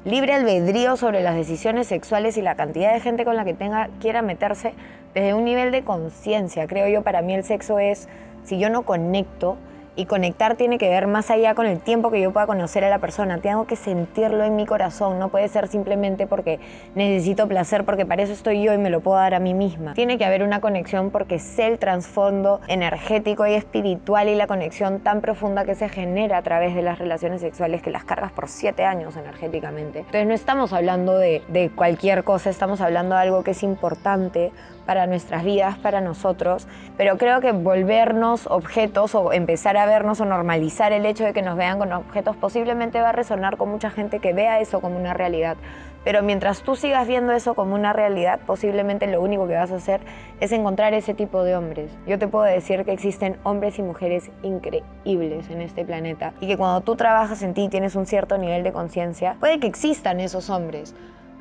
libre 0.04 0.34
albedrío 0.34 0.98
sobre 0.98 1.24
las 1.24 1.36
decisiones 1.36 1.88
sexuales 1.88 2.36
y 2.36 2.42
la 2.42 2.56
cantidad 2.56 2.92
de 2.92 3.00
gente 3.00 3.24
con 3.24 3.38
la 3.38 3.46
que 3.46 3.54
tenga 3.54 3.88
quiera 4.02 4.22
meterse 4.22 4.74
desde 5.14 5.34
un 5.34 5.46
nivel 5.46 5.72
de 5.72 5.86
conciencia. 5.86 6.68
Creo 6.68 6.90
yo, 6.90 7.04
para 7.04 7.22
mí 7.22 7.34
el 7.34 7.46
sexo 7.46 7.80
es, 7.80 8.10
si 8.44 8.60
yo 8.60 8.70
no 8.70 8.82
conecto, 8.82 9.56
y 9.96 10.06
conectar 10.06 10.56
tiene 10.56 10.78
que 10.78 10.90
ver 10.90 11.08
más 11.08 11.30
allá 11.30 11.54
con 11.56 11.66
el 11.66 11.80
tiempo 11.80 12.10
que 12.12 12.22
yo 12.22 12.32
pueda 12.32 12.48
conocer 12.48 12.84
a 12.84 12.90
la 12.90 13.00
persona. 13.00 13.38
Tengo 13.40 13.68
que 13.68 13.76
sentirlo 13.76 14.44
en 14.44 14.56
mi 14.56 14.66
corazón. 14.66 15.20
No 15.20 15.30
puede 15.30 15.48
ser 15.48 15.68
simplemente 15.68 16.28
porque 16.28 16.60
necesito 16.96 17.48
placer, 17.48 17.84
porque 17.86 18.06
para 18.06 18.24
eso 18.24 18.34
estoy 18.34 18.64
yo 18.64 18.74
y 18.74 18.78
me 18.78 18.90
lo 18.90 19.02
puedo 19.02 19.18
dar 19.18 19.34
a 19.34 19.40
mí 19.40 19.54
misma. 19.54 19.94
Tiene 19.94 20.18
que 20.18 20.26
haber 20.26 20.44
una 20.44 20.62
conexión 20.62 21.12
porque 21.12 21.40
sé 21.40 21.68
el 21.68 21.80
trasfondo 21.80 22.62
energético 22.68 23.46
y 23.46 23.54
espiritual 23.54 24.30
y 24.30 24.36
la 24.36 24.48
conexión 24.48 25.00
tan 25.00 25.22
profunda 25.22 25.66
que 25.66 25.76
se 25.76 25.90
genera 25.90 26.38
a 26.38 26.42
través 26.42 26.76
de 26.76 26.82
las 26.82 26.98
relaciones 26.98 27.42
sexuales 27.42 27.82
que 27.82 27.92
las 27.92 28.04
cargas 28.04 28.32
por 28.32 28.50
siete 28.50 28.86
años 28.86 29.16
energéticamente. 29.16 30.00
Entonces 30.00 30.28
no 30.28 30.34
estamos 30.34 30.74
hablando 30.74 31.18
de, 31.18 31.44
de 31.50 31.70
cualquier 31.70 32.24
cosa, 32.24 32.50
estamos 32.50 32.82
hablando 32.82 33.16
de 33.16 33.22
algo 33.22 33.44
que 33.44 33.52
es 33.52 33.64
importante 33.64 34.52
para 34.86 35.08
nuestras 35.08 35.44
vidas, 35.44 35.78
para 35.78 36.02
nosotros, 36.02 36.68
pero 36.98 37.18
creo 37.18 37.42
que 37.42 37.52
volvernos 37.52 38.48
objetos 38.48 39.16
o 39.16 39.32
empezar 39.32 39.78
a 39.78 39.83
vernos 39.86 40.22
o 40.22 40.26
normalizar 40.26 40.92
el 40.92 41.06
hecho 41.06 41.24
de 41.24 41.34
que 41.34 41.42
nos 41.42 41.58
vean 41.58 41.80
con 41.80 41.92
objetos 41.94 42.36
posiblemente 42.36 43.02
va 43.02 43.10
a 43.10 43.14
resonar 43.14 43.58
con 43.58 43.70
mucha 43.70 43.90
gente 43.90 44.20
que 44.20 44.34
vea 44.34 44.60
eso 44.60 44.82
como 44.82 44.98
una 44.98 45.14
realidad. 45.14 45.58
Pero 46.04 46.22
mientras 46.22 46.64
tú 46.64 46.76
sigas 46.76 47.08
viendo 47.08 47.32
eso 47.32 47.54
como 47.56 47.76
una 47.76 47.94
realidad, 47.94 48.42
posiblemente 48.46 49.08
lo 49.08 49.22
único 49.22 49.48
que 49.48 49.56
vas 49.56 49.72
a 49.72 49.76
hacer 49.76 50.02
es 50.42 50.52
encontrar 50.52 50.94
ese 50.94 51.14
tipo 51.14 51.44
de 51.44 51.56
hombres. 51.56 51.92
Yo 52.06 52.20
te 52.20 52.28
puedo 52.28 52.44
decir 52.44 52.84
que 52.84 52.92
existen 52.92 53.38
hombres 53.44 53.80
y 53.80 53.84
mujeres 53.84 54.30
increíbles 54.42 55.50
en 55.50 55.62
este 55.62 55.86
planeta 55.86 56.34
y 56.42 56.48
que 56.48 56.58
cuando 56.58 56.82
tú 56.82 56.96
trabajas 56.96 57.42
en 57.42 57.54
ti 57.54 57.64
y 57.64 57.70
tienes 57.70 57.96
un 57.96 58.06
cierto 58.06 58.38
nivel 58.38 58.64
de 58.64 58.74
conciencia, 58.74 59.38
puede 59.40 59.60
que 59.60 59.68
existan 59.68 60.20
esos 60.20 60.50
hombres, 60.50 60.94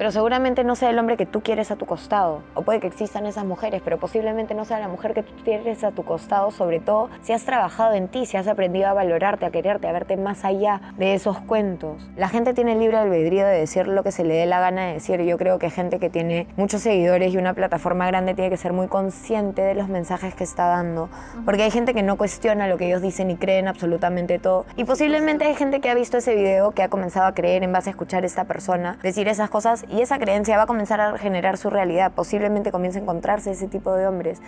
pero 0.02 0.10
seguramente 0.10 0.64
no 0.64 0.74
sea 0.74 0.90
el 0.90 0.98
hombre 0.98 1.16
que 1.16 1.26
tú 1.26 1.42
quieres 1.42 1.70
a 1.70 1.76
tu 1.76 1.86
costado. 1.86 2.42
O 2.54 2.62
puede 2.62 2.80
que 2.80 2.88
existan 2.88 3.24
esas 3.24 3.44
mujeres, 3.44 3.82
pero 3.84 3.98
posiblemente 3.98 4.52
no 4.52 4.64
sea 4.64 4.80
la 4.80 4.88
mujer 4.88 5.14
que 5.14 5.22
tú 5.22 5.32
quieres 5.44 5.84
a 5.84 5.92
tu 5.92 6.02
costado, 6.02 6.50
sobre 6.50 6.80
todo 6.80 7.08
si 7.20 7.32
has 7.32 7.44
trabajado 7.44 7.92
en 7.94 8.08
ti, 8.08 8.26
si 8.26 8.36
has 8.36 8.48
aprendido 8.48 8.88
a 8.88 8.94
valorarte, 8.94 9.46
a 9.46 9.52
quererte, 9.52 9.86
a 9.86 9.92
verte 9.92 10.16
más 10.16 10.44
allá 10.44 10.80
de 10.98 11.14
esos 11.14 11.38
cuentos. 11.38 12.02
La 12.16 12.28
gente 12.28 12.52
tiene 12.52 12.72
el 12.72 12.80
libre 12.80 12.96
albedrío 12.96 13.46
de 13.46 13.56
decir 13.56 13.86
lo 13.86 14.02
que 14.02 14.10
se 14.10 14.24
le 14.24 14.34
dé 14.34 14.46
la 14.46 14.58
gana 14.58 14.86
de 14.86 14.94
decir. 14.94 15.22
Yo 15.22 15.38
creo 15.38 15.60
que 15.60 15.70
gente 15.70 16.00
que 16.00 16.10
tiene 16.10 16.48
muchos 16.56 16.80
seguidores 16.80 17.32
y 17.32 17.36
una 17.36 17.54
plataforma 17.54 18.08
grande 18.08 18.34
tiene 18.34 18.50
que 18.50 18.56
ser 18.56 18.72
muy 18.72 18.88
consciente 18.88 19.62
de 19.62 19.76
los 19.76 19.86
mensajes 19.86 20.34
que 20.34 20.42
está 20.42 20.66
dando, 20.66 21.10
porque 21.44 21.62
hay 21.62 21.70
gente 21.70 21.94
que 21.94 22.02
no 22.02 22.16
cuestiona 22.16 22.66
lo 22.66 22.76
que 22.76 22.88
ellos 22.88 23.02
dicen 23.02 23.30
y 23.30 23.36
creen 23.36 23.68
absolutamente 23.68 24.40
todo. 24.40 24.66
Y 24.76 24.82
posiblemente 24.82 25.44
hay 25.44 25.54
gente 25.54 25.80
que 25.80 25.90
ha 25.90 25.94
visto 25.94 26.16
ese 26.16 26.34
video, 26.34 26.72
que 26.72 26.82
ha 26.82 26.88
comenzado 26.88 27.26
a 27.26 27.34
creer 27.34 27.62
en 27.62 27.70
base 27.70 27.90
a 27.90 27.92
escuchar 27.92 28.24
a 28.24 28.26
esta 28.26 28.46
persona 28.46 28.98
decir 29.00 29.28
esas 29.28 29.48
cosas 29.48 29.84
y 29.92 30.00
esa 30.00 30.18
creencia 30.18 30.56
va 30.56 30.64
a 30.64 30.66
comenzar 30.66 31.00
a 31.00 31.18
generar 31.18 31.58
su 31.58 31.70
realidad. 31.70 32.12
Posiblemente 32.12 32.72
comience 32.72 32.98
a 32.98 33.02
encontrarse 33.02 33.50
ese 33.50 33.68
tipo 33.68 33.94
de 33.94 34.06
hombres 34.06 34.40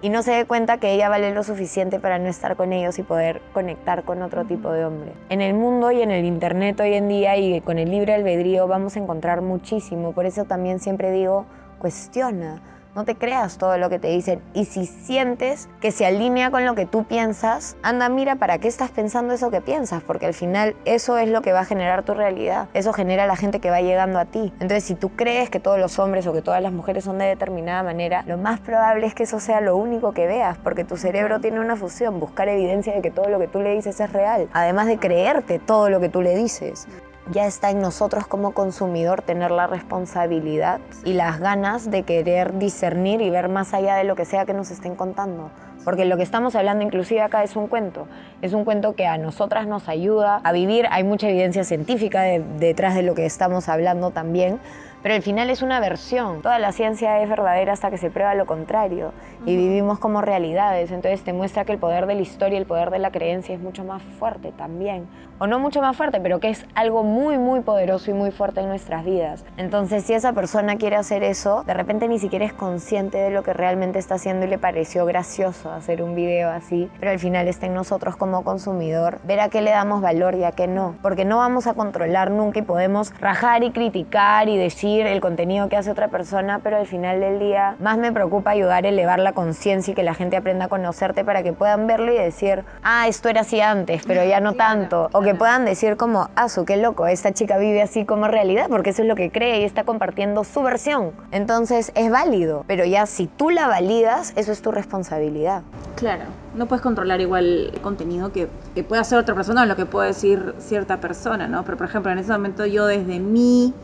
y 0.00 0.10
no 0.10 0.22
se 0.22 0.32
dé 0.32 0.44
cuenta 0.44 0.78
que 0.78 0.92
ella 0.92 1.08
vale 1.08 1.34
lo 1.34 1.42
suficiente 1.42 1.98
para 1.98 2.18
no 2.18 2.28
estar 2.28 2.56
con 2.56 2.72
ellos 2.72 2.98
y 2.98 3.02
poder 3.02 3.42
conectar 3.52 4.04
con 4.04 4.22
otro 4.22 4.44
tipo 4.44 4.70
de 4.70 4.84
hombre. 4.84 5.12
En 5.28 5.40
el 5.40 5.54
mundo 5.54 5.90
y 5.90 6.02
en 6.02 6.10
el 6.10 6.24
internet 6.24 6.78
hoy 6.80 6.94
en 6.94 7.08
día 7.08 7.36
y 7.36 7.60
con 7.60 7.78
el 7.78 7.90
libre 7.90 8.14
albedrío 8.14 8.68
vamos 8.68 8.96
a 8.96 9.00
encontrar 9.00 9.42
muchísimo. 9.42 10.12
Por 10.12 10.24
eso 10.24 10.44
también 10.44 10.78
siempre 10.78 11.10
digo, 11.10 11.46
cuestiona 11.78 12.62
no 12.98 13.04
te 13.04 13.14
creas 13.14 13.58
todo 13.58 13.78
lo 13.78 13.88
que 13.90 14.00
te 14.00 14.08
dicen. 14.08 14.42
Y 14.54 14.64
si 14.64 14.84
sientes 14.84 15.68
que 15.80 15.92
se 15.92 16.04
alinea 16.04 16.50
con 16.50 16.66
lo 16.66 16.74
que 16.74 16.84
tú 16.84 17.04
piensas, 17.04 17.76
anda, 17.80 18.08
mira 18.08 18.34
para 18.34 18.58
qué 18.58 18.66
estás 18.66 18.90
pensando 18.90 19.34
eso 19.34 19.52
que 19.52 19.60
piensas, 19.60 20.02
porque 20.02 20.26
al 20.26 20.34
final 20.34 20.74
eso 20.84 21.16
es 21.16 21.28
lo 21.28 21.40
que 21.40 21.52
va 21.52 21.60
a 21.60 21.64
generar 21.64 22.02
tu 22.02 22.14
realidad. 22.14 22.66
Eso 22.74 22.92
genera 22.92 23.28
la 23.28 23.36
gente 23.36 23.60
que 23.60 23.70
va 23.70 23.80
llegando 23.80 24.18
a 24.18 24.24
ti. 24.24 24.52
Entonces, 24.54 24.82
si 24.82 24.96
tú 24.96 25.10
crees 25.10 25.48
que 25.48 25.60
todos 25.60 25.78
los 25.78 25.96
hombres 26.00 26.26
o 26.26 26.32
que 26.32 26.42
todas 26.42 26.60
las 26.60 26.72
mujeres 26.72 27.04
son 27.04 27.18
de 27.18 27.26
determinada 27.26 27.84
manera, 27.84 28.24
lo 28.26 28.36
más 28.36 28.58
probable 28.58 29.06
es 29.06 29.14
que 29.14 29.22
eso 29.22 29.38
sea 29.38 29.60
lo 29.60 29.76
único 29.76 30.10
que 30.10 30.26
veas, 30.26 30.58
porque 30.58 30.82
tu 30.82 30.96
cerebro 30.96 31.38
tiene 31.38 31.60
una 31.60 31.76
fusión, 31.76 32.18
buscar 32.18 32.48
evidencia 32.48 32.92
de 32.92 33.00
que 33.00 33.12
todo 33.12 33.28
lo 33.28 33.38
que 33.38 33.46
tú 33.46 33.60
le 33.60 33.76
dices 33.76 34.00
es 34.00 34.12
real, 34.12 34.48
además 34.52 34.88
de 34.88 34.98
creerte 34.98 35.60
todo 35.60 35.88
lo 35.88 36.00
que 36.00 36.08
tú 36.08 36.20
le 36.20 36.34
dices 36.34 36.88
ya 37.30 37.46
está 37.46 37.70
en 37.70 37.80
nosotros 37.80 38.26
como 38.26 38.52
consumidor 38.52 39.22
tener 39.22 39.50
la 39.50 39.66
responsabilidad 39.66 40.80
y 41.04 41.12
las 41.12 41.40
ganas 41.40 41.90
de 41.90 42.02
querer 42.02 42.58
discernir 42.58 43.20
y 43.20 43.30
ver 43.30 43.48
más 43.48 43.74
allá 43.74 43.96
de 43.96 44.04
lo 44.04 44.16
que 44.16 44.24
sea 44.24 44.46
que 44.46 44.54
nos 44.54 44.70
estén 44.70 44.94
contando. 44.94 45.50
Porque 45.84 46.04
lo 46.04 46.16
que 46.16 46.22
estamos 46.22 46.54
hablando 46.54 46.84
inclusive 46.84 47.22
acá 47.22 47.42
es 47.44 47.56
un 47.56 47.66
cuento. 47.66 48.08
Es 48.42 48.52
un 48.52 48.64
cuento 48.64 48.94
que 48.94 49.06
a 49.06 49.16
nosotras 49.16 49.66
nos 49.66 49.88
ayuda 49.88 50.40
a 50.44 50.52
vivir. 50.52 50.86
Hay 50.90 51.04
mucha 51.04 51.28
evidencia 51.28 51.64
científica 51.64 52.22
detrás 52.22 52.94
de 52.94 53.02
lo 53.02 53.14
que 53.14 53.24
estamos 53.24 53.68
hablando 53.68 54.10
también 54.10 54.60
pero 55.02 55.14
al 55.14 55.22
final 55.22 55.48
es 55.50 55.62
una 55.62 55.80
versión. 55.80 56.42
Toda 56.42 56.58
la 56.58 56.72
ciencia 56.72 57.22
es 57.22 57.28
verdadera 57.28 57.72
hasta 57.72 57.90
que 57.90 57.98
se 57.98 58.10
prueba 58.10 58.34
lo 58.34 58.46
contrario 58.46 59.12
y 59.46 59.56
vivimos 59.56 59.98
como 59.98 60.22
realidades. 60.22 60.90
Entonces 60.90 61.22
te 61.22 61.32
muestra 61.32 61.64
que 61.64 61.72
el 61.72 61.78
poder 61.78 62.06
de 62.06 62.14
la 62.16 62.22
historia, 62.22 62.58
el 62.58 62.66
poder 62.66 62.90
de 62.90 62.98
la 62.98 63.12
creencia 63.12 63.54
es 63.54 63.60
mucho 63.60 63.84
más 63.84 64.02
fuerte 64.18 64.52
también. 64.52 65.06
O 65.40 65.46
no 65.46 65.58
mucho 65.58 65.80
más 65.80 65.96
fuerte, 65.96 66.20
pero 66.20 66.40
que 66.40 66.50
es 66.50 66.66
algo 66.74 67.04
muy, 67.04 67.38
muy 67.38 67.60
poderoso 67.60 68.10
y 68.10 68.14
muy 68.14 68.30
fuerte 68.30 68.60
en 68.60 68.68
nuestras 68.68 69.04
vidas. 69.04 69.44
Entonces 69.56 70.04
si 70.04 70.12
esa 70.12 70.32
persona 70.32 70.76
quiere 70.76 70.96
hacer 70.96 71.22
eso, 71.22 71.62
de 71.64 71.74
repente 71.74 72.08
ni 72.08 72.18
siquiera 72.18 72.44
es 72.44 72.52
consciente 72.52 73.18
de 73.18 73.30
lo 73.30 73.42
que 73.42 73.52
realmente 73.52 73.98
está 73.98 74.16
haciendo 74.16 74.46
y 74.46 74.48
le 74.48 74.58
pareció 74.58 75.06
gracioso 75.06 75.70
hacer 75.70 76.02
un 76.02 76.14
video 76.14 76.50
así, 76.50 76.90
pero 76.98 77.12
al 77.12 77.18
final 77.18 77.46
está 77.46 77.66
en 77.66 77.74
nosotros 77.74 78.16
como 78.16 78.42
consumidor 78.42 79.20
ver 79.24 79.40
a 79.40 79.48
qué 79.48 79.62
le 79.62 79.70
damos 79.70 80.00
valor 80.00 80.34
y 80.34 80.44
a 80.44 80.52
qué 80.52 80.66
no. 80.66 80.96
Porque 81.02 81.24
no 81.24 81.38
vamos 81.38 81.66
a 81.66 81.74
controlar 81.74 82.30
nunca 82.30 82.58
y 82.58 82.62
podemos 82.62 83.12
rajar 83.20 83.62
y 83.62 83.70
criticar 83.70 84.48
y 84.48 84.56
decir 84.56 85.06
el 85.06 85.20
contenido 85.20 85.68
que 85.68 85.76
hace 85.76 85.90
otra 85.90 86.08
persona, 86.08 86.60
pero 86.62 86.78
al 86.78 86.86
final 86.86 87.20
del 87.20 87.38
día 87.38 87.76
más 87.78 87.98
me 87.98 88.12
preocupa 88.12 88.50
ayudar 88.50 88.84
a 88.84 88.88
elevar 88.88 89.18
la 89.18 89.32
conciencia 89.32 89.92
y 89.92 89.94
que 89.94 90.02
la 90.02 90.14
gente 90.14 90.36
aprenda 90.36 90.66
a 90.66 90.68
conocerte 90.68 91.24
para 91.24 91.42
que 91.42 91.52
puedan 91.52 91.86
verlo 91.86 92.12
y 92.12 92.18
decir, 92.18 92.64
ah, 92.82 93.06
esto 93.08 93.28
era 93.28 93.42
así 93.42 93.60
antes, 93.60 94.02
pero 94.06 94.24
ya 94.24 94.40
no 94.40 94.54
tanto. 94.54 95.08
O 95.12 95.22
que 95.22 95.27
puedan 95.34 95.64
decir 95.64 95.96
como, 95.96 96.28
ah, 96.36 96.48
su 96.48 96.64
qué 96.64 96.76
loco, 96.76 97.06
esta 97.06 97.32
chica 97.32 97.58
vive 97.58 97.82
así 97.82 98.04
como 98.04 98.28
realidad, 98.28 98.66
porque 98.68 98.90
eso 98.90 99.02
es 99.02 99.08
lo 99.08 99.14
que 99.14 99.30
cree 99.30 99.60
y 99.60 99.64
está 99.64 99.84
compartiendo 99.84 100.44
su 100.44 100.62
versión. 100.62 101.12
Entonces 101.30 101.92
es 101.94 102.10
válido, 102.10 102.64
pero 102.66 102.84
ya 102.84 103.06
si 103.06 103.26
tú 103.26 103.50
la 103.50 103.66
validas, 103.66 104.32
eso 104.36 104.52
es 104.52 104.62
tu 104.62 104.70
responsabilidad. 104.70 105.62
Claro, 105.96 106.24
no 106.54 106.66
puedes 106.66 106.82
controlar 106.82 107.20
igual 107.20 107.70
el 107.74 107.80
contenido 107.80 108.32
que, 108.32 108.48
que 108.74 108.84
puede 108.84 109.00
hacer 109.00 109.18
otra 109.18 109.34
persona 109.34 109.62
o 109.62 109.66
lo 109.66 109.76
que 109.76 109.86
puede 109.86 110.08
decir 110.08 110.54
cierta 110.58 110.98
persona, 110.98 111.48
¿no? 111.48 111.64
Pero 111.64 111.76
por 111.76 111.86
ejemplo, 111.86 112.12
en 112.12 112.18
ese 112.18 112.32
momento 112.32 112.66
yo 112.66 112.86
desde 112.86 113.18
mi 113.18 113.74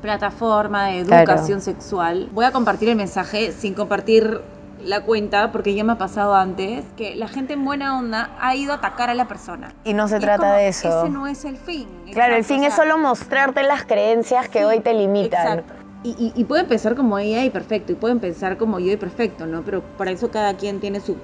plataforma 0.00 0.86
de 0.86 1.00
educación 1.00 1.60
sexual, 1.60 2.28
voy 2.32 2.44
a 2.44 2.52
compartir 2.52 2.88
el 2.88 2.96
mensaje 2.96 3.52
sin 3.52 3.74
compartir 3.74 4.40
la 4.82 5.02
cuenta, 5.02 5.52
porque 5.52 5.74
ya 5.74 5.84
me 5.84 5.92
ha 5.92 5.98
pasado 5.98 6.34
antes, 6.34 6.84
que 6.96 7.14
la 7.16 7.28
gente 7.28 7.54
en 7.54 7.64
buena 7.64 7.98
onda 7.98 8.30
ha 8.40 8.54
ido 8.54 8.72
a 8.72 8.76
atacar 8.76 9.10
a 9.10 9.14
la 9.14 9.28
persona. 9.28 9.74
Y 9.84 9.94
no 9.94 10.08
se 10.08 10.20
trata 10.20 10.54
de 10.54 10.68
eso. 10.68 11.02
Ese 11.02 11.10
no 11.10 11.26
es 11.26 11.44
el 11.44 11.56
fin. 11.56 11.88
Claro, 12.12 12.36
el 12.36 12.44
fin 12.44 12.64
es 12.64 12.74
solo 12.74 12.98
mostrarte 12.98 13.62
las 13.62 13.84
creencias 13.84 14.48
que 14.48 14.64
hoy 14.64 14.80
te 14.80 14.94
limitan. 14.94 15.58
Exacto. 15.58 15.74
Y, 16.04 16.32
y, 16.36 16.44
pueden 16.44 16.66
pensar 16.66 16.94
como 16.94 17.18
ella 17.18 17.42
y 17.44 17.50
perfecto, 17.50 17.90
y 17.90 17.96
pueden 17.96 18.20
pensar 18.20 18.56
como 18.56 18.78
yo 18.78 18.92
y 18.92 18.96
perfecto, 18.96 19.46
¿no? 19.46 19.62
Pero 19.62 19.82
para 19.82 20.12
eso 20.12 20.30
cada 20.30 20.54
quien 20.54 20.78
tiene 20.78 21.00
su 21.00 21.16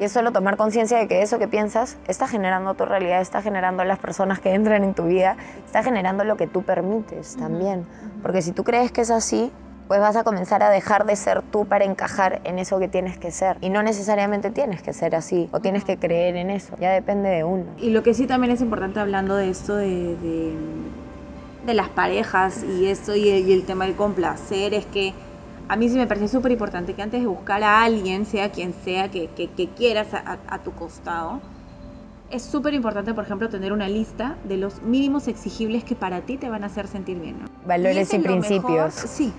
y 0.00 0.04
es 0.04 0.12
solo 0.12 0.32
tomar 0.32 0.56
conciencia 0.56 0.98
de 0.98 1.06
que 1.06 1.22
eso 1.22 1.38
que 1.38 1.48
piensas 1.48 1.96
está 2.08 2.26
generando 2.26 2.74
tu 2.74 2.84
realidad, 2.84 3.20
está 3.20 3.42
generando 3.42 3.84
las 3.84 3.98
personas 3.98 4.40
que 4.40 4.52
entran 4.52 4.84
en 4.84 4.94
tu 4.94 5.04
vida, 5.04 5.36
está 5.64 5.82
generando 5.82 6.24
lo 6.24 6.36
que 6.36 6.46
tú 6.46 6.62
permites 6.62 7.36
también. 7.36 7.86
Porque 8.22 8.42
si 8.42 8.52
tú 8.52 8.64
crees 8.64 8.90
que 8.90 9.02
es 9.02 9.10
así, 9.10 9.52
pues 9.88 10.00
vas 10.00 10.16
a 10.16 10.24
comenzar 10.24 10.62
a 10.62 10.70
dejar 10.70 11.04
de 11.06 11.16
ser 11.16 11.42
tú 11.42 11.66
para 11.66 11.84
encajar 11.84 12.40
en 12.44 12.58
eso 12.58 12.78
que 12.78 12.88
tienes 12.88 13.18
que 13.18 13.30
ser. 13.30 13.58
Y 13.60 13.70
no 13.70 13.82
necesariamente 13.82 14.50
tienes 14.50 14.82
que 14.82 14.92
ser 14.92 15.14
así 15.14 15.48
o 15.52 15.60
tienes 15.60 15.84
que 15.84 15.98
creer 15.98 16.36
en 16.36 16.50
eso, 16.50 16.76
ya 16.80 16.92
depende 16.92 17.28
de 17.28 17.44
uno. 17.44 17.66
Y 17.78 17.90
lo 17.90 18.02
que 18.02 18.14
sí 18.14 18.26
también 18.26 18.52
es 18.52 18.60
importante 18.60 19.00
hablando 19.00 19.36
de 19.36 19.50
esto 19.50 19.76
de, 19.76 20.16
de, 21.64 21.74
las 21.74 21.88
parejas 21.88 22.64
y 22.64 22.86
esto 22.86 23.14
y 23.14 23.28
y 23.28 23.52
el 23.52 23.64
tema 23.64 23.86
del 23.86 23.96
complacer 23.96 24.74
es 24.74 24.84
que 24.86 25.14
a 25.68 25.76
mí 25.76 25.88
sí 25.88 25.96
me 25.96 26.06
parece 26.06 26.28
súper 26.28 26.52
importante 26.52 26.92
que 26.92 27.00
antes 27.00 27.22
de 27.22 27.26
buscar 27.26 27.62
a 27.62 27.82
alguien, 27.82 28.26
sea 28.26 28.50
quien 28.50 28.74
sea 28.74 29.10
que, 29.10 29.30
quieras 29.74 30.08
a, 30.12 30.58
tu 30.58 30.72
costado, 30.72 31.40
es 32.30 32.42
súper 32.42 32.74
importante, 32.74 33.14
por 33.14 33.24
ejemplo, 33.24 33.48
tener 33.48 33.72
una 33.72 33.88
lista 33.88 34.36
de 34.44 34.58
los 34.58 34.82
mínimos 34.82 35.28
exigibles 35.28 35.82
que 35.82 35.94
para 35.94 36.20
ti 36.22 36.36
te 36.36 36.50
van 36.50 36.62
a 36.62 36.66
hacer 36.66 36.88
sentir 36.88 37.18
bien. 37.18 37.36
Valores 37.66 38.12
y, 38.12 38.18
principios. 38.18 38.92
sí. 38.92 39.32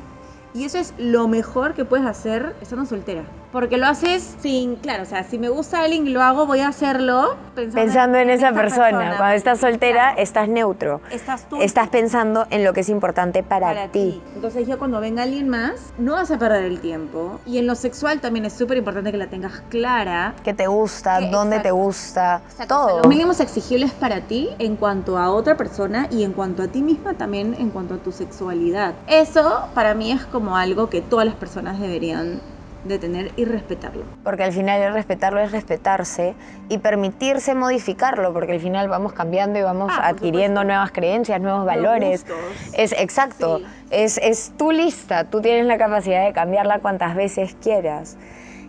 Y 0.53 0.65
eso 0.65 0.77
es 0.77 0.93
lo 0.97 1.27
mejor 1.27 1.73
que 1.73 1.83
puedes 1.83 2.05
hacer 2.05 2.55
estando 2.61 2.85
soltera. 2.85 3.23
Porque 3.51 3.77
lo 3.77 3.85
haces 3.85 4.35
sin, 4.39 4.77
claro, 4.77 5.03
o 5.03 5.05
sea, 5.05 5.23
si 5.23 5.37
me 5.37 5.47
gusta 5.47 5.81
alguien 5.81 6.07
y 6.07 6.09
lo 6.09 6.23
hago, 6.23 6.47
voy 6.47 6.61
a 6.61 6.69
hacerlo 6.69 7.35
pensando, 7.53 8.17
en, 8.17 8.31
esa, 8.31 8.51
persona. 8.51 9.15
Cuando 9.17 9.35
estás 9.35 9.59
soltera, 9.59 10.11
estás 10.13 10.49
neutro. 10.49 11.01
Estás 11.11 11.47
tú. 11.47 11.61
Estás 11.61 11.89
pensando 11.89 12.47
en 12.49 12.63
lo 12.63 12.73
que 12.73 12.79
es 12.79 12.89
importante 12.89 13.43
para, 13.43 13.89
ti. 13.89 14.19
Entonces 14.33 14.65
ya 14.65 14.77
cuando 14.77 14.99
venga 14.99 15.21
alguien 15.21 15.49
más, 15.49 15.93
no 15.99 16.13
vas 16.13 16.31
a 16.31 16.39
perder 16.39 16.63
el 16.63 16.79
tiempo. 16.79 17.39
Y 17.45 17.59
en 17.59 17.67
lo 17.67 17.75
sexual 17.75 18.21
también 18.21 18.45
es 18.45 18.53
súper 18.53 18.77
importante 18.77 19.11
que 19.11 19.17
la 19.17 19.27
tengas 19.27 19.61
clara. 19.69 20.33
¿Qué 20.43 20.55
te 20.55 20.65
gusta? 20.65 21.21
¿Dónde 21.21 21.59
te 21.59 21.69
gusta? 21.69 22.41
todo. 22.67 22.99
los 22.99 23.07
mínimos 23.07 23.39
exigibles 23.39 23.91
para 23.91 24.21
ti 24.21 24.49
en 24.57 24.77
cuanto 24.77 25.19
a 25.19 25.29
otra 25.29 25.57
persona 25.57 26.07
y 26.09 26.23
en 26.23 26.33
cuanto 26.33 26.63
a 26.63 26.67
ti 26.67 26.81
misma 26.81 27.13
también 27.13 27.55
en 27.59 27.69
cuanto 27.69 27.95
a 27.95 27.97
tu 27.97 28.11
sexualidad. 28.11 28.95
Eso 29.07 29.67
para 29.75 29.93
mí 29.93 30.11
es 30.11 30.25
como 30.25 30.42
algo 30.51 30.89
que 30.89 31.01
todas 31.01 31.25
las 31.25 31.35
personas 31.35 31.79
deberían 31.79 32.41
de 32.83 32.99
tener 32.99 33.31
y 33.37 33.45
respetarlo. 33.45 34.03
Porque 34.23 34.43
al 34.43 34.51
final 34.51 34.81
el 34.81 34.93
respetarlo 34.93 35.39
es 35.39 35.51
respetarse 35.51 36.35
y 36.69 36.79
permitirse 36.79 37.55
modificarlo, 37.55 38.33
porque 38.33 38.53
al 38.53 38.59
final 38.59 38.89
vamos 38.89 39.13
cambiando 39.13 39.57
y 39.57 39.61
vamos 39.61 39.91
ah, 39.95 40.09
adquiriendo 40.09 40.63
nuevas 40.63 40.91
creencias, 40.91 41.39
nuevos 41.39 41.65
valores. 41.65 42.25
Es 42.73 42.91
exacto, 42.93 43.61
es, 43.89 44.17
es 44.17 44.53
tu 44.57 44.71
lista, 44.71 45.25
tú 45.25 45.41
tienes 45.41 45.65
la 45.65 45.77
capacidad 45.77 46.25
de 46.25 46.33
cambiarla 46.33 46.79
cuantas 46.79 47.15
veces 47.15 47.55
quieras. 47.61 48.17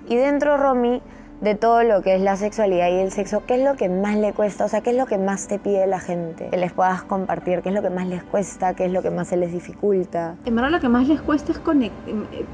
Y 0.09 0.17
dentro, 0.17 0.57
Romy, 0.59 1.03
de 1.45 1.55
todo 1.55 1.83
lo 1.83 2.01
que 2.01 2.15
es 2.15 2.23
la 2.23 2.37
sexualidad 2.37 2.89
y 2.89 3.01
el 3.01 3.13
sexo, 3.13 3.43
¿qué 3.47 3.57
es 3.57 3.63
lo 3.63 3.77
que 3.77 3.91
más 3.91 4.17
le 4.17 4.33
cuesta? 4.33 4.65
O 4.65 4.69
sea, 4.69 4.81
¿qué 4.81 4.91
es 4.91 4.97
lo 4.97 5.05
que 5.05 5.19
más 5.19 5.47
te 5.47 5.59
pide 5.59 5.87
la 5.87 6.01
gente? 6.01 6.49
Que 6.49 6.57
les 6.57 6.73
puedas 6.73 7.03
compartir, 7.03 7.61
¿qué 7.61 7.69
es 7.69 7.75
lo 7.75 7.83
que 7.83 7.91
más 7.91 8.07
les 8.07 8.25
cuesta? 8.25 8.75
¿Qué 8.75 8.87
es 8.87 8.93
lo 8.93 9.03
que 9.03 9.11
más 9.11 9.29
se 9.29 9.37
les 9.37 9.53
dificulta? 9.53 10.37
En 10.47 10.57
verdad 10.57 10.71
lo 10.71 10.81
que 10.81 10.89
más 10.89 11.07
les 11.07 11.21
cuesta 11.21 11.53
es 11.53 11.61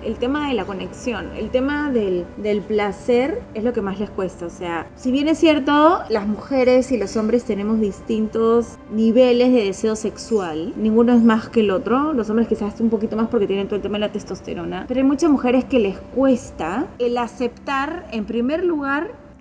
el 0.05 0.16
tema 0.18 0.48
de 0.48 0.55
la 0.55 0.64
conexión, 0.64 1.31
el 1.37 1.50
tema 1.50 1.92
del, 1.92 2.26
del 2.37 2.62
placer 2.62 3.40
es 3.55 3.62
lo 3.62 3.72
que 3.72 3.81
más 3.81 4.00
les 4.00 4.11
cuesta. 4.11 4.46
O 4.46 4.50
sea, 4.50 4.88
si 4.96 5.12
bien 5.12 5.29
es 5.29 5.38
cierto, 5.38 6.00
las 6.08 6.27
mujeres 6.27 6.90
y 6.90 6.96
los 6.96 7.17
hombres 7.17 7.44
tenemos 7.44 7.79
distintos 7.79 8.77
niveles 8.90 9.52
de 9.52 9.65
deseo 9.67 9.94
sexual, 9.94 10.75
ninguno 10.77 11.12
es 11.12 11.23
más 11.23 11.48
que 11.48 11.60
el 11.60 11.71
otro, 11.71 12.12
los 12.12 12.29
hombres 12.29 12.48
quizás 12.48 12.81
un 12.81 12.90
poquito 12.90 13.17
más 13.17 13.29
porque 13.29 13.46
tienen 13.46 13.69
todo 13.69 13.77
el 13.77 13.83
tema 13.83 13.98
de 13.98 14.06
la 14.06 14.12
testosterona, 14.12 14.87
pero 14.88 14.98
hay 14.98 15.06
muchas 15.06 15.31
mujeres 15.31 15.65
que 15.65 15.79
les 15.79 15.96
cuesta 16.15 16.87
el 16.98 17.17
aceptar 17.17 18.06
en 18.10 18.25
primer 18.25 18.65
lugar 18.65 18.79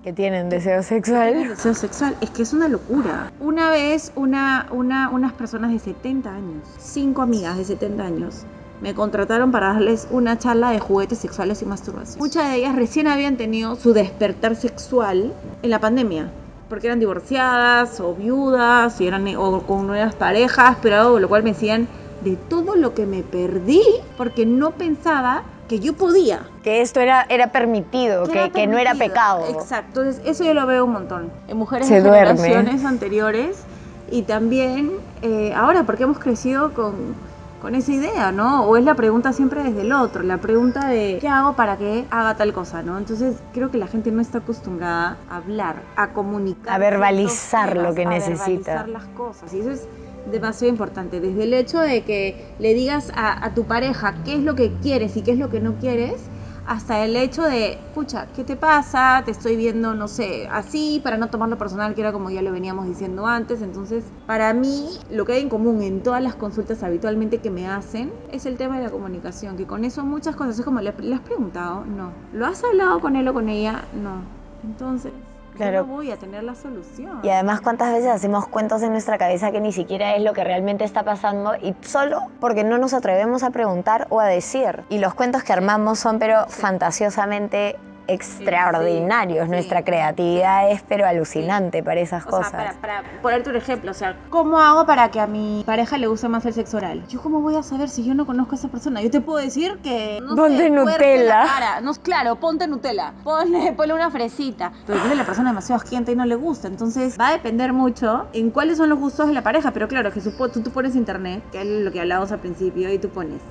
que 0.04 0.14
tienen 0.14 0.50
deseo 0.50 0.84
sexual. 0.84 1.50
deseo 1.50 1.74
sexual, 1.74 2.16
es 2.22 2.30
que 2.30 2.44
es 2.44 2.54
una 2.54 2.68
locura. 2.68 3.32
Una 3.40 3.70
vez 3.70 4.12
una, 4.16 4.68
una, 4.72 5.10
unas 5.10 5.34
personas 5.34 5.72
de 5.72 5.80
70 5.80 6.30
años, 6.30 6.68
cinco 6.78 7.22
amigas 7.22 7.58
de 7.58 7.66
70 7.66 8.04
años, 8.04 8.46
me 8.82 8.94
contrataron 8.94 9.52
para 9.52 9.74
darles 9.74 10.08
una 10.10 10.38
charla 10.38 10.72
de 10.72 10.80
juguetes 10.80 11.20
sexuales 11.20 11.62
y 11.62 11.66
masturbación. 11.66 12.20
Muchas 12.20 12.50
de 12.50 12.58
ellas 12.58 12.76
recién 12.76 13.08
habían 13.08 13.36
tenido 13.36 13.76
su 13.76 13.94
despertar 13.94 14.56
sexual 14.56 15.34
en 15.62 15.70
la 15.70 15.80
pandemia 15.80 16.32
porque 16.70 16.88
eran 16.88 17.00
divorciadas 17.00 18.00
o 18.00 18.14
viudas 18.14 19.02
y 19.02 19.08
eran, 19.08 19.28
o 19.36 19.62
con 19.62 19.88
nuevas 19.88 20.16
parejas, 20.16 20.78
pero 20.82 21.20
lo 21.20 21.28
cual 21.28 21.44
me 21.44 21.54
decían 21.54 21.88
de 22.24 22.36
todo 22.36 22.76
lo 22.76 22.94
que 22.94 23.06
me 23.06 23.24
perdí 23.24 23.82
porque 24.18 24.46
no 24.46 24.72
pensaba 24.72 25.44
que 25.70 25.80
yo 25.80 25.94
podía. 25.94 26.42
Que 26.64 26.82
esto 26.82 27.00
era, 27.00 27.26
era 27.30 27.54
permitido, 27.54 28.26
que, 28.26 28.68
no 28.68 28.78
era 28.78 28.96
pecado. 28.96 29.46
Exacto, 29.48 30.02
entonces 30.02 30.22
eso 30.26 30.44
yo 30.44 30.54
lo 30.54 30.66
veo 30.66 30.84
un 30.84 30.92
montón. 30.92 31.32
En 31.48 31.56
mujeres 31.58 31.88
de 31.88 32.02
generaciones 32.02 32.84
anteriores 32.84 33.64
y 34.12 34.24
también 34.24 34.92
eh, 35.22 35.54
ahora 35.56 35.84
porque 35.84 36.04
hemos 36.04 36.18
crecido 36.18 36.74
con, 36.74 37.16
con 37.62 37.76
esa 37.76 37.92
idea, 37.92 38.32
¿no? 38.32 38.66
O 38.66 38.78
es 38.78 38.84
la 38.84 38.96
pregunta 38.96 39.32
siempre 39.32 39.64
desde 39.64 39.82
el 39.82 39.92
otro, 39.92 40.24
la 40.24 40.40
pregunta 40.40 40.88
de 40.88 41.20
¿qué 41.22 41.28
hago 41.28 41.54
para 41.54 41.78
que 41.78 42.06
haga 42.10 42.36
tal 42.36 42.52
cosa, 42.52 42.82
¿no? 42.82 42.98
Entonces 42.98 43.38
creo 43.54 43.70
que 43.70 43.78
la 43.78 43.88
gente 43.88 44.12
no 44.12 44.22
está 44.22 44.40
acostumbrada 44.40 45.18
a 45.30 45.38
hablar, 45.38 45.76
a 45.96 46.10
comunicar. 46.10 46.74
A 46.74 46.78
verbalizar 46.80 47.78
lo 47.78 47.94
que 47.94 48.06
necesita. 48.06 48.82
A 48.82 48.84
verbalizar 48.84 48.90
las 48.90 49.06
cosas. 49.16 49.54
Y 49.54 49.60
eso 49.60 49.72
es 49.72 49.88
demasiado 50.32 50.72
importante. 50.72 51.20
Desde 51.20 51.44
el 51.44 51.54
hecho 51.54 51.80
de 51.80 52.04
que 52.04 52.54
le 52.60 52.74
digas 52.74 53.12
a, 53.16 53.54
tu 53.54 53.66
pareja 53.66 54.16
qué 54.24 54.36
es 54.36 54.44
lo 54.44 54.56
que 54.56 54.72
quieres 54.82 55.18
y 55.18 55.22
qué 55.22 55.32
es 55.32 55.38
lo 55.38 55.50
que 55.50 55.60
no 55.60 55.76
quieres, 55.76 56.30
hasta 56.70 57.04
el 57.04 57.16
hecho 57.16 57.42
de, 57.44 57.74
escucha, 57.74 58.28
¿qué 58.36 58.44
te 58.44 58.56
pasa? 58.56 59.24
Te 59.26 59.32
estoy 59.32 59.56
viendo, 59.56 59.96
no 59.96 60.08
sé, 60.08 60.48
así, 60.52 61.02
para 61.04 61.18
no 61.18 61.32
tomarlo 61.32 61.58
personal, 61.58 61.96
que 61.96 62.02
era 62.02 62.12
como 62.12 62.30
ya 62.30 62.44
lo 62.44 62.52
veníamos 62.52 62.86
diciendo 62.86 63.26
antes. 63.26 63.64
Entonces, 63.64 64.04
para 64.28 64.54
mí, 64.54 64.88
lo 65.10 65.26
que 65.26 65.34
hay 65.34 65.42
en 65.42 65.50
común 65.50 65.82
en 65.82 66.04
todas 66.04 66.22
las 66.22 66.36
consultas 66.36 66.84
habitualmente 66.84 67.40
que 67.40 67.50
me 67.50 67.68
hacen 67.68 68.12
es 68.32 68.46
el 68.46 68.56
tema 68.58 68.78
de 68.78 68.84
la 68.84 68.92
comunicación, 68.92 69.58
que 69.58 69.66
con 69.66 69.84
eso 69.84 70.06
muchas 70.06 70.36
cosas, 70.36 70.60
es 70.60 70.66
como, 70.66 70.80
¿le, 70.80 70.90
has 70.90 71.22
preguntado? 71.22 71.86
No. 71.86 72.12
¿Lo 72.34 72.46
has 72.46 72.64
hablado 72.64 73.00
con 73.00 73.16
él 73.16 73.28
o 73.28 73.34
con 73.34 73.50
ella? 73.50 73.86
No. 74.00 74.22
Entonces, 74.64 75.12
Claro. 75.60 75.86
No 75.86 75.94
voy 75.94 76.10
a 76.10 76.16
tener 76.18 76.44
la 76.44 76.56
solución. 76.56 77.20
Y 77.22 77.30
además, 77.30 77.60
¿cuántas 77.60 77.92
veces 77.92 78.10
hacemos 78.10 78.48
cuentos 78.48 78.82
en 78.82 78.92
nuestra 78.92 79.18
cabeza 79.18 79.52
que 79.52 79.60
ni 79.60 79.74
siquiera 79.74 80.16
es 80.16 80.24
lo 80.24 80.32
que 80.32 80.46
realmente 80.46 80.86
está 80.86 81.04
pasando 81.04 81.54
y 81.56 81.76
solo 81.82 82.22
porque 82.40 82.64
no 82.64 82.78
nos 82.78 82.94
atrevemos 82.94 83.44
a 83.44 83.50
preguntar 83.50 84.08
o 84.10 84.22
a 84.22 84.26
decir? 84.26 84.84
Y 84.88 85.00
los 85.00 85.14
cuentos 85.16 85.44
que 85.44 85.52
armamos 85.52 86.00
son, 86.00 86.18
pero 86.18 86.48
fantasiosamente 86.48 87.76
extraordinarios. 88.10 89.48
Nuestra 89.48 89.84
creatividad 89.84 90.72
es 90.72 90.82
pero 90.88 91.06
alucinante 91.06 91.84
para 91.84 92.00
esas 92.00 92.26
cosas. 92.26 92.52
para, 92.52 92.74
para, 92.74 93.04
ponerte 93.22 93.50
un 93.50 93.56
ejemplo, 93.56 93.92
o 93.92 93.94
sea, 93.94 94.18
¿cómo 94.30 94.60
hago 94.60 94.86
para 94.86 95.10
que 95.12 95.20
a 95.20 95.28
mi 95.28 95.64
pareja 95.66 95.98
le 95.98 96.08
guste 96.08 96.28
más 96.28 96.46
el 96.46 96.54
sexo 96.54 96.78
oral? 96.78 97.06
¿Yo 97.08 97.22
cómo 97.22 97.42
voy 97.42 97.56
a 97.56 97.64
saber 97.64 97.90
si 97.90 98.04
yo 98.04 98.14
no 98.14 98.26
conozco 98.26 98.56
a 98.56 98.58
esa 98.58 98.68
persona? 98.68 99.02
Yo 99.02 99.12
te 99.12 99.22
puedo 99.22 99.40
decir 99.40 99.78
que... 99.84 100.20
No 100.22 100.36
ponte 100.36 100.70
Nutella. 100.70 101.80
No, 101.82 101.94
claro, 101.96 102.36
ponte 102.36 102.68
Nutella. 102.68 103.14
Ponle, 103.24 103.74
ponle 103.74 103.94
una 103.94 104.12
fresita. 104.12 104.72
Pero 104.86 105.00
la 105.14 105.26
persona 105.26 105.50
demasiado 105.50 105.82
asquienta 105.82 106.12
y 106.12 106.16
no 106.16 106.26
le 106.26 106.36
gusta. 106.36 106.68
Entonces 106.68 107.18
va 107.20 107.30
a 107.30 107.32
depender 107.32 107.74
mucho 107.74 108.28
en 108.34 108.52
cuáles 108.52 108.78
son 108.78 108.90
los 108.90 109.00
gustos 109.00 109.28
de 109.28 109.34
la 109.34 109.42
pareja. 109.42 109.72
Pero 109.72 109.88
claro, 109.88 110.12
que 110.12 110.22
tú, 110.22 110.32
tú 110.32 110.72
pones 110.72 110.96
internet, 110.96 111.44
que 111.52 111.62
es 111.62 111.68
lo 111.68 111.92
que 111.92 112.02
hablábamos 112.02 112.32
al 112.32 112.40
principio, 112.40 112.92
y 112.92 112.98
tú 112.98 113.10
pones 113.10 113.42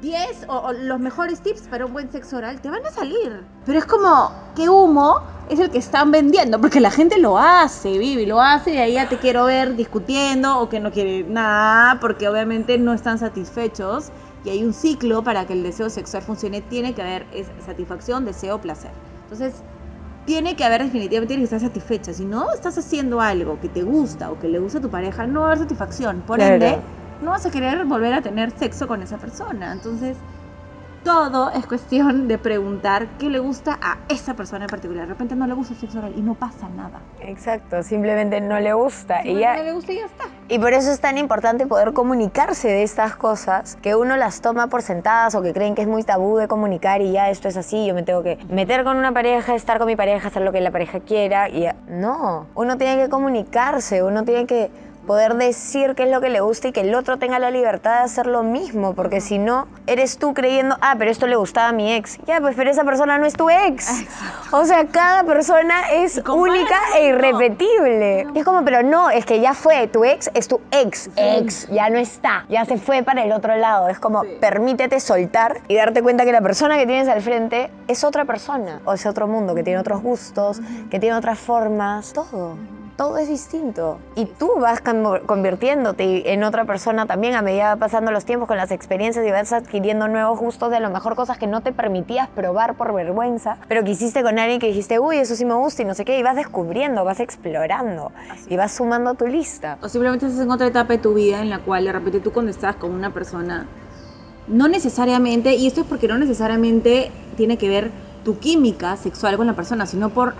10 0.00 0.46
o, 0.48 0.72
los 0.72 0.98
mejores 0.98 1.40
tips 1.40 1.62
para 1.62 1.86
un 1.86 1.92
buen 1.92 2.10
sexo 2.10 2.36
oral, 2.36 2.60
te 2.60 2.70
van 2.70 2.84
a 2.86 2.90
salir. 2.90 3.44
Pero 3.66 3.78
es 3.78 3.84
como, 3.84 4.32
¿qué 4.56 4.68
humo 4.68 5.20
es 5.48 5.58
el 5.58 5.70
que 5.70 5.78
están 5.78 6.10
vendiendo? 6.10 6.60
Porque 6.60 6.80
la 6.80 6.90
gente 6.90 7.18
lo 7.18 7.38
hace, 7.38 7.98
Vivi, 7.98 8.26
lo 8.26 8.40
hace 8.40 8.74
y 8.74 8.78
ahí 8.78 8.92
ya 8.94 9.08
te 9.08 9.18
quiero 9.18 9.44
ver 9.44 9.76
discutiendo 9.76 10.58
o 10.58 10.68
que 10.68 10.80
no 10.80 10.90
quiere 10.90 11.24
nada, 11.24 12.00
porque 12.00 12.28
obviamente 12.28 12.78
no 12.78 12.92
están 12.92 13.18
satisfechos. 13.18 14.10
Y 14.44 14.50
hay 14.50 14.64
un 14.64 14.72
ciclo 14.72 15.22
para 15.22 15.46
que 15.46 15.52
el 15.52 15.62
deseo 15.62 15.90
sexual 15.90 16.22
funcione, 16.22 16.62
tiene 16.62 16.94
que 16.94 17.02
haber 17.02 17.26
satisfacción, 17.64 18.24
deseo, 18.24 18.58
placer. 18.58 18.90
Entonces, 19.24 19.62
tiene 20.24 20.56
que 20.56 20.64
haber 20.64 20.82
definitivamente 20.82 21.34
tiene 21.34 21.42
que 21.42 21.54
estar 21.54 21.60
satisfecha. 21.60 22.14
Si 22.14 22.24
no 22.24 22.52
estás 22.52 22.78
haciendo 22.78 23.20
algo 23.20 23.60
que 23.60 23.68
te 23.68 23.82
gusta 23.82 24.30
o 24.30 24.38
que 24.38 24.48
le 24.48 24.58
gusta 24.58 24.78
a 24.78 24.80
tu 24.80 24.88
pareja, 24.88 25.26
no 25.26 25.40
va 25.40 25.46
a 25.46 25.48
haber 25.50 25.64
satisfacción. 25.64 26.22
Por 26.26 26.40
ende, 26.40 26.78
no 27.22 27.30
vas 27.30 27.46
a 27.46 27.50
querer 27.50 27.84
volver 27.84 28.14
a 28.14 28.22
tener 28.22 28.50
sexo 28.52 28.86
con 28.86 29.02
esa 29.02 29.18
persona. 29.18 29.72
Entonces, 29.72 30.16
todo 31.04 31.50
es 31.50 31.66
cuestión 31.66 32.28
de 32.28 32.36
preguntar 32.36 33.08
qué 33.18 33.30
le 33.30 33.38
gusta 33.38 33.78
a 33.80 33.98
esa 34.08 34.34
persona 34.34 34.64
en 34.64 34.70
particular. 34.70 35.06
De 35.06 35.14
repente 35.14 35.34
no 35.34 35.46
le 35.46 35.54
gusta 35.54 35.72
el 35.72 35.80
sexo 35.80 35.98
oral 35.98 36.12
y 36.14 36.20
no 36.20 36.34
pasa 36.34 36.68
nada. 36.68 37.00
Exacto, 37.20 37.82
simplemente 37.82 38.40
no 38.40 38.60
le 38.60 38.74
gusta. 38.74 39.26
y 39.26 39.38
ya, 39.38 39.56
no 39.56 39.62
le 39.62 39.72
gusta 39.72 39.92
y 39.92 39.96
ya 39.96 40.04
está. 40.04 40.24
Y 40.48 40.58
por 40.58 40.72
eso 40.72 40.90
es 40.90 41.00
tan 41.00 41.16
importante 41.16 41.66
poder 41.66 41.92
comunicarse 41.92 42.68
de 42.68 42.82
estas 42.82 43.16
cosas, 43.16 43.76
que 43.80 43.94
uno 43.94 44.16
las 44.16 44.42
toma 44.42 44.66
por 44.66 44.82
sentadas 44.82 45.34
o 45.34 45.42
que 45.42 45.54
creen 45.54 45.74
que 45.74 45.82
es 45.82 45.88
muy 45.88 46.02
tabú 46.02 46.36
de 46.36 46.48
comunicar 46.48 47.00
y 47.00 47.12
ya 47.12 47.30
esto 47.30 47.48
es 47.48 47.56
así, 47.56 47.86
yo 47.86 47.94
me 47.94 48.02
tengo 48.02 48.22
que 48.22 48.36
meter 48.50 48.84
con 48.84 48.96
una 48.96 49.12
pareja, 49.12 49.54
estar 49.54 49.78
con 49.78 49.86
mi 49.86 49.96
pareja, 49.96 50.28
hacer 50.28 50.42
lo 50.42 50.52
que 50.52 50.60
la 50.60 50.70
pareja 50.70 51.00
quiera. 51.00 51.48
Y 51.48 51.66
no, 51.88 52.46
uno 52.54 52.76
tiene 52.76 53.02
que 53.02 53.08
comunicarse, 53.08 54.02
uno 54.02 54.24
tiene 54.24 54.46
que 54.46 54.70
poder 55.06 55.34
decir 55.34 55.94
qué 55.94 56.04
es 56.04 56.10
lo 56.10 56.20
que 56.20 56.28
le 56.28 56.40
gusta 56.40 56.68
y 56.68 56.72
que 56.72 56.82
el 56.82 56.94
otro 56.94 57.18
tenga 57.18 57.38
la 57.38 57.50
libertad 57.50 57.98
de 57.98 58.04
hacer 58.04 58.26
lo 58.26 58.42
mismo, 58.42 58.94
porque 58.94 59.20
si 59.20 59.38
no, 59.38 59.66
eres 59.86 60.18
tú 60.18 60.34
creyendo, 60.34 60.76
ah, 60.80 60.94
pero 60.98 61.10
esto 61.10 61.26
le 61.26 61.36
gustaba 61.36 61.68
a 61.68 61.72
mi 61.72 61.92
ex. 61.92 62.18
Ya, 62.26 62.40
pues, 62.40 62.54
pero 62.56 62.70
esa 62.70 62.84
persona 62.84 63.18
no 63.18 63.26
es 63.26 63.34
tu 63.34 63.50
ex. 63.50 64.04
O 64.52 64.64
sea, 64.64 64.86
cada 64.86 65.24
persona 65.24 65.90
es 65.92 66.22
única 66.28 66.76
e 66.96 67.08
irrepetible. 67.08 68.26
es 68.34 68.44
como, 68.44 68.64
pero 68.64 68.82
no, 68.82 69.10
es 69.10 69.24
que 69.24 69.40
ya 69.40 69.54
fue, 69.54 69.86
tu 69.88 70.04
ex 70.04 70.30
es 70.34 70.48
tu 70.48 70.60
ex, 70.70 71.10
ex, 71.16 71.68
ya 71.68 71.88
no 71.90 71.98
está, 71.98 72.44
ya 72.48 72.64
se 72.64 72.76
fue 72.76 73.02
para 73.02 73.24
el 73.24 73.32
otro 73.32 73.56
lado. 73.56 73.88
Es 73.88 73.98
como, 73.98 74.22
permítete 74.40 75.00
soltar 75.00 75.60
y 75.68 75.76
darte 75.76 76.02
cuenta 76.02 76.24
que 76.24 76.32
la 76.32 76.40
persona 76.40 76.78
que 76.78 76.86
tienes 76.86 77.08
al 77.08 77.22
frente 77.22 77.70
es 77.88 78.04
otra 78.04 78.24
persona, 78.24 78.80
o 78.84 78.92
es 78.92 79.06
otro 79.06 79.26
mundo, 79.26 79.54
que 79.54 79.62
tiene 79.62 79.78
otros 79.78 80.02
gustos, 80.02 80.60
que 80.90 80.98
tiene 80.98 81.16
otras 81.16 81.38
formas, 81.38 82.12
todo 82.12 82.56
todo 83.00 83.16
es 83.16 83.30
distinto. 83.30 83.98
Y 84.14 84.26
tú 84.26 84.56
vas 84.60 84.82
convirtiéndote 85.24 86.34
en 86.34 86.44
otra 86.44 86.66
persona 86.66 87.06
también 87.06 87.34
a 87.34 87.40
medida 87.40 87.72
que 87.72 87.80
pasando 87.80 88.12
los 88.12 88.26
tiempos 88.26 88.46
con 88.46 88.58
las 88.58 88.70
experiencias 88.70 89.26
y 89.26 89.30
vas 89.30 89.54
adquiriendo 89.54 90.06
nuevos 90.06 90.38
gustos 90.38 90.68
de 90.68 90.76
a 90.76 90.80
lo 90.80 90.90
mejor 90.90 91.16
cosas 91.16 91.38
que 91.38 91.46
no 91.46 91.62
te 91.62 91.72
permitías 91.72 92.28
probar 92.28 92.74
por 92.74 92.92
vergüenza, 92.92 93.56
pero 93.68 93.82
que 93.84 93.92
hiciste 93.92 94.22
con 94.22 94.38
alguien 94.38 94.60
que 94.60 94.66
dijiste, 94.66 94.98
uy, 94.98 95.16
eso 95.16 95.34
sí 95.34 95.46
me 95.46 95.54
gusta 95.54 95.80
y 95.80 95.86
no 95.86 95.94
sé 95.94 96.04
qué, 96.04 96.18
y 96.18 96.22
vas 96.22 96.36
descubriendo, 96.36 97.02
vas 97.02 97.20
explorando 97.20 98.12
y 98.50 98.58
vas 98.58 98.72
sumando 98.72 99.08
a 99.08 99.14
tu 99.14 99.26
lista. 99.26 99.78
O 99.80 99.88
simplemente 99.88 100.26
estás 100.26 100.42
en 100.42 100.50
otra 100.50 100.66
etapa 100.66 100.92
de 100.92 100.98
tu 100.98 101.14
vida 101.14 101.40
en 101.40 101.48
la 101.48 101.60
cual 101.60 101.86
de 101.86 101.92
repente 101.92 102.20
tú 102.20 102.32
cuando 102.32 102.50
estás 102.50 102.76
con 102.76 102.92
una 102.92 103.14
persona, 103.14 103.66
no 104.46 104.68
necesariamente, 104.68 105.54
y 105.54 105.66
esto 105.66 105.80
es 105.80 105.86
porque 105.86 106.06
no 106.06 106.18
necesariamente 106.18 107.10
tiene 107.38 107.56
que 107.56 107.70
ver 107.70 107.90
tu 108.26 108.38
química 108.38 108.98
sexual 108.98 109.38
con 109.38 109.46
la 109.46 109.54
persona, 109.54 109.86
sino 109.86 110.10
por 110.10 110.34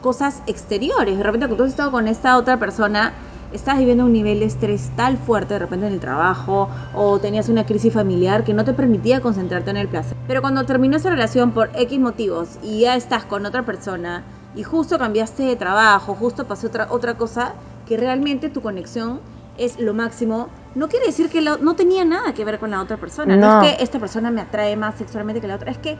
cosas 0.00 0.42
exteriores. 0.46 1.18
De 1.18 1.22
repente, 1.22 1.46
cuando 1.46 1.56
tú 1.56 1.64
has 1.64 1.70
estado 1.70 1.90
con 1.90 2.08
esta 2.08 2.36
otra 2.36 2.58
persona, 2.58 3.12
estás 3.52 3.78
viviendo 3.78 4.04
un 4.04 4.12
nivel 4.12 4.40
de 4.40 4.46
estrés 4.46 4.90
tal 4.96 5.16
fuerte 5.16 5.54
de 5.54 5.60
repente 5.60 5.86
en 5.86 5.92
el 5.92 6.00
trabajo 6.00 6.68
o 6.94 7.18
tenías 7.18 7.48
una 7.48 7.64
crisis 7.64 7.92
familiar 7.92 8.44
que 8.44 8.54
no 8.54 8.64
te 8.64 8.72
permitía 8.72 9.20
concentrarte 9.20 9.70
en 9.70 9.76
el 9.76 9.88
placer. 9.88 10.16
Pero 10.26 10.40
cuando 10.40 10.64
terminó 10.64 10.96
esa 10.96 11.10
relación 11.10 11.52
por 11.52 11.70
X 11.74 11.98
motivos 11.98 12.58
y 12.62 12.80
ya 12.80 12.96
estás 12.96 13.24
con 13.24 13.46
otra 13.46 13.64
persona 13.64 14.24
y 14.54 14.62
justo 14.62 14.98
cambiaste 14.98 15.42
de 15.44 15.56
trabajo, 15.56 16.14
justo 16.14 16.46
pasó 16.46 16.68
otra, 16.68 16.88
otra 16.90 17.16
cosa, 17.16 17.54
que 17.86 17.96
realmente 17.96 18.48
tu 18.48 18.62
conexión 18.62 19.20
es 19.58 19.78
lo 19.78 19.94
máximo, 19.94 20.48
no 20.74 20.88
quiere 20.88 21.06
decir 21.06 21.30
que 21.30 21.40
no 21.40 21.76
tenía 21.76 22.04
nada 22.04 22.34
que 22.34 22.44
ver 22.44 22.58
con 22.58 22.70
la 22.70 22.80
otra 22.80 22.98
persona. 22.98 23.36
no 23.36 23.62
es 23.62 23.76
que 23.76 23.82
esta 23.82 23.98
persona 23.98 24.30
me 24.30 24.42
atrae 24.42 24.76
más 24.76 24.96
sexualmente 24.96 25.40
que 25.40 25.48
la 25.48 25.56
otra, 25.56 25.70
es 25.70 25.78
que 25.78 25.96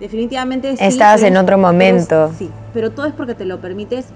Definitivamente 0.00 0.76
sí. 0.76 0.84
Estabas 0.84 1.22
en 1.22 1.36
otro 1.36 1.58
momento. 1.58 2.32
sí, 2.36 2.50
pero 2.72 2.90
todo 2.90 3.06
es 3.06 3.12
porque 3.12 3.34
te 3.34 3.44
lo 3.44 3.60
permites 3.60 4.06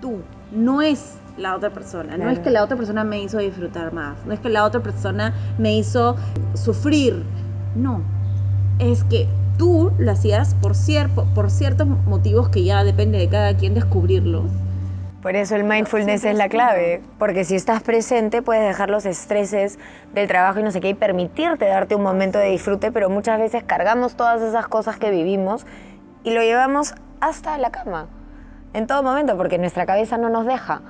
tú, 0.00 0.18
no 0.52 0.82
es 0.82 1.14
la 1.36 1.56
otra 1.56 1.70
persona. 1.70 2.18
No 2.18 2.28
es 2.28 2.38
que 2.38 2.50
la 2.50 2.62
otra 2.62 2.76
persona 2.76 3.02
me 3.02 3.22
hizo 3.22 3.38
disfrutar 3.38 3.92
más, 3.92 4.16
no 4.26 4.34
es 4.34 4.40
que 4.40 4.50
la 4.50 4.64
otra 4.64 4.82
persona 4.82 5.34
me 5.58 5.74
hizo 5.76 6.16
sufrir. 6.54 7.24
No, 7.74 8.02
es 8.78 9.04
que 9.04 9.26
tú 9.56 9.92
lo 9.98 10.10
hacías 10.12 10.54
por, 10.54 10.72
por 11.34 11.50
ciertos 11.50 11.86
motivos 11.86 12.48
que 12.50 12.64
ya 12.64 12.84
depende 12.84 13.18
de 13.18 13.28
cada 13.28 13.56
quien 13.56 13.74
descubrirlos 13.74 14.44
por 15.22 15.36
eso 15.36 15.54
el 15.54 15.64
mindfulness 15.64 16.24
es 16.24 16.34
la 16.34 16.48
clave, 16.48 17.02
porque 17.18 17.44
si 17.44 17.54
estás 17.54 17.82
presente 17.82 18.40
puedes 18.40 18.64
dejar 18.64 18.88
los 18.88 19.04
estreses 19.04 19.78
del 20.14 20.28
trabajo 20.28 20.60
y 20.60 20.62
no 20.62 20.70
sé 20.70 20.80
qué 20.80 20.88
y 20.88 20.94
permitirte 20.94 21.66
darte 21.66 21.94
un 21.94 22.02
momento 22.02 22.38
de 22.38 22.48
disfrute, 22.48 22.90
pero 22.90 23.10
muchas 23.10 23.38
veces 23.38 23.62
cargamos 23.62 24.14
todas 24.14 24.40
esas 24.40 24.66
cosas 24.66 24.96
que 24.96 25.10
vivimos 25.10 25.66
y 26.24 26.32
lo 26.32 26.40
llevamos 26.40 26.94
hasta 27.20 27.58
la 27.58 27.70
cama, 27.70 28.06
en 28.72 28.86
todo 28.86 29.02
momento, 29.02 29.36
porque 29.36 29.58
nuestra 29.58 29.84
cabeza 29.84 30.16
no 30.16 30.30
nos 30.30 30.46
deja. 30.46 30.80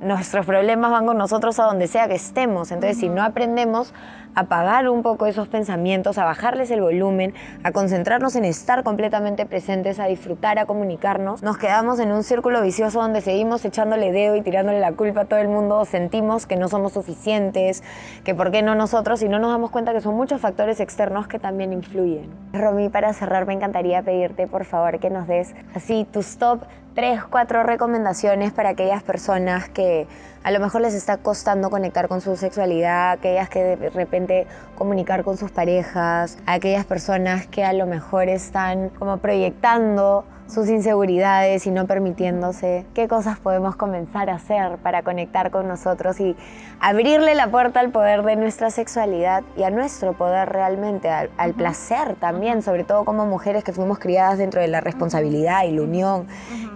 nuestros 0.00 0.46
problemas 0.46 0.90
van 0.90 1.04
con 1.04 1.18
nosotros 1.18 1.58
a 1.58 1.64
donde 1.64 1.86
sea 1.86 2.08
que 2.08 2.14
estemos. 2.14 2.72
Entonces, 2.72 2.98
si 2.98 3.10
no 3.10 3.22
aprendemos 3.22 3.92
apagar 4.34 4.88
un 4.88 5.02
poco 5.02 5.26
esos 5.26 5.48
pensamientos, 5.48 6.18
a 6.18 6.24
bajarles 6.24 6.70
el 6.70 6.80
volumen, 6.80 7.34
a 7.62 7.72
concentrarnos 7.72 8.36
en 8.36 8.44
estar 8.44 8.82
completamente 8.82 9.46
presentes, 9.46 9.98
a 9.98 10.06
disfrutar, 10.06 10.58
a 10.58 10.66
comunicarnos. 10.66 11.42
Nos 11.42 11.58
quedamos 11.58 11.98
en 12.00 12.12
un 12.12 12.22
círculo 12.22 12.62
vicioso 12.62 13.00
donde 13.00 13.20
seguimos 13.20 13.64
echándole 13.64 14.12
dedo 14.12 14.36
y 14.36 14.42
tirándole 14.42 14.80
la 14.80 14.92
culpa 14.92 15.22
a 15.22 15.24
todo 15.24 15.40
el 15.40 15.48
mundo, 15.48 15.84
sentimos 15.84 16.46
que 16.46 16.56
no 16.56 16.68
somos 16.68 16.92
suficientes, 16.92 17.82
que 18.24 18.34
por 18.34 18.50
qué 18.50 18.62
no 18.62 18.74
nosotros 18.74 19.22
y 19.22 19.28
no 19.28 19.38
nos 19.38 19.50
damos 19.50 19.70
cuenta 19.70 19.92
que 19.92 20.00
son 20.00 20.14
muchos 20.14 20.40
factores 20.40 20.80
externos 20.80 21.26
que 21.26 21.38
también 21.38 21.72
influyen. 21.72 22.30
Romy, 22.52 22.88
para 22.88 23.12
cerrar 23.12 23.46
me 23.46 23.54
encantaría 23.54 24.02
pedirte 24.02 24.46
por 24.46 24.64
favor 24.64 24.98
que 24.98 25.10
nos 25.10 25.26
des 25.26 25.54
así 25.74 26.06
tus 26.10 26.36
top 26.36 26.60
tres, 26.94 27.24
cuatro 27.24 27.62
recomendaciones 27.62 28.52
para 28.52 28.70
aquellas 28.70 29.02
personas 29.02 29.68
que 29.68 30.06
a 30.42 30.50
lo 30.50 30.60
mejor 30.60 30.80
les 30.80 30.94
está 30.94 31.18
costando 31.18 31.70
conectar 31.70 32.08
con 32.08 32.20
su 32.20 32.36
sexualidad, 32.36 33.12
aquellas 33.12 33.48
que 33.48 33.76
de 33.76 33.90
repente 33.90 34.46
comunicar 34.76 35.22
con 35.22 35.36
sus 35.36 35.50
parejas, 35.50 36.38
aquellas 36.46 36.86
personas 36.86 37.46
que 37.46 37.64
a 37.64 37.72
lo 37.72 37.86
mejor 37.86 38.28
están 38.28 38.88
como 38.90 39.18
proyectando 39.18 40.24
sus 40.50 40.68
inseguridades 40.68 41.66
y 41.66 41.70
no 41.70 41.86
permitiéndose, 41.86 42.84
qué 42.92 43.06
cosas 43.06 43.38
podemos 43.38 43.76
comenzar 43.76 44.30
a 44.30 44.34
hacer 44.34 44.78
para 44.78 45.02
conectar 45.02 45.50
con 45.50 45.68
nosotros 45.68 46.18
y 46.18 46.34
abrirle 46.80 47.34
la 47.36 47.50
puerta 47.50 47.78
al 47.78 47.90
poder 47.90 48.24
de 48.24 48.34
nuestra 48.34 48.70
sexualidad 48.70 49.44
y 49.56 49.62
a 49.62 49.70
nuestro 49.70 50.14
poder 50.14 50.48
realmente, 50.48 51.08
al, 51.08 51.54
placer 51.54 52.16
también, 52.16 52.62
sobre 52.62 52.84
todo 52.84 53.04
como 53.04 53.26
mujeres 53.26 53.62
que 53.62 53.72
fuimos 53.72 53.98
criadas 53.98 54.38
dentro 54.38 54.60
de 54.60 54.68
la 54.68 54.80
responsabilidad 54.80 55.64
y 55.64 55.72
la 55.72 55.82
unión 55.82 56.26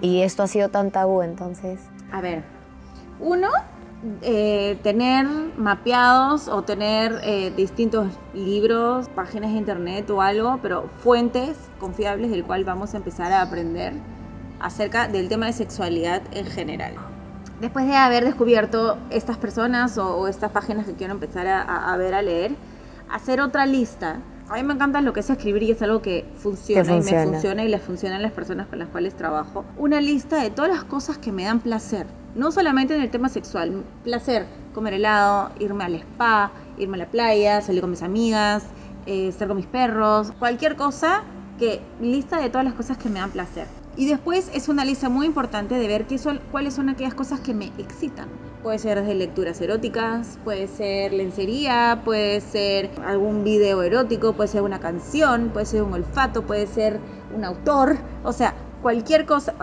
y 0.01 0.23
esto 0.23 0.45
ha 0.45 0.47
sido 0.47 0.69
tan 0.69 0.91
tabú 0.91 1.23
entonces. 1.23 1.81
A 2.13 2.21
ver, 2.21 2.54
uno, 3.25 3.49
eh, 4.21 4.79
tener 4.83 5.27
mapeados 5.57 6.47
o 6.49 6.63
tener 6.63 7.21
eh, 7.25 7.53
distintos 7.57 8.13
libros, 8.35 9.09
páginas 9.09 9.53
de 9.53 9.57
internet 9.57 10.11
o 10.11 10.21
algo, 10.21 10.59
pero 10.61 10.91
fuentes 10.99 11.57
confiables 11.81 12.31
del 12.31 12.45
cual 12.45 12.65
vamos 12.65 12.93
a 12.93 12.99
empezar 12.99 13.33
a 13.33 13.41
aprender 13.41 13.95
acerca 14.61 15.09
del 15.09 15.29
tema 15.29 15.47
de 15.47 15.55
sexualidad 15.55 16.23
en 16.33 16.45
general. 16.45 16.95
Después 17.61 17.87
de 17.87 17.97
haber 17.97 18.25
descubierto 18.25 18.99
estas 19.09 19.39
personas 19.39 19.97
o, 19.97 20.29
estas 20.29 20.51
páginas 20.51 20.87
que 20.87 20.93
quiero 20.93 21.15
empezar 21.15 21.47
a, 21.47 21.97
ver, 21.97 22.15
a 22.15 22.21
leer, 22.21 22.57
hacer 23.11 23.41
otra 23.41 23.65
lista 23.65 24.19
a 24.49 24.55
mí 24.55 24.63
me 24.63 24.75
encanta 24.75 25.01
lo 25.01 25.13
que 25.13 25.21
es 25.21 25.31
escribir 25.31 25.63
y 25.63 25.71
es 25.71 25.81
algo 25.83 26.03
que 26.03 26.25
funciona, 26.37 26.97
y 26.97 27.01
me 27.01 27.25
funciona 27.25 27.65
y 27.65 27.69
les 27.69 27.83
funciona 27.83 28.17
a 28.17 28.19
las 28.19 28.33
personas 28.33 28.67
con 28.67 28.79
las 28.79 28.89
cuales 28.89 29.15
trabajo. 29.15 29.65
Una 29.79 30.01
lista 30.01 30.43
de 30.43 30.51
todas 30.51 30.71
las 30.71 30.85
cosas 30.85 31.17
que 31.19 31.33
me 31.33 31.45
dan 31.45 31.61
placer. 31.61 32.07
No 32.35 32.53
solamente 32.53 32.95
en 32.95 33.01
el 33.01 33.11
tema 33.11 33.29
sexual. 33.29 33.85
Placer, 34.03 34.47
comer 34.75 34.95
helado, 34.95 35.51
irme 35.61 35.85
al 35.85 35.95
spa, 35.95 36.53
irme 36.77 36.97
a 36.97 36.99
la 36.99 37.07
playa, 37.07 37.63
salir 37.63 37.81
con 37.81 37.91
mis 37.91 38.03
amigas, 38.03 38.65
eh, 39.07 39.29
estar 39.29 39.49
con 39.49 39.57
mis 39.57 39.67
perros. 39.67 40.33
Cualquier 40.39 40.77
cosa 40.77 41.23
que 41.59 41.81
lista 42.01 42.39
de 42.39 42.51
todas 42.51 42.65
las 42.65 42.75
cosas 42.75 42.99
que 42.99 43.09
me 43.09 43.21
dan 43.21 43.31
placer. 43.31 43.67
Y 43.97 44.07
después 44.07 44.51
es 44.53 44.69
una 44.69 44.85
lista 44.85 45.09
muy 45.09 45.27
importante 45.27 45.77
de 45.77 45.89
ver 45.89 46.07
qué 46.07 46.19
son, 46.19 46.41
cuáles 46.51 46.75
son 46.75 46.89
aquellas 46.89 47.15
cosas 47.15 47.41
que 47.41 47.55
me 47.55 47.67
excitan. 47.79 48.29
Puede 48.65 48.79
ser 48.79 48.99
desde 48.99 49.15
lecturas 49.15 49.61
eróticas, 49.61 50.39
puede 50.43 50.69
ser 50.69 51.13
lencería, 51.13 52.01
puede 52.03 52.41
ser 52.41 52.91
algún 53.05 53.45
video 53.45 53.83
erótico, 53.83 54.33
puede 54.33 54.49
ser 54.49 54.63
una 54.63 54.81
canción, 54.81 55.51
puede 55.51 55.67
ser 55.67 55.83
un 55.83 55.93
olfato, 55.93 56.47
puede 56.47 56.67
ser 56.67 56.99
un 57.37 57.45
autor, 57.45 57.99
o 58.23 58.33
sea, 58.33 58.55
cualquier 58.81 59.27
cosa 59.27 59.55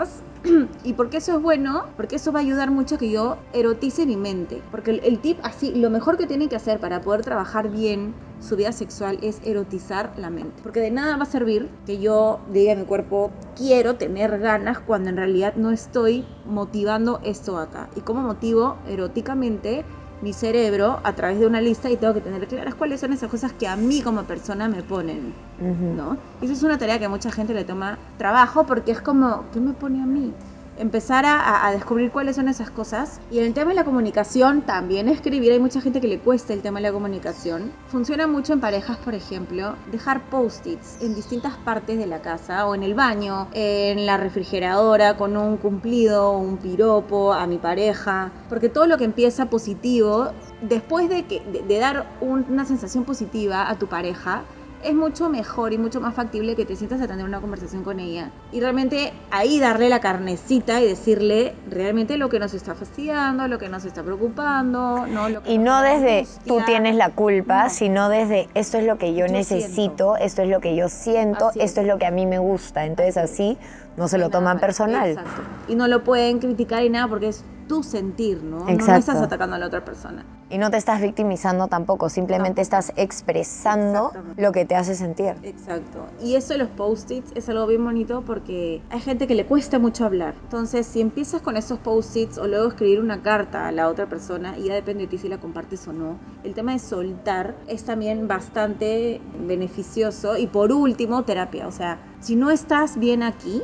¿Y 0.84 0.94
por 0.94 1.10
qué 1.10 1.18
eso 1.18 1.36
es 1.36 1.42
bueno? 1.42 1.86
Porque 1.96 2.16
eso 2.16 2.32
va 2.32 2.40
a 2.40 2.42
ayudar 2.42 2.72
mucho 2.72 2.96
a 2.96 2.98
que 2.98 3.12
yo 3.12 3.38
erotice 3.54 4.06
mi 4.06 4.18
mente. 4.18 4.62
Porque 4.72 4.92
el, 4.92 5.20
tip 5.20 5.38
así, 5.44 5.74
lo 5.76 5.90
mejor 5.90 6.18
que 6.18 6.26
tiene 6.26 6.50
que 6.50 6.56
hacer 6.56 6.80
para 6.80 7.02
poder 7.02 7.22
trabajar 7.22 7.70
bien 7.70 8.14
su 8.40 8.56
vida 8.56 8.72
sexual 8.72 9.20
es 9.22 9.40
erotizar 9.44 10.14
la 10.18 10.30
mente. 10.30 10.62
Porque 10.64 10.80
de 10.80 10.90
nada 10.90 11.18
va 11.18 11.24
a 11.24 11.28
servir 11.28 11.70
que 11.86 12.00
yo 12.00 12.40
diga 12.52 12.74
a 12.74 12.76
mi 12.76 12.86
cuerpo, 12.86 13.32
quiero 13.56 13.96
tener 13.96 14.40
ganas 14.40 14.80
cuando 14.80 15.10
en 15.10 15.18
realidad 15.18 15.56
no 15.56 15.72
estoy 15.72 16.26
motivando 16.46 17.20
esto 17.24 17.58
acá. 17.58 17.90
¿Y 17.96 18.02
cómo 18.02 18.22
motivo 18.22 18.78
eróticamente? 18.88 19.86
Mi 20.22 20.34
cerebro 20.34 21.00
a 21.04 21.14
través 21.14 21.40
de 21.40 21.48
una 21.48 21.62
lista 21.62 21.90
y 21.90 21.98
tengo 21.98 22.14
que 22.14 22.22
tener 22.22 22.48
claras 22.48 22.76
cuáles 22.76 23.00
son 23.00 23.14
esas 23.14 23.30
cosas 23.30 23.54
que 23.54 23.68
a 23.68 23.76
mí 23.76 24.02
como 24.02 24.24
persona 24.24 24.68
me 24.68 24.84
ponen, 24.84 25.34
¿no? 25.60 26.18
Y 26.42 26.46
eso 26.46 26.54
es 26.54 26.64
una 26.64 26.78
tarea 26.78 27.00
que 27.00 27.06
a 27.06 27.10
mucha 27.10 27.32
gente 27.32 27.54
le 27.54 27.64
toma 27.64 27.98
trabajo 28.18 28.66
porque 28.66 28.92
es 28.92 29.02
como, 29.02 29.46
¿qué 29.52 29.60
me 29.60 29.74
pone 29.74 30.02
a 30.02 30.06
mí? 30.06 30.34
Empezar 30.82 31.26
a, 31.28 31.72
descubrir 31.72 32.12
cuáles 32.12 32.36
son 32.36 32.48
esas 32.48 32.72
cosas. 32.72 33.22
Y 33.30 33.38
en 33.38 33.46
el 33.46 33.54
tema 33.54 33.70
de 33.70 33.76
la 33.76 33.84
comunicación, 33.84 34.64
también 34.64 35.08
escribir, 35.08 35.52
hay 35.52 35.60
mucha 35.60 35.80
gente 35.80 36.02
que 36.02 36.08
le 36.08 36.20
cuesta 36.20 36.54
el 36.54 36.62
tema 36.62 36.80
de 36.80 36.88
la 36.88 36.92
comunicación. 36.92 37.72
Funciona 37.88 38.28
mucho 38.28 38.54
en 38.54 38.60
parejas, 38.60 38.98
por 38.98 39.14
ejemplo, 39.14 39.76
dejar 39.92 40.30
post-its 40.30 40.98
en 41.02 41.14
distintas 41.14 41.56
partes 41.58 41.98
de 41.98 42.08
la 42.08 42.22
casa 42.22 42.68
o 42.68 42.74
en 42.74 42.84
el 42.84 42.96
baño, 42.96 43.48
en 43.54 44.06
la 44.06 44.18
refrigeradora 44.18 45.18
con 45.18 45.38
un 45.38 45.58
cumplido, 45.58 46.32
un 46.32 46.58
piropo 46.58 47.32
a 47.34 47.46
mi 47.46 47.58
pareja, 47.58 48.32
porque 48.50 48.68
todo 48.68 48.88
lo 48.88 48.98
que 48.98 49.06
empieza 49.06 49.46
positivo, 49.46 50.32
después 50.62 51.10
de, 51.10 51.26
que, 51.26 51.42
de, 51.42 51.80
dar 51.80 52.08
una 52.22 52.66
sensación 52.66 53.04
positiva 53.04 53.70
a 53.70 53.78
tu 53.78 53.88
pareja, 53.88 54.44
es 54.84 54.94
mucho 54.94 55.30
mejor 55.30 55.74
y 55.74 55.78
mucho 55.78 56.02
más 56.02 56.14
factible 56.14 56.56
que 56.56 56.66
te 56.66 56.76
sientas 56.76 57.02
a 57.02 57.08
tener 57.08 57.26
una 57.26 57.42
conversación 57.42 57.84
con 57.84 58.00
ella. 58.00 58.32
Y 58.52 58.60
realmente 58.60 59.14
ahí 59.32 59.60
darle 59.60 59.90
la 59.90 60.00
carnecita 60.00 60.82
y 60.82 60.88
decirle 60.88 61.56
realmente 61.70 62.18
lo 62.18 62.30
que 62.30 62.40
nos 62.40 62.54
está 62.54 62.76
fastidiando, 62.76 63.48
lo 63.48 63.60
que 63.60 63.70
nos 63.70 63.86
está 63.86 64.04
preocupando. 64.04 65.08
¿no? 65.08 65.28
y 65.46 65.58
no 65.58 65.82
desde 65.82 66.28
tú 66.46 66.62
tienes 66.66 66.96
la 66.96 67.10
culpa, 67.10 67.70
sino 67.70 68.10
desde 68.10 68.50
esto 68.54 68.78
es 68.78 68.86
lo 68.86 68.98
que 68.98 69.14
yo, 69.14 69.28
necesito, 69.28 70.18
esto 70.18 70.42
es 70.42 70.50
lo 70.50 70.60
que 70.60 70.76
yo 70.76 70.90
siento, 70.90 71.52
esto 71.56 71.82
es 71.82 71.88
lo 71.88 71.98
que 71.98 72.06
a 72.06 72.12
mí 72.12 72.26
me 72.26 72.40
gusta. 72.40 72.86
Entonces 72.86 73.18
así 73.18 73.58
no 73.98 74.08
se 74.08 74.18
lo 74.18 74.30
toman 74.30 74.60
personal. 74.60 75.10
Exacto. 75.10 75.42
Y 75.68 75.76
no 75.76 75.88
lo 75.88 76.04
pueden 76.04 76.40
criticar 76.40 76.84
y 76.84 76.90
nada 76.90 77.08
porque 77.08 77.30
es 77.30 77.44
tu 77.72 77.84
sentir, 77.84 78.44
¿no? 78.44 78.68
Exacto. 78.68 78.92
No 78.92 78.98
estás 78.98 79.22
atacando 79.22 79.56
a 79.56 79.60
la 79.60 79.68
otra 79.68 79.86
persona. 79.86 80.26
Y 80.50 80.58
no 80.58 80.70
te 80.70 80.76
estás 80.76 81.00
victimizando 81.00 81.68
tampoco, 81.68 82.10
simplemente 82.10 82.60
estás 82.62 82.92
expresando 82.98 84.12
lo 84.36 84.52
que 84.52 84.66
te 84.66 84.76
hace 84.76 84.94
sentir. 84.94 85.36
Exacto. 85.42 86.06
Y 86.22 86.36
eso 86.36 86.52
de 86.52 86.60
los 86.60 86.68
post-its 86.68 87.32
es 87.34 87.48
algo 87.48 87.66
bien 87.68 87.82
bonito 87.86 88.24
porque 88.26 88.82
hay 88.90 89.00
gente 89.00 89.26
que 89.26 89.36
le 89.36 89.46
cuesta 89.46 89.80
mucho 89.80 90.04
hablar. 90.04 90.36
Entonces, 90.44 90.86
si 90.86 91.00
empiezas 91.00 91.42
con 91.42 91.56
esos 91.56 91.80
post-its 91.80 92.38
o 92.38 92.46
luego 92.46 92.68
escribir 92.68 93.00
una 93.00 93.22
carta 93.22 93.70
a 93.70 93.72
la 93.72 93.88
otra 93.88 94.10
persona, 94.10 94.58
y 94.58 94.66
ya 94.66 94.74
depende 94.74 95.04
de 95.04 95.08
ti 95.08 95.18
si 95.18 95.30
la 95.30 95.40
compartes 95.40 95.88
o 95.88 95.94
no, 95.94 96.20
el 96.44 96.54
tema 96.54 96.74
de 96.74 96.80
soltar 96.80 97.56
es 97.70 97.86
también 97.86 98.28
bastante 98.28 99.22
beneficioso. 99.48 100.36
Y 100.36 100.48
por 100.48 100.74
último, 100.74 101.24
terapia. 101.24 101.68
O 101.68 101.72
sea, 101.72 102.00
si 102.20 102.36
no 102.36 102.52
estás 102.52 103.00
bien 103.00 103.24
aquí, 103.24 103.62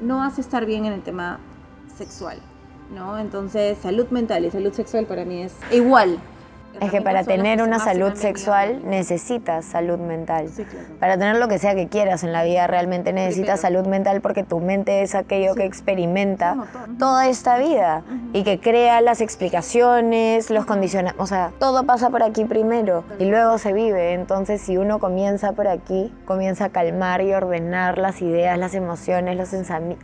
no 0.00 0.16
vas 0.16 0.38
a 0.38 0.40
estar 0.40 0.66
bien 0.66 0.86
en 0.86 0.92
el 0.92 1.04
tema 1.04 1.38
sexual, 1.96 2.38
¿no? 2.90 3.18
Entonces, 3.18 3.78
salud 3.78 4.08
mental 4.10 4.44
y 4.44 4.50
salud 4.50 4.72
sexual 4.72 5.06
para 5.06 5.24
mí 5.24 5.42
es 5.42 5.54
igual. 5.72 6.18
Es 6.80 6.90
que 6.90 7.00
para 7.00 7.24
tener 7.24 7.62
una 7.62 7.78
salud 7.78 8.14
sexual 8.14 8.82
necesitas 8.84 9.64
salud 9.64 9.98
mental. 9.98 10.50
Para 10.98 11.16
tener 11.16 11.36
lo 11.36 11.48
que 11.48 11.58
sea 11.58 11.74
que 11.74 11.88
quieras 11.88 12.24
en 12.24 12.32
la 12.32 12.42
vida 12.44 12.66
realmente 12.66 13.12
necesitas 13.12 13.60
salud 13.60 13.86
mental 13.86 14.20
porque 14.20 14.42
tu 14.42 14.60
mente 14.60 15.02
es 15.02 15.14
aquello 15.14 15.54
que 15.54 15.64
experimenta 15.64 16.56
toda 16.98 17.28
esta 17.28 17.58
vida 17.58 18.02
y 18.32 18.42
que 18.42 18.60
crea 18.60 19.00
las 19.00 19.20
explicaciones, 19.20 20.50
los 20.50 20.64
condicionamientos, 20.64 21.22
o 21.22 21.26
sea, 21.26 21.52
todo 21.58 21.84
pasa 21.84 22.10
por 22.10 22.22
aquí 22.22 22.44
primero 22.44 23.04
y 23.18 23.26
luego 23.26 23.58
se 23.58 23.72
vive. 23.72 24.12
Entonces, 24.12 24.60
si 24.60 24.76
uno 24.76 24.98
comienza 24.98 25.52
por 25.52 25.68
aquí, 25.68 26.12
comienza 26.24 26.66
a 26.66 26.68
calmar 26.70 27.22
y 27.22 27.32
ordenar 27.32 27.98
las 27.98 28.20
ideas, 28.22 28.58
las 28.58 28.74
emociones, 28.74 29.36
los, 29.36 29.52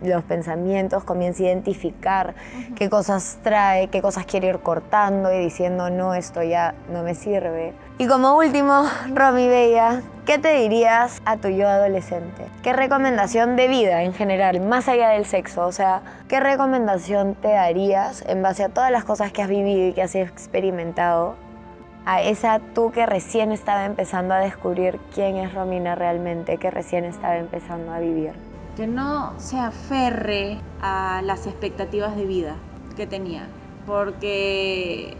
los 0.02 0.24
pensamientos, 0.24 1.04
comienza 1.04 1.42
a 1.42 1.46
identificar 1.46 2.34
qué 2.76 2.88
cosas 2.88 3.38
trae, 3.42 3.88
qué 3.88 4.00
cosas 4.02 4.26
quiere 4.26 4.48
ir 4.48 4.60
cortando 4.60 5.32
y 5.32 5.38
diciendo, 5.38 5.90
no, 5.90 6.14
esto 6.14 6.42
ya 6.42 6.59
no 6.92 7.02
me 7.02 7.14
sirve. 7.14 7.74
Y 7.98 8.06
como 8.06 8.36
último, 8.36 8.84
Romy 9.14 9.48
Bella, 9.48 10.02
¿qué 10.26 10.38
te 10.38 10.54
dirías 10.54 11.20
a 11.24 11.36
tu 11.36 11.48
yo 11.48 11.68
adolescente? 11.68 12.46
¿Qué 12.62 12.72
recomendación 12.72 13.56
de 13.56 13.68
vida 13.68 14.02
en 14.02 14.14
general, 14.14 14.60
más 14.60 14.88
allá 14.88 15.10
del 15.10 15.26
sexo? 15.26 15.66
O 15.66 15.72
sea, 15.72 16.02
¿qué 16.28 16.40
recomendación 16.40 17.34
te 17.34 17.48
darías 17.48 18.24
en 18.26 18.42
base 18.42 18.64
a 18.64 18.68
todas 18.68 18.90
las 18.90 19.04
cosas 19.04 19.32
que 19.32 19.42
has 19.42 19.48
vivido 19.48 19.88
y 19.88 19.92
que 19.92 20.02
has 20.02 20.14
experimentado 20.14 21.34
a 22.06 22.22
esa 22.22 22.60
tú 22.74 22.90
que 22.90 23.06
recién 23.06 23.52
estaba 23.52 23.84
empezando 23.84 24.34
a 24.34 24.38
descubrir 24.38 24.98
quién 25.14 25.36
es 25.36 25.52
Romina 25.54 25.94
realmente, 25.94 26.56
que 26.56 26.70
recién 26.70 27.04
estaba 27.04 27.36
empezando 27.36 27.92
a 27.92 28.00
vivir? 28.00 28.32
Que 28.76 28.86
no 28.86 29.34
se 29.38 29.58
aferre 29.58 30.58
a 30.80 31.20
las 31.22 31.46
expectativas 31.46 32.16
de 32.16 32.24
vida 32.24 32.54
que 32.96 33.06
tenía 33.06 33.46
porque 33.86 35.16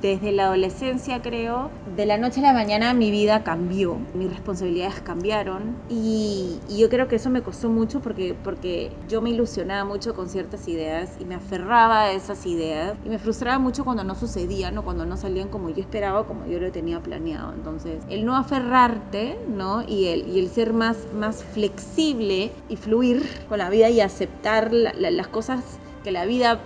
desde 0.00 0.32
la 0.32 0.44
adolescencia 0.44 1.22
creo, 1.22 1.70
de 1.96 2.06
la 2.06 2.18
noche 2.18 2.40
a 2.40 2.42
la 2.42 2.52
mañana 2.52 2.92
mi 2.94 3.10
vida 3.10 3.42
cambió, 3.42 3.98
mis 4.14 4.28
responsabilidades 4.28 5.00
cambiaron 5.00 5.76
y, 5.88 6.60
yo 6.68 6.88
creo 6.90 7.08
que 7.08 7.16
eso 7.16 7.30
me 7.30 7.42
costó 7.42 7.70
mucho 7.70 8.00
porque, 8.00 8.34
porque 8.34 8.92
yo 9.08 9.22
me 9.22 9.30
ilusionaba 9.30 9.84
mucho 9.84 10.14
con 10.14 10.28
ciertas 10.28 10.68
ideas 10.68 11.12
y 11.18 11.24
me 11.24 11.34
aferraba 11.34 12.02
a 12.02 12.12
esas 12.12 12.44
ideas 12.46 12.98
y 13.04 13.08
me 13.08 13.18
frustraba 13.18 13.58
mucho 13.58 13.84
cuando 13.84 14.04
no 14.04 14.14
sucedían 14.14 14.76
o 14.76 14.84
cuando 14.84 15.06
no 15.06 15.16
salían 15.16 15.48
como 15.48 15.70
yo 15.70 15.80
esperaba, 15.80 16.26
como 16.26 16.46
yo 16.46 16.58
lo 16.58 16.70
tenía 16.72 17.00
planeado. 17.00 17.54
Entonces, 17.54 18.02
el 18.10 18.26
no 18.26 18.36
aferrarte, 18.36 19.38
¿no? 19.48 19.82
Y 19.82 20.08
el, 20.08 20.28
y 20.28 20.38
el 20.40 20.50
ser 20.50 20.72
más, 20.72 20.98
más 21.14 21.42
flexible 21.42 22.52
y 22.68 22.76
fluir 22.76 23.22
con 23.48 23.58
la 23.58 23.70
vida 23.70 23.88
y 23.88 24.00
aceptar 24.00 24.72
las 24.72 25.28
cosas 25.28 25.78
que 26.04 26.12
la 26.12 26.26
vida 26.26 26.60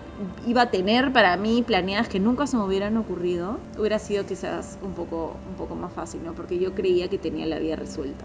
iba 0.47 0.63
a 0.63 0.71
tener 0.71 1.13
para 1.13 1.37
mí 1.37 1.63
planeadas 1.63 2.09
que 2.09 2.19
nunca 2.19 2.47
se 2.47 2.57
me 2.57 2.65
hubieran 2.65 2.97
ocurrido, 2.97 3.59
hubiera 3.79 4.01
sido 4.01 4.27
quizás 4.27 4.79
un 4.83 4.93
poco, 4.93 5.37
un 5.49 5.55
poco 5.55 5.77
más 5.77 5.93
fácil, 5.93 6.23
¿no? 6.25 6.35
Porque 6.35 6.59
yo 6.59 6.75
creía 6.75 7.09
que 7.09 7.19
tenía 7.19 7.47
la 7.47 7.59
vida 7.61 7.77
resuelta. 7.77 8.25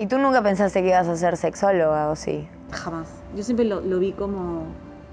¿Y 0.00 0.06
tú 0.06 0.18
nunca 0.18 0.42
pensaste 0.42 0.82
que 0.82 0.88
ibas 0.88 1.06
a 1.06 1.16
ser 1.16 1.36
sexóloga 1.36 2.10
o 2.10 2.16
sí? 2.16 2.46
Jamás. 2.72 3.08
Yo 3.36 3.44
siempre 3.44 3.64
lo, 3.64 3.80
vi 3.80 4.12
como, 4.12 4.64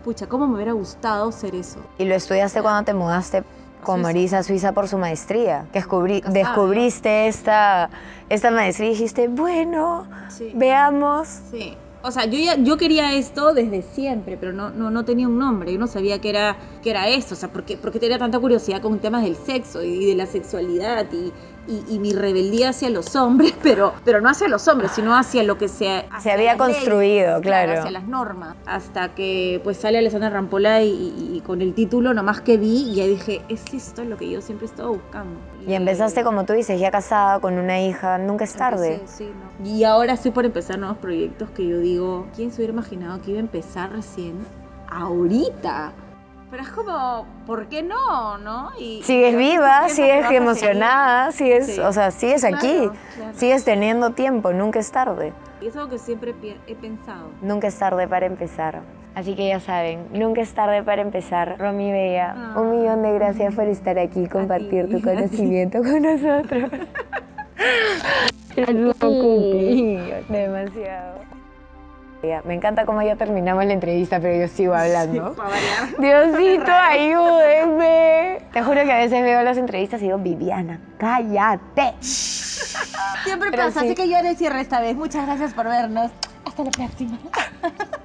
pucha, 0.04 0.28
¿cómo 0.28 0.48
me 0.48 0.56
hubiera 0.56 0.74
gustado 0.74 1.32
ser 1.32 1.54
eso? 1.54 1.80
¿Y 2.00 2.06
lo 2.06 2.16
estudiaste 2.16 2.62
cuando 2.62 2.84
te 2.84 2.93
mudaste 2.93 3.43
con 3.84 4.02
Marisa 4.02 4.41
Suiza 4.41 4.72
por 4.72 4.88
su 4.88 4.98
maestría, 4.98 5.68
que 5.72 5.80
descubriste 5.80 7.28
esta, 7.28 7.91
esta 8.30 8.50
maestría 8.50 8.89
y 8.89 8.91
dijiste, 8.93 9.28
bueno, 9.28 10.08
veamos. 10.56 11.28
Sí, 11.52 11.78
o 12.06 12.12
sea, 12.12 12.26
yo 12.26 12.38
ya, 12.38 12.56
yo 12.56 12.78
quería 12.78 13.14
esto 13.14 13.53
desde 13.53 13.82
siempre, 13.82 14.38
pero 14.38 14.53
no, 14.53 14.70
no, 14.70 14.91
no 14.91 15.06
tenía 15.06 15.28
un 15.28 15.39
nombre, 15.39 15.74
yo 15.74 15.80
no 15.80 15.88
sabía 15.88 16.22
qué 16.22 16.30
era, 16.30 16.58
qué 16.84 16.91
era 16.91 17.10
esto, 17.10 17.34
o 17.34 17.38
sea, 17.38 17.51
¿por 17.51 17.66
qué, 17.66 17.78
tenía 17.78 18.20
tanta 18.20 18.39
curiosidad 18.39 18.82
con 18.82 18.99
temas 18.99 19.24
del 19.24 19.36
sexo 19.36 19.84
y 19.84 20.06
de 20.06 20.16
la 20.16 20.28
sexualidad 20.28 21.08
y, 21.12 21.34
y, 21.68 21.99
mi 21.99 22.13
rebeldía 22.13 22.70
hacia 22.70 22.89
los 22.89 23.16
hombres, 23.16 23.53
pero, 23.63 23.93
pero 24.03 24.22
no 24.22 24.30
hacia 24.30 24.47
los 24.47 24.68
hombres, 24.68 24.91
sino 24.91 25.16
hacia 25.16 25.43
lo 25.43 25.57
que 25.57 25.68
se, 25.68 26.05
se 26.22 26.32
había 26.32 26.57
construido, 26.57 27.41
claro. 27.41 27.80
Hacia 27.80 27.91
las 27.91 28.07
normas. 28.07 28.55
Hasta 28.66 29.16
que 29.16 29.59
pues 29.63 29.78
sale 29.78 29.97
Alessandra 29.97 30.30
Rampola 30.30 30.82
y, 30.84 31.41
con 31.45 31.61
el 31.61 31.74
título 31.74 32.13
nomás 32.13 32.41
que 32.41 32.57
vi, 32.57 32.91
y 32.91 32.95
ya 32.95 33.05
dije, 33.05 33.41
es 33.49 33.63
esto 33.74 34.03
lo 34.03 34.18
que 34.18 34.30
yo 34.30 34.41
siempre 34.41 34.68
estaba 34.68 34.89
buscando. 34.89 35.39
Y, 35.68 35.74
empezaste, 35.74 36.24
como 36.24 36.45
tú 36.45 36.53
dices, 36.53 36.80
ya 36.80 36.91
casada 36.91 37.39
con 37.39 37.57
una 37.57 37.82
hija, 37.82 38.18
nunca 38.18 38.43
es 38.43 38.53
tarde. 38.53 39.01
sí, 39.05 39.32
no. 39.59 39.68
Y 39.68 39.84
ahora 39.84 40.13
estoy 40.13 40.32
por 40.32 40.45
empezar 40.45 40.78
nuevos 40.80 40.97
proyectos 40.97 41.49
que 41.51 41.68
yo 41.68 41.80
digo, 41.80 42.28
¿quién 42.36 42.51
se 42.51 42.57
hubiera 42.57 42.74
imaginado 42.74 43.22
que 43.22 43.32
iba 43.32 43.39
a 43.39 43.43
empezar 43.43 43.91
recién? 43.91 44.36
Ahorita. 44.89 45.93
Pero 46.56 46.68
es 46.68 46.74
como, 46.74 47.26
¿por 47.45 47.68
qué 47.68 47.84
no? 47.84 48.38
¿no? 48.38 48.72
Y, 48.80 49.03
sigues 49.03 49.36
viva, 49.36 49.89
sigues 49.89 50.32
emocionada, 50.32 51.34
sigues, 51.34 51.78
o 51.80 51.91
sea, 51.91 52.12
sigues 52.12 52.45
aquí, 52.45 52.89
sigues 53.34 53.66
teniendo 53.66 54.12
tiempo, 54.12 54.53
nunca 54.53 54.80
es 54.80 54.89
tarde. 54.89 55.34
Y 55.60 55.68
es 55.68 55.76
algo 55.76 55.89
que 55.89 55.97
siempre 55.97 56.34
he 56.66 56.76
pensado. 56.76 57.28
Nunca 57.41 57.68
es 57.68 57.78
tarde 57.78 58.08
para 58.08 58.26
empezar. 58.26 58.84
Así 59.16 59.36
que 59.36 59.49
ya 59.49 59.60
saben, 59.60 60.08
nunca 60.14 60.39
es 60.39 60.53
tarde 60.53 60.82
para 60.82 61.01
empezar. 61.01 61.58
Romy 61.60 61.91
Bella, 61.91 62.34
un 62.56 62.68
ah. 62.68 62.72
millón 62.72 63.01
de 63.01 63.14
gracias 63.16 63.53
por 63.53 63.66
estar 63.66 63.99
aquí 63.99 64.22
y 64.22 64.30
compartir 64.30 64.89
tu 64.89 65.01
conocimiento 65.01 65.80
con 65.80 66.03
nosotros. 66.03 66.72
Demasiado. 70.30 71.35
Me 72.46 72.54
encanta 72.54 72.86
cómo 72.86 73.02
ya 73.02 73.16
terminamos 73.16 73.66
la 73.66 73.74
entrevista, 73.74 74.20
pero 74.20 74.40
yo 74.40 74.48
sigo 74.48 74.74
hablando. 74.74 75.36
Diosito, 75.98 76.72
ayúdenme. 76.72 78.42
Te 78.52 78.64
juro 78.64 78.84
que 78.84 78.92
a 78.92 78.98
veces 78.98 79.24
veo 79.24 79.42
las 79.44 79.58
entrevistas 79.58 80.02
y 80.02 80.06
digo, 80.06 80.18
Viviana, 80.18 80.80
cállate. 80.98 81.94
Siempre 82.02 83.52
pasa, 83.52 83.82
así 83.82 83.96
que 83.96 84.08
yo 84.10 84.18
haré 84.18 84.36
cierre 84.36 84.62
esta 84.62 84.80
vez. 84.80 84.96
Muchas 84.96 85.26
gracias 85.26 85.54
por 85.54 85.66
vernos. 85.66 86.12
Hasta 86.46 86.64
la 86.64 86.72
próxima. 86.72 87.18